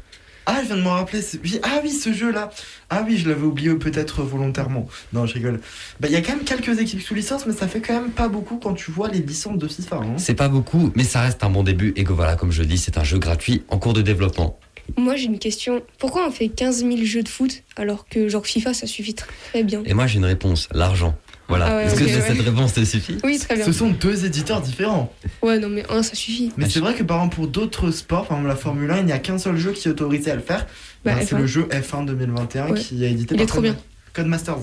Ah, 0.49 0.59
je 0.61 0.67
viens 0.67 0.77
de 0.77 0.81
me 0.81 0.87
rappeler. 0.87 1.21
oui, 1.43 1.59
ah 1.63 1.79
oui, 1.83 1.91
ce 1.91 2.13
jeu-là. 2.13 2.49
Ah 2.89 3.03
oui, 3.05 3.17
je 3.17 3.27
l'avais 3.27 3.43
oublié 3.45 3.73
peut-être 3.75 4.23
volontairement. 4.23 4.87
Non, 5.11 5.25
je 5.25 5.33
rigole. 5.33 5.59
Bah, 5.99 6.07
il 6.09 6.13
y 6.13 6.15
a 6.17 6.21
quand 6.21 6.35
même 6.35 6.45
quelques 6.45 6.79
équipes 6.79 7.01
sous 7.01 7.13
licence, 7.15 7.45
mais 7.45 7.51
ça 7.53 7.67
fait 7.67 7.81
quand 7.81 7.99
même 8.01 8.11
pas 8.11 8.29
beaucoup 8.29 8.57
quand 8.57 8.73
tu 8.73 8.89
vois 8.91 9.09
les 9.09 9.19
licences 9.19 9.57
de 9.57 9.67
FIFA. 9.67 9.97
hein. 9.97 10.13
C'est 10.17 10.35
pas 10.35 10.47
beaucoup, 10.47 10.91
mais 10.95 11.03
ça 11.03 11.21
reste 11.21 11.43
un 11.43 11.49
bon 11.49 11.63
début 11.63 11.91
et 11.97 12.05
que 12.05 12.13
voilà, 12.13 12.35
comme 12.37 12.51
je 12.51 12.61
le 12.61 12.67
dis, 12.67 12.77
c'est 12.77 12.97
un 12.97 13.03
jeu 13.03 13.17
gratuit 13.19 13.63
en 13.67 13.77
cours 13.77 13.91
de 13.93 14.01
développement. 14.01 14.57
Moi 14.95 15.15
j'ai 15.15 15.25
une 15.25 15.39
question. 15.39 15.83
Pourquoi 15.99 16.25
on 16.27 16.31
fait 16.31 16.47
15 16.49 16.79
000 16.85 16.97
jeux 17.03 17.23
de 17.23 17.29
foot 17.29 17.63
alors 17.75 18.07
que 18.07 18.29
genre 18.29 18.45
FIFA 18.45 18.73
ça 18.73 18.87
suffit 18.87 19.13
très, 19.13 19.27
très 19.51 19.63
bien? 19.63 19.83
Et 19.85 19.93
moi 19.93 20.07
j'ai 20.07 20.17
une 20.17 20.25
réponse, 20.25 20.69
l'argent. 20.71 21.15
Voilà. 21.49 21.67
Ah 21.67 21.75
ouais, 21.77 21.85
Est-ce 21.85 21.95
que 21.95 22.03
ouais. 22.03 22.21
cette 22.21 22.41
réponse 22.41 22.73
te 22.73 22.83
suffit? 22.83 23.17
Oui, 23.23 23.39
très 23.39 23.55
bien. 23.55 23.63
Ce 23.65 23.71
sont 23.71 23.89
deux 23.89 24.25
éditeurs 24.25 24.61
différents. 24.61 25.13
Ouais, 25.41 25.59
non 25.59 25.69
mais 25.69 25.85
un 25.89 26.03
ça 26.03 26.13
suffit. 26.15 26.51
Mais 26.57 26.69
c'est 26.69 26.79
vrai 26.79 26.93
que 26.93 27.03
par 27.03 27.17
exemple 27.17 27.35
pour 27.35 27.47
d'autres 27.47 27.91
sports, 27.91 28.27
par 28.27 28.37
exemple 28.37 28.49
la 28.49 28.55
Formule 28.57 28.91
1, 28.91 28.97
il 28.99 29.05
n'y 29.05 29.11
a 29.13 29.19
qu'un 29.19 29.37
seul 29.37 29.55
jeu 29.57 29.71
qui 29.71 29.87
est 29.87 29.91
autorisé 29.91 30.31
à 30.31 30.35
le 30.35 30.41
faire. 30.41 30.65
Bah, 31.05 31.13
Ben, 31.15 31.25
c'est 31.25 31.35
F1. 31.35 31.39
le 31.39 31.47
jeu 31.47 31.67
F1 31.71 32.05
2021 32.05 32.69
Ouais. 32.71 32.79
qui 32.79 33.03
est 33.05 33.11
édité 33.11 33.35
Il 33.35 33.37
par 33.37 33.43
est 33.43 33.47
trop 33.47 33.55
Code- 33.61 33.63
bien. 33.63 33.77
Codemasters. 34.13 34.57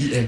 EA. 0.00 0.24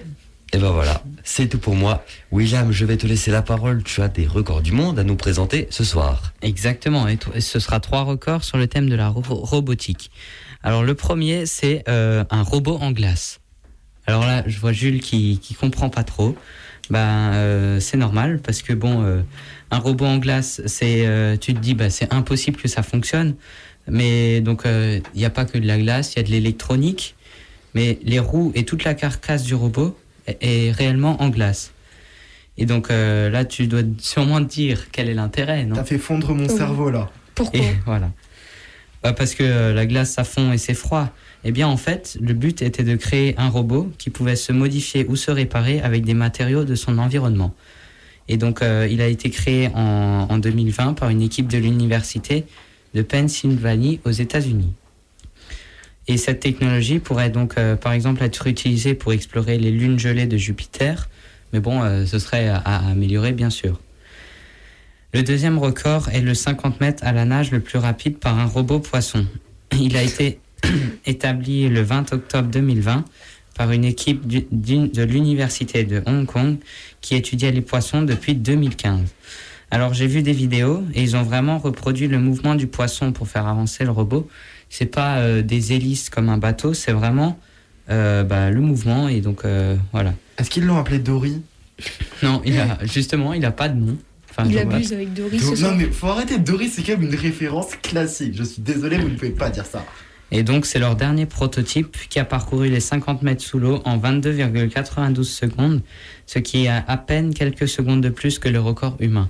Et 0.55 0.59
ben 0.59 0.71
voilà, 0.71 1.03
c'est 1.25 1.49
tout 1.49 1.59
pour 1.59 1.75
moi. 1.75 2.05
William, 2.31 2.73
je 2.73 2.85
vais 2.85 2.99
te 2.99 3.07
laisser 3.07 3.31
la 3.31 3.41
parole. 3.41 3.83
Tu 3.85 4.03
as 4.03 4.09
des 4.09 4.27
records 4.27 4.61
du 4.61 4.73
monde 4.73 4.99
à 4.99 5.05
nous 5.05 5.17
présenter 5.17 5.67
ce 5.71 5.83
soir. 5.83 6.35
Exactement, 6.43 7.09
et, 7.09 7.19
ce 7.41 7.59
sera 7.59 7.81
trois 7.81 8.03
records 8.03 8.45
sur 8.45 8.59
le 8.59 8.67
thème 8.67 8.91
de 8.91 8.95
la 8.95 9.09
ro- 9.09 9.23
robotique. 9.35 10.11
Alors 10.63 10.83
le 10.83 10.95
premier, 10.95 11.47
c'est 11.47 11.85
euh, 11.89 12.25
un 12.31 12.43
robot 12.43 12.77
en 12.81 12.91
glace. 12.93 13.41
Alors 14.07 14.27
là, 14.27 14.43
je 14.47 14.59
vois 14.59 14.73
Jules 14.73 15.01
qui 15.01 15.39
qui 15.41 15.55
comprend 15.55 15.89
pas 15.89 16.05
trop. 16.05 16.37
Ben 16.91 17.33
euh, 17.33 17.81
c'est 17.81 17.97
normal 17.97 18.41
parce 18.45 18.61
que 18.61 18.75
bon, 18.75 19.03
euh, 19.03 19.23
un 19.71 19.79
robot 19.79 20.05
en 20.05 20.19
glace, 20.19 20.61
c'est 20.67 21.07
euh, 21.07 21.39
tu 21.39 21.55
te 21.55 21.61
dis 21.61 21.73
bah 21.75 21.89
c'est 21.89 22.13
impossible 22.13 22.61
que 22.61 22.69
ça 22.69 22.83
fonctionne. 22.83 23.37
Mais 23.89 24.43
donc 24.43 24.65
il 24.67 25.03
n'y 25.15 25.25
a 25.25 25.31
pas 25.31 25.47
que 25.47 25.57
de 25.57 25.67
la 25.67 25.79
glace, 25.79 26.13
il 26.13 26.19
y 26.19 26.21
a 26.21 26.25
de 26.25 26.31
l'électronique. 26.31 27.15
Mais 27.75 27.99
les 28.03 28.19
roues 28.19 28.53
et 28.55 28.65
toute 28.67 28.85
la 28.85 28.93
carcasse 28.93 29.45
du 29.45 29.55
robot 29.55 29.97
est, 30.27 30.71
réellement 30.73 31.21
en 31.23 31.29
glace. 31.29 31.73
Et 32.59 32.67
donc 32.67 32.91
euh, 32.91 33.31
là, 33.31 33.45
tu 33.45 33.67
dois 33.67 33.83
sûrement 33.99 34.39
te 34.45 34.49
dire 34.51 34.91
quel 34.91 35.09
est 35.09 35.15
l'intérêt, 35.15 35.65
non? 35.65 35.75
T'as 35.77 35.85
fait 35.85 35.99
fondre 35.99 36.35
mon 36.35 36.47
Oui. 36.49 36.57
cerveau 36.57 36.91
là. 36.91 37.11
Pourquoi? 37.35 37.59
Et 37.61 37.65
voilà. 37.87 38.11
Bah, 39.03 39.13
parce 39.13 39.35
que 39.35 39.43
euh, 39.43 39.73
la 39.75 39.87
glace, 39.87 40.13
ça 40.13 40.25
fond 40.25 40.53
et 40.53 40.59
c'est 40.59 40.75
froid. 40.75 41.09
Eh 41.45 41.51
bien, 41.51 41.67
en 41.67 41.77
fait, 41.77 42.17
le 42.21 42.35
but 42.35 42.63
était 42.63 42.85
de 42.85 42.95
créer 42.95 43.35
un 43.37 43.49
robot 43.49 43.91
qui 43.99 44.11
pouvait 44.11 44.37
se 44.37 44.53
modifier 44.53 45.05
ou 45.09 45.17
se 45.17 45.31
réparer 45.33 45.81
avec 45.81 46.05
des 46.05 46.15
matériaux 46.15 46.63
de 46.65 46.77
son 46.77 46.99
environnement. 46.99 47.53
Et 48.29 48.37
donc, 48.37 48.63
euh, 48.63 48.87
il 48.89 49.01
a 49.01 49.09
été 49.09 49.29
créé 49.31 49.69
en, 49.75 50.29
en 50.31 50.39
2020 50.39 50.95
par 50.95 51.09
une 51.11 51.21
équipe 51.21 51.49
de 51.49 51.59
l'université 51.59 52.45
de 52.95 53.03
Pennsylvanie 53.03 53.99
aux 54.05 54.13
États-Unis. 54.13 54.73
Et 56.09 56.17
cette 56.17 56.41
technologie 56.41 56.99
pourrait 56.99 57.31
donc, 57.31 57.55
euh, 57.59 57.77
par 57.77 57.93
exemple, 57.93 58.23
être 58.23 58.47
utilisée 58.47 58.95
pour 58.95 59.13
explorer 59.13 59.59
les 59.59 59.71
lunes 59.71 59.99
gelées 59.99 60.27
de 60.27 60.37
Jupiter. 60.37 61.09
Mais 61.53 61.61
bon, 61.61 61.83
euh, 61.83 62.07
ce 62.07 62.19
serait 62.19 62.49
à- 62.49 62.59
améliorer, 62.89 63.33
bien 63.33 63.51
sûr. 63.51 63.81
Le 65.15 65.23
deuxième 65.23 65.59
record 65.59 66.09
est 66.09 66.23
le 66.23 66.35
50 66.35 66.81
mètres 66.81 67.05
à 67.05 67.13
la 67.13 67.25
nage 67.25 67.51
le 67.51 67.61
plus 67.61 67.79
rapide 67.79 68.19
par 68.19 68.39
un 68.39 68.47
robot 68.47 68.81
poisson. 68.81 69.27
Il 69.79 69.97
a 69.97 70.03
été 70.03 70.41
établi 71.07 71.69
le 71.69 71.83
20 71.83 72.13
octobre 72.13 72.49
2020 72.49 73.05
par 73.55 73.71
une 73.71 73.85
équipe 73.85 74.27
de 74.27 75.03
l'université 75.03 75.85
de 75.85 76.03
Hong 76.07 76.25
Kong 76.25 76.57
qui 77.03 77.15
étudiait 77.15 77.53
les 77.53 77.61
poissons 77.61 78.01
depuis 78.01 78.35
2015. 78.35 79.01
Alors 79.71 79.93
j'ai 79.93 80.07
vu 80.07 80.23
des 80.23 80.33
vidéos 80.33 80.83
et 80.95 81.03
ils 81.03 81.17
ont 81.17 81.23
vraiment 81.23 81.59
reproduit 81.59 82.09
le 82.09 82.19
mouvement 82.19 82.55
du 82.55 82.67
poisson 82.67 83.13
pour 83.13 83.29
faire 83.29 83.47
avancer 83.47 83.85
le 83.85 83.91
robot. 83.91 84.29
C'est 84.75 84.87
pas 84.87 85.19
euh, 85.19 85.43
des 85.43 85.75
hélices 85.75 86.09
comme 86.09 86.31
un 86.31 86.39
bateau, 86.39 86.73
c'est 86.73 86.93
vraiment 86.93 87.39
euh, 87.91 88.25
bah, 88.25 88.51
le 88.51 88.63
mouvement 88.63 89.07
et 89.07 89.21
donc 89.21 89.45
euh, 89.45 89.77
voilà. 89.93 90.15
Est-ce 90.39 90.49
qu'ils 90.49 90.65
l'ont 90.65 90.79
appelé 90.79 90.99
Dory? 90.99 91.43
Non, 92.23 92.41
il 92.47 92.59
a 92.59 92.79
justement 92.85 93.35
il 93.35 93.45
a 93.45 93.51
pas 93.51 93.69
de 93.69 93.79
nom. 93.79 93.99
Enfin, 94.31 94.49
Il 94.49 94.59
abuse 94.59 94.95
avec 94.95 95.13
Dory 95.13 95.37
Do- 95.37 95.51
ce 95.51 95.57
soir. 95.57 95.73
Non 95.73 95.77
mais 95.77 95.85
faut 95.91 96.07
arrêter, 96.07 96.39
Dory 96.39 96.71
c'est 96.71 96.83
quand 96.83 96.93
même 96.99 97.03
une 97.11 97.15
référence 97.15 97.77
classique. 97.83 98.33
Je 98.35 98.45
suis 98.45 98.63
désolé, 98.63 98.97
vous 98.97 99.11
ne 99.11 99.15
pouvez 99.15 99.33
pas 99.33 99.51
dire 99.51 99.67
ça. 99.67 99.85
Et 100.35 100.43
donc, 100.43 100.65
c'est 100.65 100.79
leur 100.79 100.97
dernier 100.97 101.27
prototype 101.27 101.95
qui 102.09 102.19
a 102.19 102.25
parcouru 102.25 102.71
les 102.71 102.81
50 102.81 103.21
mètres 103.21 103.43
sous 103.43 103.59
l'eau 103.59 103.83
en 103.85 103.99
22,92 103.99 105.25
secondes, 105.25 105.83
ce 106.25 106.39
qui 106.39 106.65
est 106.65 106.69
à 106.69 106.83
à 106.89 106.97
peine 106.97 107.35
quelques 107.35 107.69
secondes 107.69 108.01
de 108.01 108.09
plus 108.09 108.39
que 108.39 108.49
le 108.49 108.59
record 108.59 108.97
humain. 109.01 109.29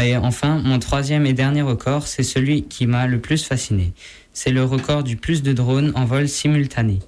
Et 0.00 0.16
enfin, 0.16 0.60
mon 0.64 0.78
troisième 0.78 1.26
et 1.26 1.32
dernier 1.32 1.62
record, 1.62 2.06
c'est 2.06 2.22
celui 2.22 2.64
qui 2.64 2.86
m'a 2.86 3.06
le 3.06 3.20
plus 3.20 3.44
fasciné. 3.44 3.92
C'est 4.32 4.50
le 4.50 4.64
record 4.64 5.02
du 5.04 5.16
plus 5.16 5.42
de 5.42 5.52
drones 5.52 5.92
en 5.94 6.04
vol 6.04 6.28
simultané. 6.28 7.00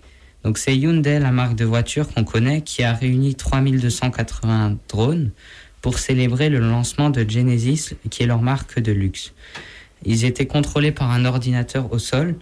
Donc, 0.45 0.59
c'est 0.59 0.77
Hyundai, 0.77 1.19
la 1.19 1.31
marque 1.31 1.57
de 1.57 1.65
voiture 1.65 2.13
qu'on 2.13 2.25
connaît, 2.25 2.61
qui 2.61 2.83
a 2.83 2.93
réuni 2.93 3.35
3280 3.35 4.77
drones 4.89 5.31
pour 5.81 5.99
célébrer 5.99 6.51
le 6.51 6.59
lancement 6.59 7.09
de 7.09 7.29
Genesis, 7.29 7.95
qui 8.11 8.23
est 8.23 8.27
leur 8.27 8.43
marque 8.43 8.79
de 8.79 8.93
luxe. 8.93 9.33
Ils 10.05 10.25
étaient 10.25 10.47
contrôlés 10.47 10.93
par 10.93 11.11
un 11.11 11.25
ordinateur 11.25 11.93
au 11.93 11.99
sol 11.99 12.37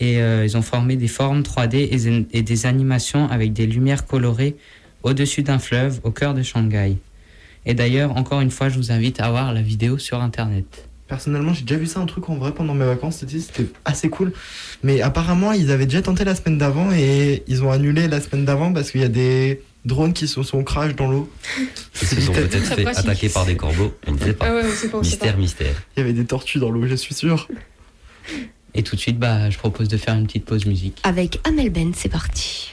et 0.00 0.20
euh, 0.20 0.44
ils 0.44 0.56
ont 0.56 0.62
formé 0.62 0.96
des 0.96 1.08
formes 1.08 1.42
3D 1.42 1.76
et, 1.76 2.26
et 2.36 2.42
des 2.42 2.66
animations 2.66 3.28
avec 3.30 3.52
des 3.52 3.66
lumières 3.66 4.06
colorées 4.06 4.56
au-dessus 5.04 5.42
d'un 5.42 5.60
fleuve 5.60 6.00
au 6.02 6.10
cœur 6.10 6.34
de 6.34 6.42
Shanghai. 6.42 6.96
Et 7.66 7.74
d'ailleurs, 7.74 8.16
encore 8.16 8.40
une 8.40 8.50
fois, 8.50 8.68
je 8.68 8.76
vous 8.76 8.92
invite 8.92 9.20
à 9.20 9.30
voir 9.30 9.52
la 9.52 9.62
vidéo 9.62 9.98
sur 9.98 10.20
Internet. 10.20 10.88
Personnellement, 11.06 11.52
j'ai 11.52 11.62
déjà 11.62 11.76
vu 11.76 11.86
ça 11.86 12.00
un 12.00 12.06
truc 12.06 12.28
en 12.30 12.36
vrai 12.36 12.52
pendant 12.52 12.74
mes 12.74 12.86
vacances, 12.86 13.18
c'était 13.18 13.66
assez 13.84 14.08
cool. 14.08 14.32
Mais 14.82 15.02
apparemment, 15.02 15.52
ils 15.52 15.70
avaient 15.70 15.86
déjà 15.86 16.02
tenté 16.02 16.24
la 16.24 16.34
semaine 16.34 16.58
d'avant 16.58 16.90
et 16.92 17.42
ils 17.46 17.62
ont 17.62 17.70
annulé 17.70 18.08
la 18.08 18.20
semaine 18.20 18.44
d'avant 18.44 18.72
parce 18.72 18.90
qu'il 18.90 19.02
y 19.02 19.04
a 19.04 19.08
des 19.08 19.62
drones 19.84 20.14
qui 20.14 20.26
se 20.26 20.42
sont 20.42 20.64
crash 20.64 20.96
dans 20.96 21.10
l'eau. 21.10 21.30
Ils 22.00 22.08
se 22.08 22.20
sont 22.20 22.32
peut-être 22.32 22.74
fait 22.74 22.82
pratique. 22.82 23.04
attaquer 23.04 23.28
par 23.28 23.44
des 23.44 23.56
corbeaux. 23.56 23.94
On 24.06 24.12
ne 24.12 24.18
sait 24.18 24.32
pas. 24.32 24.46
Ah 24.48 24.54
ouais, 24.54 24.62
on 24.64 24.70
sait 24.74 24.88
pas, 24.88 24.98
on 24.98 25.02
sait 25.02 25.16
pas. 25.18 25.26
Mystère, 25.26 25.38
mystère. 25.38 25.82
Il 25.96 26.00
y 26.00 26.02
avait 26.02 26.14
des 26.14 26.24
tortues 26.24 26.58
dans 26.58 26.70
l'eau, 26.70 26.86
je 26.86 26.94
suis 26.94 27.14
sûr. 27.14 27.48
Et 28.74 28.82
tout 28.82 28.96
de 28.96 29.00
suite, 29.00 29.18
bah, 29.18 29.50
je 29.50 29.58
propose 29.58 29.88
de 29.88 29.96
faire 29.96 30.14
une 30.14 30.26
petite 30.26 30.46
pause 30.46 30.66
musique. 30.66 31.00
Avec 31.04 31.38
Amel 31.44 31.70
Ben, 31.70 31.92
c'est 31.94 32.08
parti. 32.08 32.70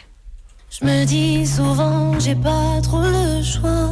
Je 0.70 0.86
me 0.86 1.06
dis 1.06 1.46
souvent, 1.46 2.18
j'ai 2.18 2.36
pas 2.36 2.80
trop 2.82 3.02
le 3.02 3.44
choix. 3.44 3.92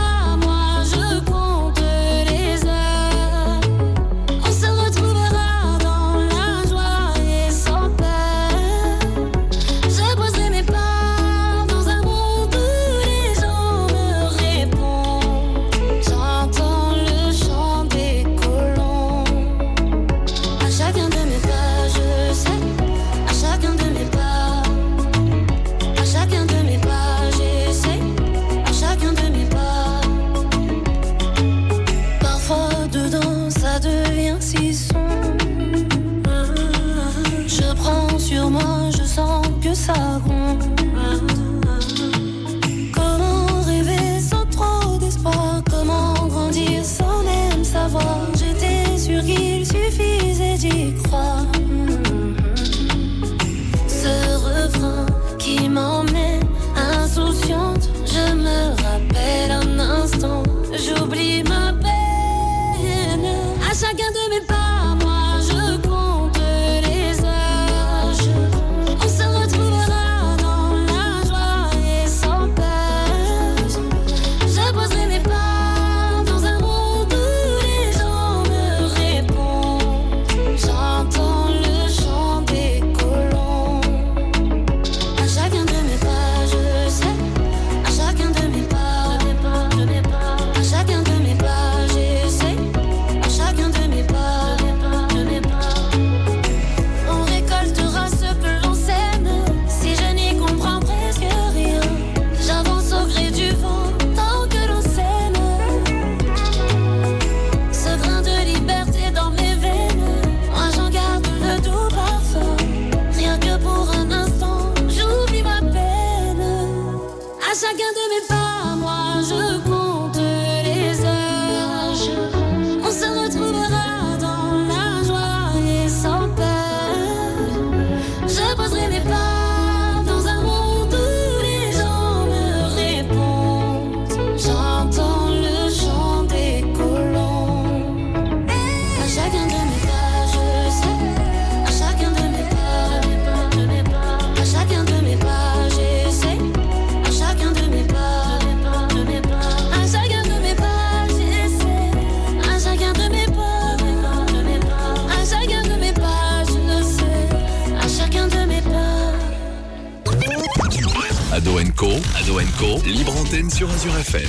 sur 163.61 163.69
Azure 163.69 163.95
FM. 163.95 164.27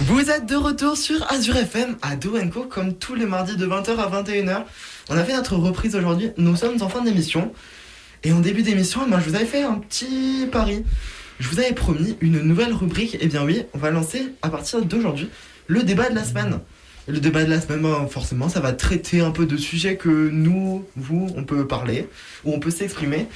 Vous 0.00 0.30
êtes 0.30 0.46
de 0.46 0.56
retour 0.56 0.96
sur 0.96 1.24
Azure 1.30 1.56
FM 1.58 1.96
à 2.02 2.16
Co 2.16 2.64
comme 2.64 2.92
tous 2.94 3.14
les 3.14 3.24
mardis 3.24 3.56
de 3.56 3.64
20h 3.64 3.96
à 3.98 4.22
21h. 4.22 4.64
On 5.08 5.16
a 5.16 5.22
fait 5.22 5.34
notre 5.34 5.54
reprise 5.54 5.94
aujourd'hui. 5.94 6.32
Nous 6.38 6.56
sommes 6.56 6.82
en 6.82 6.88
fin 6.88 7.04
d'émission. 7.04 7.52
Et 8.24 8.32
en 8.32 8.40
début 8.40 8.62
d'émission, 8.62 9.06
moi, 9.06 9.20
je 9.20 9.30
vous 9.30 9.36
avais 9.36 9.44
fait 9.44 9.62
un 9.62 9.74
petit 9.74 10.48
pari. 10.50 10.84
Je 11.38 11.48
vous 11.48 11.60
avais 11.60 11.72
promis 11.72 12.16
une 12.20 12.40
nouvelle 12.40 12.72
rubrique. 12.72 13.16
Et 13.20 13.28
bien 13.28 13.44
oui, 13.44 13.62
on 13.74 13.78
va 13.78 13.92
lancer 13.92 14.32
à 14.42 14.48
partir 14.48 14.82
d'aujourd'hui 14.82 15.30
le 15.68 15.84
débat 15.84 16.10
de 16.10 16.16
la 16.16 16.24
semaine. 16.24 16.58
Et 17.06 17.12
le 17.12 17.20
débat 17.20 17.44
de 17.44 17.50
la 17.50 17.60
semaine, 17.60 17.82
ben, 17.82 18.08
forcément, 18.10 18.48
ça 18.48 18.58
va 18.58 18.72
traiter 18.72 19.20
un 19.20 19.30
peu 19.30 19.46
de 19.46 19.56
sujets 19.56 19.96
que 19.96 20.08
nous, 20.08 20.84
vous, 20.96 21.28
on 21.36 21.44
peut 21.44 21.64
parler, 21.68 22.08
ou 22.44 22.54
on 22.54 22.58
peut 22.58 22.72
s'exprimer. 22.72 23.28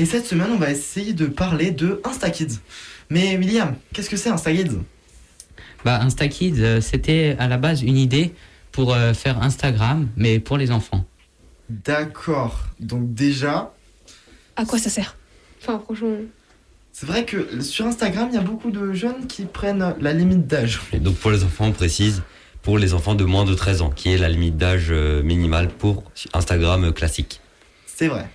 Et 0.00 0.04
cette 0.04 0.26
semaine, 0.26 0.48
on 0.52 0.58
va 0.58 0.72
essayer 0.72 1.12
de 1.12 1.26
parler 1.26 1.70
de 1.70 2.00
InstaKids. 2.02 2.58
Mais 3.10 3.36
William, 3.36 3.76
qu'est-ce 3.92 4.10
que 4.10 4.16
c'est 4.16 4.30
InstaKids 4.30 4.78
Bah, 5.84 6.00
InstaKids, 6.02 6.54
euh, 6.58 6.80
c'était 6.80 7.36
à 7.38 7.48
la 7.48 7.56
base 7.56 7.82
une 7.82 7.96
idée 7.98 8.34
pour 8.72 8.94
euh, 8.94 9.12
faire 9.14 9.42
Instagram, 9.42 10.08
mais 10.16 10.38
pour 10.40 10.56
les 10.58 10.70
enfants. 10.70 11.04
D'accord. 11.68 12.60
Donc 12.80 13.14
déjà, 13.14 13.72
À 14.56 14.64
quoi 14.64 14.78
ça 14.78 14.90
sert? 14.90 15.16
Enfin, 15.62 15.80
franchement. 15.82 16.16
c'est 16.92 17.06
vrai 17.06 17.24
que 17.24 17.60
sur 17.62 17.86
Instagram, 17.86 18.28
il 18.30 18.34
y 18.34 18.38
a 18.38 18.42
beaucoup 18.42 18.70
de 18.70 18.92
jeunes 18.92 19.26
qui 19.26 19.44
prennent 19.46 19.94
la 20.00 20.12
limite 20.12 20.46
d'âge. 20.46 20.80
Et 20.92 20.98
donc 21.00 21.16
pour 21.16 21.30
les 21.30 21.42
enfants, 21.44 21.66
on 21.66 21.72
précise, 21.72 22.22
pour 22.62 22.78
les 22.78 22.92
enfants 22.94 23.14
de 23.14 23.24
moins 23.24 23.44
de 23.44 23.54
13 23.54 23.82
ans, 23.82 23.90
qui 23.90 24.12
est 24.12 24.18
la 24.18 24.28
limite 24.28 24.56
d'âge 24.56 24.88
euh, 24.90 25.22
minimale 25.22 25.68
pour 25.68 26.02
Instagram 26.32 26.92
classique. 26.92 27.40
C'est 27.86 28.08
vrai. 28.08 28.26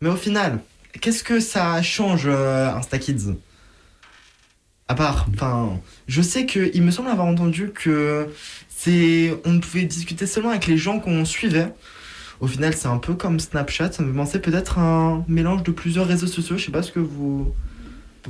Mais 0.00 0.08
au 0.10 0.16
final, 0.16 0.60
qu'est-ce 1.00 1.24
que 1.24 1.40
ça 1.40 1.80
change 1.82 2.24
euh, 2.26 2.70
InstaKids? 2.74 3.34
À 4.88 4.94
part, 4.94 5.26
enfin, 5.34 5.80
je 6.06 6.22
sais 6.22 6.46
que 6.46 6.70
il 6.72 6.82
me 6.82 6.90
semble 6.92 7.08
avoir 7.08 7.26
entendu 7.26 7.70
que 7.74 8.28
c'est, 8.68 9.34
on 9.44 9.52
ne 9.54 9.58
pouvait 9.58 9.84
discuter 9.84 10.26
seulement 10.26 10.50
avec 10.50 10.66
les 10.68 10.78
gens 10.78 11.00
qu'on 11.00 11.24
suivait. 11.24 11.72
Au 12.40 12.46
final, 12.46 12.74
c'est 12.74 12.86
un 12.86 12.98
peu 12.98 13.14
comme 13.14 13.40
Snapchat. 13.40 13.92
Ça 13.92 14.02
me 14.04 14.14
pensait 14.14 14.38
peut-être 14.38 14.78
un 14.78 15.24
mélange 15.26 15.62
de 15.64 15.72
plusieurs 15.72 16.06
réseaux 16.06 16.26
sociaux. 16.28 16.56
Je 16.56 16.66
sais 16.66 16.70
pas 16.70 16.82
ce 16.82 16.92
que 16.92 17.00
vous 17.00 17.52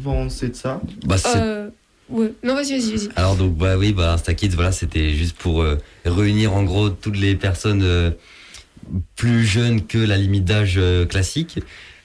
pensez 0.03 0.49
de 0.49 0.55
ça. 0.55 0.81
Bah, 1.05 1.19
c'est- 1.19 1.37
Euh, 1.37 1.69
ouais. 2.09 2.33
Non, 2.43 2.55
vas-y, 2.55 2.79
vas-y, 2.79 2.97
vas-y. 2.97 3.09
Alors 3.17 3.37
donc 3.37 3.55
bah 3.57 3.77
oui, 3.77 3.93
bah 3.93 4.13
InstaKids, 4.15 4.49
voilà, 4.51 4.73
c'était 4.73 5.13
juste 5.13 5.37
pour 5.37 5.61
euh, 5.63 5.77
réunir 6.07 6.55
en 6.55 6.63
gros 6.63 6.89
toutes 6.89 7.19
les 7.19 7.35
personnes 7.35 7.83
euh, 7.83 8.11
plus 9.17 9.45
jeunes 9.45 9.87
que 9.87 9.99
la 9.99 10.17
limite 10.17 10.45
d'âge 10.45 10.75
euh, 10.79 11.05
classique, 11.05 11.59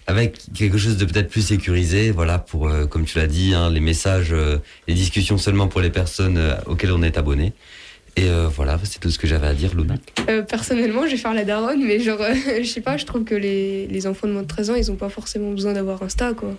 avec 0.08 0.40
quelque 0.54 0.78
chose 0.78 0.98
de 0.98 1.06
peut-être 1.06 1.30
plus 1.30 1.42
sécurisé, 1.42 2.12
voilà, 2.12 2.40
pour 2.40 2.68
euh, 2.68 2.86
comme 2.86 3.06
tu 3.06 3.18
l'as 3.18 3.28
dit, 3.28 3.54
hein, 3.54 3.70
les 3.70 3.80
messages, 3.80 4.32
euh, 4.34 4.58
les 4.88 4.94
discussions 4.94 5.38
seulement 5.38 5.68
pour 5.68 5.82
les 5.82 5.90
personnes 5.90 6.38
euh, 6.38 6.56
auxquelles 6.66 6.92
on 6.92 7.04
est 7.04 7.18
abonné. 7.18 7.54
Et 8.18 8.26
euh, 8.26 8.50
voilà, 8.54 8.78
c'est 8.84 9.00
tout 9.00 9.10
ce 9.10 9.18
que 9.18 9.26
j'avais 9.26 9.48
à 9.48 9.54
dire, 9.54 9.74
Luna. 9.74 9.96
Euh, 10.28 10.42
personnellement, 10.42 11.06
je 11.06 11.12
vais 11.12 11.18
faire 11.18 11.34
la 11.34 11.46
daronne, 11.46 11.82
mais 11.86 12.00
genre, 12.00 12.20
euh, 12.22 12.34
je 12.62 12.68
sais 12.68 12.82
pas, 12.82 12.98
je 12.98 13.06
trouve 13.06 13.24
que 13.24 13.36
les, 13.36 13.88
les 13.88 14.08
enfants 14.08 14.28
de 14.28 14.34
moins 14.34 14.42
de 14.42 14.48
13 14.48 14.70
ans, 14.72 14.76
ils 14.76 14.92
ont 14.92 14.98
pas 14.98 15.08
forcément 15.10 15.52
besoin 15.52 15.72
d'avoir 15.74 16.04
Insta, 16.04 16.34
quoi. 16.34 16.54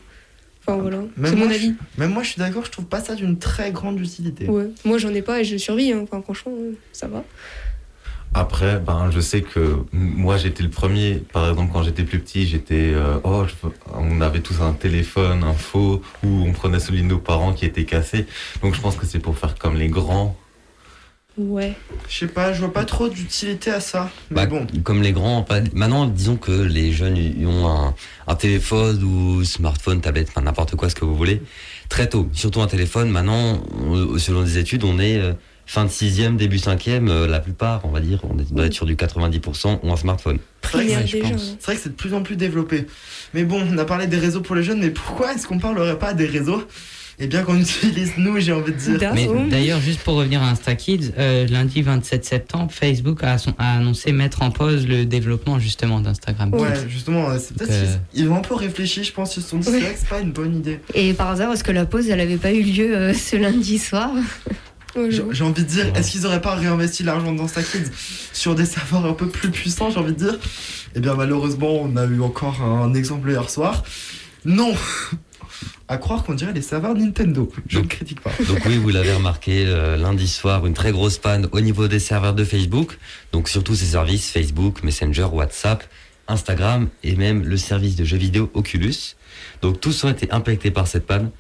Enfin, 0.65 0.79
voilà. 0.81 1.01
C'est 1.17 1.21
Même 1.23 1.33
mon 1.41 1.45
moi, 1.47 1.55
avis. 1.55 1.75
je, 1.97 2.01
même 2.01 2.11
moi, 2.13 2.23
je 2.23 2.29
suis 2.31 2.39
d'accord. 2.39 2.65
Je 2.65 2.71
trouve 2.71 2.85
pas 2.87 3.01
ça 3.01 3.17
d'une 3.17 3.37
très 3.39 3.71
grande 3.73 4.01
utilité. 4.01 4.47
Ouais. 4.49 4.69
Moi, 4.85 4.97
j'en 4.97 5.13
ai 5.13 5.21
pas 5.21 5.41
et 5.41 5.45
je 5.45 5.57
survis, 5.57 5.93
hein. 5.93 6.01
enfin, 6.05 6.23
franchement, 6.23 6.53
ça 6.93 7.09
va. 7.09 7.25
Après, 8.35 8.79
ben, 8.81 9.11
je 9.11 9.21
sais 9.21 9.43
que 9.43 9.77
moi 9.93 10.39
j'étais 10.39 10.63
le 10.63 10.71
premier. 10.71 11.17
Par 11.33 11.51
exemple, 11.51 11.71
quand 11.73 11.83
j'étais 11.83 12.03
plus 12.05 12.19
petit, 12.19 12.47
j'étais. 12.47 12.93
euh, 12.95 13.19
oh, 13.25 13.45
je 13.47 13.69
on 13.95 14.21
avait 14.23 14.41
tous 14.41 14.63
un 14.63 14.73
téléphone, 14.73 15.45
un 15.45 15.53
faux, 15.53 16.01
ou 16.25 16.29
on 16.47 16.53
prenait 16.53 16.81
celui 16.81 17.03
de 17.03 17.07
nos 17.07 17.19
parents 17.19 17.53
qui 17.53 17.67
était 17.67 17.85
cassé. 17.85 18.27
Donc 18.63 18.75
je 18.75 18.81
pense 18.81 18.97
que 18.97 19.05
c'est 19.05 19.19
pour 19.19 19.37
faire 19.37 19.55
comme 19.59 19.77
les 19.77 19.89
grands. 19.89 20.35
Ouais. 21.39 21.75
Je 22.09 22.19
sais 22.21 22.27
pas, 22.27 22.53
je 22.53 22.61
vois 22.61 22.73
pas 22.73 22.85
trop 22.85 23.09
d'utilité 23.09 23.71
à 23.71 23.81
ça. 23.81 24.11
Mais 24.31 24.37
Bah, 24.37 24.47
bon. 24.47 24.67
Comme 24.83 25.03
les 25.03 25.13
grands, 25.13 25.43
pas- 25.43 25.61
maintenant 25.75 26.07
disons 26.07 26.37
que 26.37 26.53
les 26.53 26.93
jeunes 26.93 27.17
ils 27.17 27.47
ont 27.47 27.69
un, 27.69 27.95
un 28.27 28.35
téléphone 28.35 29.03
ou 29.03 29.45
smartphone, 29.45 30.01
tablette, 30.01 30.29
enfin 30.31 30.41
n'importe 30.43 30.75
quoi 30.77 30.89
ce 30.91 30.95
que 30.95 31.05
vous 31.05 31.17
voulez, 31.17 31.43
très 31.91 32.09
tôt. 32.09 32.29
Surtout 32.33 32.63
un 32.63 32.67
téléphone, 32.67 33.11
maintenant, 33.11 33.63
on- 33.79 34.19
selon 34.19 34.43
des 34.43 34.57
études, 34.59 34.85
on 34.85 34.99
est 34.99 35.19
euh, 35.19 35.33
fin 35.67 35.85
de 35.85 35.91
sixième, 35.91 36.37
début 36.37 36.59
cinquième, 36.59 37.09
euh, 37.09 37.27
la 37.27 37.41
plupart, 37.41 37.81
on 37.85 37.89
va 37.91 38.01
dire, 38.01 38.21
on 38.29 38.39
est- 38.39 38.53
doit 38.53 38.67
être 38.67 38.75
sur 38.75 38.87
du 38.87 38.97
90% 38.97 39.81
ou 39.83 39.93
un 39.93 39.97
smartphone. 39.97 40.39
C'est 40.63 40.69
vrai, 40.73 40.85
que 40.85 40.89
Primaire 40.91 41.09
c'est- 41.09 41.19
déjà. 41.21 41.31
pense. 41.31 41.43
hein. 41.43 41.57
c'est 41.59 41.67
vrai 41.67 41.77
que 41.77 41.81
c'est 41.83 41.89
de 41.91 41.95
plus 41.95 42.15
en 42.15 42.23
plus 42.23 42.37
développé. 42.37 42.87
Mais 43.35 43.45
bon, 43.45 43.63
on 43.71 43.79
a 43.79 43.85
parlé 43.85 44.07
des 44.07 44.19
réseaux 44.19 44.41
pour 44.43 44.55
les 44.57 44.63
jeunes, 44.63 44.81
mais 44.81 44.91
pourquoi 44.91 45.33
est-ce 45.35 45.47
qu'on 45.47 45.59
parlerait 45.59 45.99
pas 45.99 46.13
des 46.15 46.27
réseaux 46.27 46.63
Eh 47.19 47.27
bien, 47.27 47.43
qu'on 47.43 47.57
utilise 47.61 48.13
nous, 48.17 48.39
j'ai 48.41 48.53
envie 48.53 48.73
de 48.73 48.77
dire? 48.97 49.13
Mais 49.15 49.29
d'ailleurs, 49.51 49.81
juste 49.81 50.01
pour 50.01 50.15
revenir 50.15 50.43
à 50.43 50.49
InstaKids, 50.51 51.13
euh, 51.19 51.47
lundi 51.47 51.81
27 51.83 52.25
septembre, 52.25 52.73
Facebook 52.73 53.23
a, 53.23 53.39
son- 53.39 53.55
a 53.59 53.77
annoncé 53.77 54.13
mettre 54.13 54.43
en 54.43 54.51
pause 54.51 54.87
le 54.89 55.05
développement 55.05 55.59
justement 55.59 56.01
d'Instagram 56.01 56.53
Ouais, 56.55 56.73
Kids. 56.73 56.89
justement, 56.89 57.29
c'est 57.39 57.55
peut-être 57.57 57.71
euh, 57.73 57.97
ils 58.15 58.29
ont 58.29 58.37
un 58.37 58.41
peu 58.41 58.55
réfléchi, 58.55 59.05
je 59.05 59.13
pense, 59.13 59.37
ils 59.37 59.43
se 59.43 59.51
sont 59.51 59.59
dit 59.59 59.69
Ouais. 59.69 59.75
c'est 59.75 59.81
vrai 59.85 59.93
que 59.95 59.99
c'est 60.01 60.09
pas 60.09 60.21
une 60.21 60.33
bonne 60.33 60.57
idée. 60.57 60.81
Et 60.95 61.13
par 61.13 61.31
hasard, 61.31 61.53
est-ce 61.53 61.63
que 61.65 61.71
la 61.73 61.85
pause, 61.87 62.09
elle 62.09 62.21
avait 62.21 62.37
pas 62.39 62.53
eu 62.53 62.63
lieu 62.63 62.97
euh, 62.97 63.15
ce 63.15 63.37
lundi 63.37 63.79
soir? 63.79 64.11
J'ai 64.95 65.45
envie 65.45 65.63
de 65.63 65.69
dire, 65.69 65.87
est-ce 65.97 66.11
qu'ils 66.11 66.27
auraient 66.27 66.41
pas 66.41 66.55
réinvesti 66.55 67.03
l'argent 67.03 67.33
dans 67.33 67.49
StackKids 67.49 67.91
sur 68.33 68.55
des 68.55 68.67
serveurs 68.67 69.07
un 69.07 69.15
peu 69.15 69.29
plus 69.29 69.51
puissants, 69.51 69.91
j'ai 69.91 69.99
envie 69.99 70.13
de 70.13 70.19
dire? 70.19 70.39
Eh 70.95 71.01
bien, 71.01 71.15
malheureusement, 71.15 71.81
on 71.83 71.97
a 71.97 72.05
eu 72.05 72.21
encore 72.21 72.61
un 72.63 72.93
exemple 72.95 73.31
hier 73.31 73.49
soir. 73.49 73.85
Non 74.45 74.75
À 75.89 75.97
croire 75.97 76.25
qu'on 76.25 76.35
dirait 76.35 76.53
les 76.53 76.63
serveurs 76.63 76.95
Nintendo. 76.95 77.51
Je 77.69 77.79
ne 77.79 77.87
critique 77.87 78.21
pas. 78.21 78.33
Donc 78.49 78.65
oui, 78.67 78.77
vous 78.77 78.91
l'avez 78.91 79.15
remarqué, 79.15 79.65
euh, 79.67 79.97
lundi 79.97 80.29
soir, 80.29 80.67
une 80.67 80.75
très 80.75 80.93
grosse 80.93 81.19
panne 81.19 81.49
au 81.53 81.61
niveau 81.61 81.89
des 81.89 81.99
serveurs 81.99 82.35
de 82.35 82.45
Facebook. 82.45 82.99
Donc 83.33 83.49
surtout 83.49 83.75
ces 83.75 83.87
services, 83.87 84.31
Facebook, 84.31 84.83
Messenger, 84.83 85.29
WhatsApp, 85.33 85.85
Instagram 86.29 86.89
et 87.03 87.17
même 87.17 87.45
le 87.45 87.57
service 87.57 87.97
de 87.97 88.05
jeux 88.05 88.17
vidéo 88.17 88.51
Oculus. 88.55 89.15
Donc 89.63 89.81
tous 89.81 90.05
ont 90.05 90.11
été 90.11 90.31
impactés 90.31 90.71
par 90.71 90.87
cette 90.87 91.07
panne. 91.07 91.31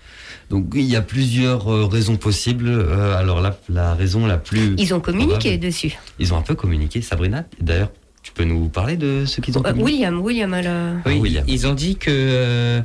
Donc 0.51 0.67
il 0.75 0.83
y 0.83 0.97
a 0.97 1.03
plusieurs 1.03 1.73
euh, 1.73 1.87
raisons 1.87 2.17
possibles. 2.17 2.69
Euh, 2.69 3.17
alors 3.17 3.41
la, 3.41 3.59
la 3.69 3.95
raison 3.95 4.27
la 4.27 4.39
plus... 4.39 4.75
Ils 4.79 4.95
ont 4.95 5.01
communiqué 5.01 5.35
probable- 5.51 5.59
dessus. 5.61 5.93
Ils 6.19 6.33
ont 6.33 6.37
un 6.39 6.43
peu 6.43 6.55
communiqué. 6.55 7.03
Sabrina, 7.03 7.45
d'ailleurs, 7.61 7.91
tu 8.23 8.33
peux 8.33 8.45
nous 8.45 8.69
parler 8.69 8.97
de 8.97 9.25
ce 9.27 9.41
qu'ils 9.41 9.59
ont 9.59 9.61
Euh, 9.61 9.71
communiqué 9.71 9.93
William, 9.93 10.21
William, 10.21 10.55
elle 10.55 10.67
a... 10.69 10.93
Oui, 11.07 11.15
Ah, 11.17 11.21
William. 11.21 11.45
ils 11.49 11.67
ont 11.67 11.75
dit 11.75 11.97
que 11.97 12.11
euh, 12.11 12.81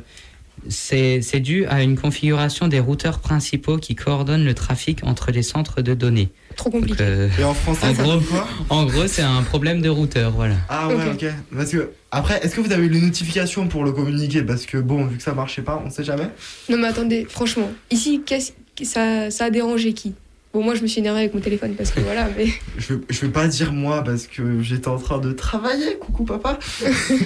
c'est 0.68 1.22
c'est 1.22 1.38
dû 1.40 1.66
à 1.66 1.82
une 1.84 1.96
configuration 1.96 2.66
des 2.66 2.80
routeurs 2.80 3.20
principaux 3.20 3.76
qui 3.76 3.94
coordonnent 3.94 4.44
le 4.44 4.54
trafic 4.54 5.04
entre 5.04 5.30
les 5.30 5.42
centres 5.44 5.82
de 5.82 5.94
données. 5.94 6.30
Trop 6.56 6.70
Donc, 6.70 6.80
compliqué. 6.80 7.04
euh, 7.04 7.28
Et 7.38 7.44
en 7.44 7.54
français, 7.54 7.86
En 7.86 7.94
ça 7.94 8.02
gros- 8.02 8.18
quoi 8.20 8.48
en 8.70 8.84
gros, 8.86 9.06
c'est 9.06 9.22
un 9.22 9.42
problème 9.42 9.80
de 9.82 9.88
routeur, 9.88 10.32
voilà. 10.32 10.56
Ah 10.68 10.88
ouais, 10.88 10.94
ok. 10.94 11.22
Ok. 11.22 11.26
Parce 11.56 11.70
que, 11.70 11.90
après, 12.10 12.40
est-ce 12.44 12.54
que 12.54 12.60
vous 12.60 12.72
avez 12.72 12.86
eu 12.86 12.88
les 12.88 13.00
notifications 13.00 13.68
pour 13.68 13.84
le 13.84 13.92
communiquer? 13.92 14.42
Parce 14.42 14.64
que 14.66 14.78
bon, 14.78 15.04
vu 15.06 15.16
que 15.18 15.22
ça 15.22 15.34
marchait 15.34 15.62
pas, 15.62 15.82
on 15.84 15.90
sait 15.90 16.04
jamais. 16.04 16.28
Non 16.68 16.78
mais 16.78 16.88
attendez, 16.88 17.26
franchement, 17.28 17.70
ici, 17.90 18.22
qu'est-ce- 18.24 18.52
ça, 18.84 19.30
ça 19.30 19.46
a 19.46 19.50
dérangé 19.50 19.92
qui? 19.92 20.14
Bon, 20.54 20.62
moi 20.62 20.74
je 20.74 20.80
me 20.80 20.86
suis 20.86 21.00
énervé 21.00 21.20
avec 21.20 21.34
mon 21.34 21.40
téléphone 21.40 21.74
parce 21.76 21.90
que 21.90 22.00
voilà, 22.00 22.28
mais 22.36 22.46
Je 22.78 22.94
je 23.10 23.20
vais 23.20 23.28
pas 23.28 23.46
dire 23.48 23.72
moi 23.74 24.02
parce 24.02 24.26
que 24.26 24.62
j'étais 24.62 24.88
en 24.88 24.96
train 24.98 25.18
de 25.18 25.32
travailler, 25.32 25.98
coucou 26.00 26.24
papa. 26.24 26.58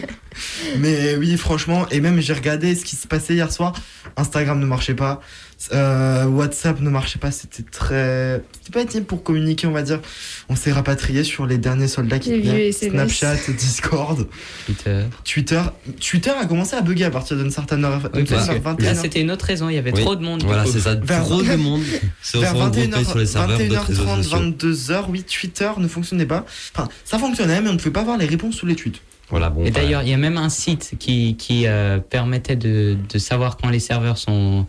Mais 0.78 1.16
oui, 1.16 1.36
franchement, 1.36 1.86
et 1.90 2.00
même 2.00 2.20
j'ai 2.20 2.32
regardé 2.32 2.74
ce 2.74 2.84
qui 2.84 2.96
se 2.96 3.06
passait 3.06 3.34
hier 3.34 3.52
soir. 3.52 3.74
Instagram 4.16 4.58
ne 4.58 4.66
marchait 4.66 4.94
pas, 4.94 5.20
euh, 5.72 6.24
WhatsApp 6.26 6.80
ne 6.80 6.90
marchait 6.90 7.18
pas. 7.18 7.30
C'était 7.30 7.62
très, 7.62 8.42
c'était 8.60 8.72
pas 8.72 8.82
utile 8.82 9.04
pour 9.04 9.22
communiquer, 9.22 9.66
on 9.66 9.72
va 9.72 9.82
dire. 9.82 10.00
On 10.48 10.56
s'est 10.56 10.72
rapatrié 10.72 11.24
sur 11.24 11.46
les 11.46 11.58
derniers 11.58 11.88
soldats 11.88 12.18
qui 12.18 12.32
SMS. 12.32 12.76
Snapchat, 12.90 13.36
Discord, 13.56 14.26
Twitter. 14.66 15.02
Twitter. 15.24 15.62
Twitter 16.00 16.30
a 16.30 16.46
commencé 16.46 16.74
à 16.76 16.80
bugger 16.80 17.04
à 17.04 17.10
partir 17.10 17.36
d'une 17.36 17.50
certaine 17.50 17.84
heure. 17.84 18.00
Oui, 18.14 18.24
d'une 18.24 18.26
parce 18.36 18.48
heure, 18.48 18.54
que 18.56 18.60
21 18.62 18.86
là, 18.86 18.94
c'était 18.94 19.20
une 19.20 19.30
autre 19.30 19.44
raison. 19.44 19.68
Il 19.68 19.74
y 19.74 19.78
avait 19.78 19.92
Oui. 19.92 20.00
trop 20.02 20.16
de 20.16 20.22
monde. 20.22 20.42
Voilà, 20.44 20.64
c'est 20.66 20.80
ça. 20.80 20.94
Vers- 20.94 21.22
Trop 21.24 21.42
de 21.42 21.56
monde 21.56 21.82
Vers 21.82 22.00
sont 22.22 22.40
regroupés 22.40 22.86
21h, 22.88 23.04
sur 23.08 23.18
les 23.18 23.26
serveurs 23.26 23.58
d'autres 23.58 23.86
réseaux 23.86 24.04
21h30, 24.04 24.22
sociaux. 24.22 24.38
22h, 24.38 25.04
oui, 25.10 25.22
Twitter 25.24 25.70
ne 25.78 25.88
fonctionnait 25.88 26.26
pas. 26.26 26.44
Enfin, 26.74 26.88
ça 27.04 27.18
fonctionnait, 27.18 27.60
mais 27.60 27.68
on 27.68 27.74
ne 27.74 27.78
pouvait 27.78 27.90
pas 27.90 28.04
voir 28.04 28.18
les 28.18 28.26
réponses 28.26 28.56
sous 28.56 28.66
les 28.66 28.74
tweets. 28.76 29.00
Voilà, 29.30 29.48
bon. 29.48 29.64
Et 29.64 29.70
bah, 29.70 29.80
d'ailleurs, 29.80 30.02
il 30.02 30.10
y 30.10 30.12
a 30.12 30.18
même 30.18 30.36
un 30.36 30.50
site 30.50 30.92
qui, 30.98 31.36
qui 31.36 31.66
euh, 31.66 31.98
permettait 31.98 32.56
de, 32.56 32.96
de 33.08 33.18
savoir 33.18 33.56
quand 33.56 33.70
les 33.70 33.80
serveurs 33.80 34.18
sont 34.18 34.66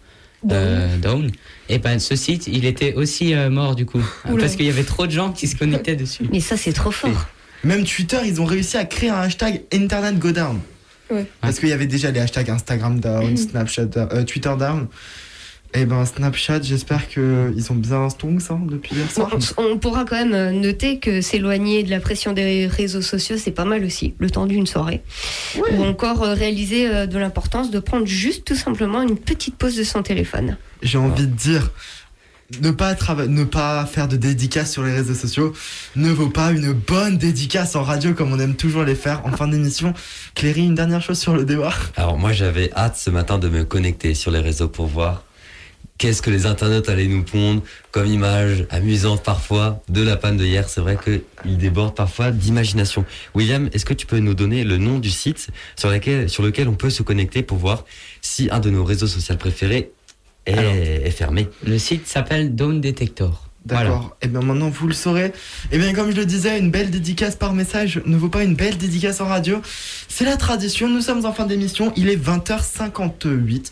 euh, 0.52 0.98
down. 0.98 1.32
Et 1.70 1.78
ben, 1.78 2.00
ce 2.00 2.16
site, 2.16 2.48
il 2.48 2.66
était 2.66 2.94
aussi 2.94 3.34
euh, 3.34 3.50
mort 3.50 3.76
du 3.76 3.86
coup. 3.86 4.02
Oula. 4.30 4.44
Parce 4.44 4.56
qu'il 4.56 4.66
y 4.66 4.70
avait 4.70 4.84
trop 4.84 5.08
de 5.08 5.12
gens 5.12 5.32
qui 5.32 5.48
se 5.48 5.56
connectaient 5.56 5.96
dessus. 5.96 6.26
Mais 6.32 6.39
ça, 6.39 6.58
c'est 6.58 6.74
trop 6.74 6.91
fort. 6.91 7.28
Même 7.64 7.86
Twitter, 7.86 8.20
ils 8.26 8.41
ont 8.41 8.46
réussi 8.46 8.78
à 8.78 8.86
créer 8.86 9.10
un 9.10 9.22
hashtag 9.22 9.64
Internet 9.74 10.20
Go 10.20 10.32
Down. 10.32 10.60
Ouais. 11.10 11.26
Parce 11.41 11.60
qu'il 11.60 11.70
y 11.70 11.74
avait 11.74 11.88
déjà 11.88 12.12
les 12.12 12.20
hashtags 12.20 12.50
Instagram 12.50 13.00
down, 13.00 13.38
Snapchat, 13.38 13.86
down, 13.86 14.10
euh, 14.12 14.24
Twitter 14.24 14.54
down. 14.58 14.88
Et 15.76 15.86
ben 15.86 16.05
Snapchat, 16.05 16.61
j'espère 16.61 17.07
qu'ils 17.07 17.65
ont 17.71 17.76
bien 17.76 18.07
stonks 18.09 18.41
ça 18.41 18.59
depuis 18.69 18.95
hier 18.95 19.09
soir. 19.09 19.36
on, 19.57 19.63
on 19.63 19.78
pourra 19.80 20.05
quand 20.05 20.15
même 20.15 20.34
euh, 20.34 20.51
noter 20.51 20.99
que 20.99 21.21
s'éloigner 21.21 21.82
de 21.84 21.89
la 21.89 21.99
pression 21.99 22.32
des 22.34 22.67
réseaux 22.67 23.01
sociaux, 23.01 23.38
c'est 23.39 23.51
pas 23.51 23.65
mal 23.65 23.84
aussi, 23.84 24.13
le 24.19 24.30
temps 24.30 24.45
d'une 24.45 24.67
soirée. 24.67 25.01
Ou 25.71 25.84
encore 25.84 26.21
euh, 26.24 26.34
réaliser 26.36 26.88
euh, 26.93 27.07
de 27.07 27.17
l'importance 27.17 27.71
de 27.71 27.80
prendre 27.80 28.05
juste 28.05 28.45
tout 28.45 28.55
simplement 28.55 29.01
une 29.01 29.17
petite 29.17 29.55
pause 29.55 29.76
de 29.76 29.84
son 29.84 30.03
téléphone. 30.03 30.57
J'ai 30.84 30.99
envie 30.99 31.26
de 31.26 31.32
dire, 31.36 31.71
ne 32.61 32.69
pas, 32.69 32.93
trava- 32.93 33.26
ne 33.28 33.43
pas 33.43 33.84
faire 33.88 34.07
de 34.07 34.15
dédicaces 34.15 34.71
sur 34.74 34.84
les 34.84 34.93
réseaux 34.93 35.15
sociaux 35.15 35.53
ne 35.95 36.11
vaut 36.11 36.30
pas 36.30 36.51
une 36.51 36.74
bonne 36.74 37.17
dédicace 37.17 37.76
en 37.76 37.82
radio 37.82 38.13
comme 38.13 38.32
on 38.32 38.39
aime 38.39 38.55
toujours 38.55 38.84
les 38.84 38.93
faire 38.95 39.26
en 39.26 39.32
fin 39.32 39.47
d'émission. 39.47 39.95
Cléry, 40.36 40.65
une 40.65 40.76
dernière 40.76 41.01
chose 41.01 41.17
sur 41.17 41.36
le 41.36 41.45
débat. 41.45 41.74
Alors 41.95 42.19
moi 42.19 42.32
j'avais 42.32 42.71
hâte 42.76 42.95
ce 42.97 43.09
matin 43.09 43.39
de 43.39 43.49
me 43.49 43.63
connecter 43.63 44.13
sur 44.13 44.30
les 44.30 44.39
réseaux 44.39 44.67
pour 44.67 44.86
voir 44.86 45.24
qu'est-ce 45.98 46.22
que 46.22 46.30
les 46.30 46.46
internautes 46.46 46.89
allaient 46.89 47.08
nous 47.08 47.24
pondre 47.24 47.62
comme 47.91 48.08
image 48.08 48.66
amusante 48.70 49.24
parfois 49.24 49.82
de 49.89 50.02
la 50.02 50.18
panne 50.18 50.38
de 50.38 50.46
hier. 50.46 50.68
C'est 50.68 50.82
vrai 50.82 50.98
qu'ils 51.02 51.58
débordent 51.58 51.96
parfois 51.96 52.32
d'imagination. 52.32 53.06
William, 53.36 53.70
est-ce 53.74 53.86
que 53.86 53.94
tu 53.94 54.06
peux 54.06 54.20
nous 54.20 54.34
donner 54.34 54.64
le 54.64 54.78
nom 54.78 55.00
du 55.00 55.10
site 55.12 55.48
sur 55.76 55.89
lequel, 55.89 56.30
sur 56.30 56.44
lequel 56.44 56.68
on 56.68 56.76
peut 56.76 56.89
se 56.89 57.04
connecter 57.04 57.44
pour 57.44 57.58
voir 57.58 57.86
si 58.22 58.50
un 58.52 58.60
de 58.60 58.70
nos 58.70 58.84
réseaux 58.84 59.08
sociaux 59.08 59.36
préférés 59.38 59.91
est, 60.46 60.54
Alors. 60.54 60.74
est 60.74 61.12
fermé? 61.12 61.48
Le 61.66 61.78
site 61.78 62.08
s'appelle 62.08 62.56
Dawn 62.56 62.82
Detector. 62.82 63.50
D'accord. 63.66 64.18
Et 64.22 64.28
bien 64.28 64.41
maintenant 64.41 64.70
vous 64.70 64.88
le 64.88 64.94
saurez. 64.94 65.32
Et 65.72 65.78
bien 65.78 65.94
comme 65.94 66.12
je 66.12 66.18
le 66.18 66.26
disais, 66.26 66.60
une 66.60 66.70
belle 66.70 66.91
dédicace 66.91 67.38
par 67.38 67.54
message 67.54 68.02
ne 68.06 68.18
vaut 68.18 68.28
pas 68.28 68.44
une 68.44 68.56
belle 68.56 68.78
dédicace 68.78 69.22
en 69.22 69.28
radio. 69.28 69.62
C'est 70.10 70.26
la 70.26 70.36
tradition. 70.36 70.89
Nous 70.89 71.00
sommes 71.00 71.26
en 71.26 71.32
fin 71.32 71.46
d'émission. 71.46 71.94
Il 71.96 72.10
est 72.10 72.18
20h58. 72.18 73.72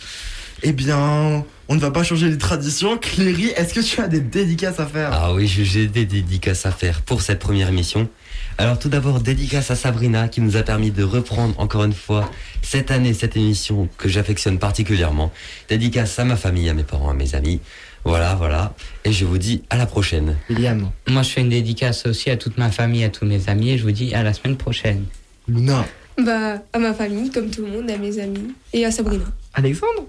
Eh 0.64 0.72
bien, 0.74 1.44
on 1.72 1.76
ne 1.76 1.80
va 1.80 1.90
pas 1.90 2.04
changer 2.04 2.28
les 2.30 2.38
traditions. 2.38 2.98
Cléry, 2.98 3.46
est-ce 3.56 3.74
que 3.74 3.80
tu 3.80 4.02
as 4.02 4.10
des 4.10 4.20
dédicaces 4.20 4.82
à 4.82 4.86
faire? 4.86 5.10
Ah 5.14 5.34
oui, 5.34 5.48
j'ai- 5.48 5.88
des 5.88 6.06
dédicaces 6.06 6.66
à 6.66 6.72
faire 6.72 7.02
pour 7.02 7.22
cette 7.22 7.40
première 7.40 7.70
émission. 7.70 8.10
Alors 8.58 8.78
tout 8.78 8.90
d'abord, 8.90 9.22
dédicace 9.22 9.72
à 9.72 9.78
Sabrina 9.78 10.28
qui 10.28 10.42
nous 10.42 10.58
a 10.58 10.64
permis 10.64 10.92
de 10.92 11.02
reprendre 11.02 11.58
encore 11.62 11.86
une 11.86 11.94
fois 11.94 12.30
cette 12.62 12.92
année 12.92 13.14
cette 13.14 13.38
émission 13.38 13.88
que 13.98 14.10
j'affectionne 14.10 14.60
particulièrement. 14.60 15.32
Dédicace 15.70 16.20
à 16.20 16.26
ma 16.26 16.36
famille, 16.36 16.68
à 16.68 16.74
mes 16.74 16.84
parents, 16.84 17.10
à 17.10 17.14
mes 17.14 17.36
amis. 17.36 17.62
Voilà, 18.04 18.36
voilà. 18.36 18.74
Et 19.06 19.14
je 19.14 19.24
vous 19.24 19.38
dis 19.38 19.64
à 19.70 19.78
la 19.78 19.86
prochaine. 19.86 20.36
William, 20.50 20.92
Moi, 21.08 21.24
je 21.24 21.30
fais 21.30 21.40
une 21.42 21.50
dédicace 21.50 22.06
aussi 22.06 22.30
à 22.30 22.36
toute 22.36 22.58
ma 22.58 22.70
famille, 22.70 23.06
à 23.06 23.10
tous 23.10 23.26
mes 23.26 23.48
amis, 23.48 23.70
et 23.70 23.78
je 23.78 23.84
vous 23.84 23.92
dis 23.94 24.14
à 24.14 24.24
la 24.24 24.34
semaine 24.34 24.58
prochaine. 24.58 25.06
Luna, 25.48 25.86
bah 26.22 26.62
à 26.74 26.80
ma 26.80 26.94
famille, 26.94 27.32
comme 27.32 27.50
tout 27.50 27.62
le 27.62 27.72
monde, 27.72 27.90
à 27.90 27.98
mes 27.98 28.20
amis 28.20 28.54
et 28.74 28.84
à 28.84 28.92
Sabrina. 28.92 29.24
Alexandre. 29.54 30.04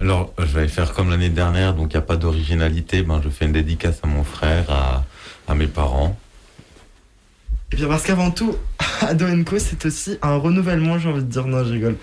Alors, 0.00 0.32
je 0.38 0.58
vais 0.58 0.68
faire 0.68 0.92
comme 0.92 1.10
l'année 1.10 1.28
dernière, 1.28 1.74
donc 1.74 1.92
il 1.92 1.96
n'y 1.96 2.02
a 2.02 2.06
pas 2.06 2.16
d'originalité. 2.16 3.02
Ben, 3.02 3.20
je 3.22 3.28
fais 3.28 3.44
une 3.44 3.52
dédicace 3.52 4.00
à 4.02 4.06
mon 4.06 4.24
frère, 4.24 4.70
à, 4.70 5.54
mes 5.54 5.66
parents. 5.66 6.18
Et 7.72 7.76
bien 7.76 7.88
parce 7.88 8.02
qu'avant 8.04 8.30
tout, 8.30 8.56
Ado 9.02 9.26
Co 9.44 9.58
c'est 9.58 9.84
aussi 9.84 10.18
un 10.22 10.36
renouvellement, 10.36 10.98
j'ai 10.98 11.08
envie 11.08 11.22
de 11.22 11.28
dire, 11.28 11.46
non 11.46 11.64
je 11.64 11.72
rigole. 11.72 11.96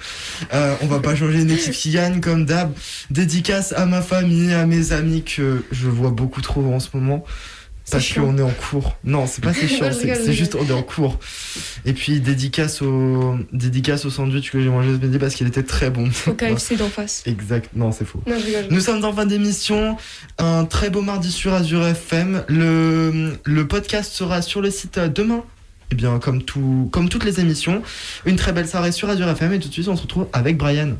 Euh, 0.53 0.75
on 0.81 0.87
va 0.87 0.99
pas 0.99 1.15
changer 1.15 1.41
une 1.41 1.51
équipe 1.51 1.73
qui 1.73 1.91
gagne 1.91 2.21
comme 2.21 2.45
d'hab. 2.45 2.71
Dédicace 3.09 3.73
à 3.73 3.85
ma 3.85 4.01
famille, 4.01 4.53
à 4.53 4.65
mes 4.65 4.91
amis 4.91 5.23
que 5.23 5.65
je 5.71 5.89
vois 5.89 6.11
beaucoup 6.11 6.41
trop 6.41 6.63
en 6.73 6.79
ce 6.79 6.89
moment. 6.93 7.25
Parce 7.91 8.13
qu'on 8.13 8.37
est 8.37 8.41
en 8.41 8.49
cours. 8.51 8.97
Non, 9.03 9.25
c'est 9.27 9.43
pas 9.43 9.53
c'est 9.59 9.67
chiant, 9.67 9.89
c'est 9.91 10.33
juste 10.33 10.55
on 10.55 10.65
est 10.65 10.71
en 10.73 10.83
cours. 10.83 11.19
Et 11.85 11.93
puis 11.93 12.19
dédicace 12.19 12.81
au 12.81 13.37
dédicace 13.51 14.05
au 14.05 14.09
sandwich 14.09 14.51
que 14.51 14.61
j'ai 14.61 14.69
mangé 14.69 14.89
ce 14.89 15.05
midi 15.05 15.19
parce 15.19 15.35
qu'il 15.35 15.47
était 15.47 15.63
très 15.63 15.89
bon. 15.89 16.09
Au 16.27 16.33
KFC 16.33 16.75
d'en 16.75 16.89
face. 16.89 17.23
Exact. 17.25 17.69
Non, 17.75 17.91
c'est 17.91 18.05
faux. 18.05 18.21
Non, 18.27 18.35
je 18.39 18.45
rigole. 18.45 18.65
Nous 18.69 18.79
sommes 18.81 19.03
en 19.03 19.13
fin 19.13 19.25
d'émission. 19.25 19.97
Un 20.37 20.65
très 20.65 20.89
beau 20.89 21.01
mardi 21.01 21.31
sur 21.31 21.53
Azure 21.53 21.85
FM. 21.85 22.43
Le, 22.47 23.33
le 23.43 23.67
podcast 23.67 24.13
sera 24.13 24.41
sur 24.41 24.61
le 24.61 24.71
site 24.71 24.97
euh, 24.97 25.07
demain. 25.07 25.43
Et 25.91 25.95
bien, 25.95 26.19
comme, 26.19 26.43
tout, 26.43 26.87
comme 26.91 27.09
toutes 27.09 27.23
les 27.23 27.39
émissions. 27.39 27.81
Une 28.25 28.35
très 28.35 28.53
belle 28.53 28.67
soirée 28.67 28.91
sur 28.91 29.09
Azure 29.09 29.29
FM. 29.29 29.53
Et 29.53 29.59
tout 29.59 29.67
de 29.69 29.73
suite, 29.73 29.87
on 29.87 29.95
se 29.95 30.03
retrouve 30.03 30.27
avec 30.33 30.57
Brian. 30.57 30.93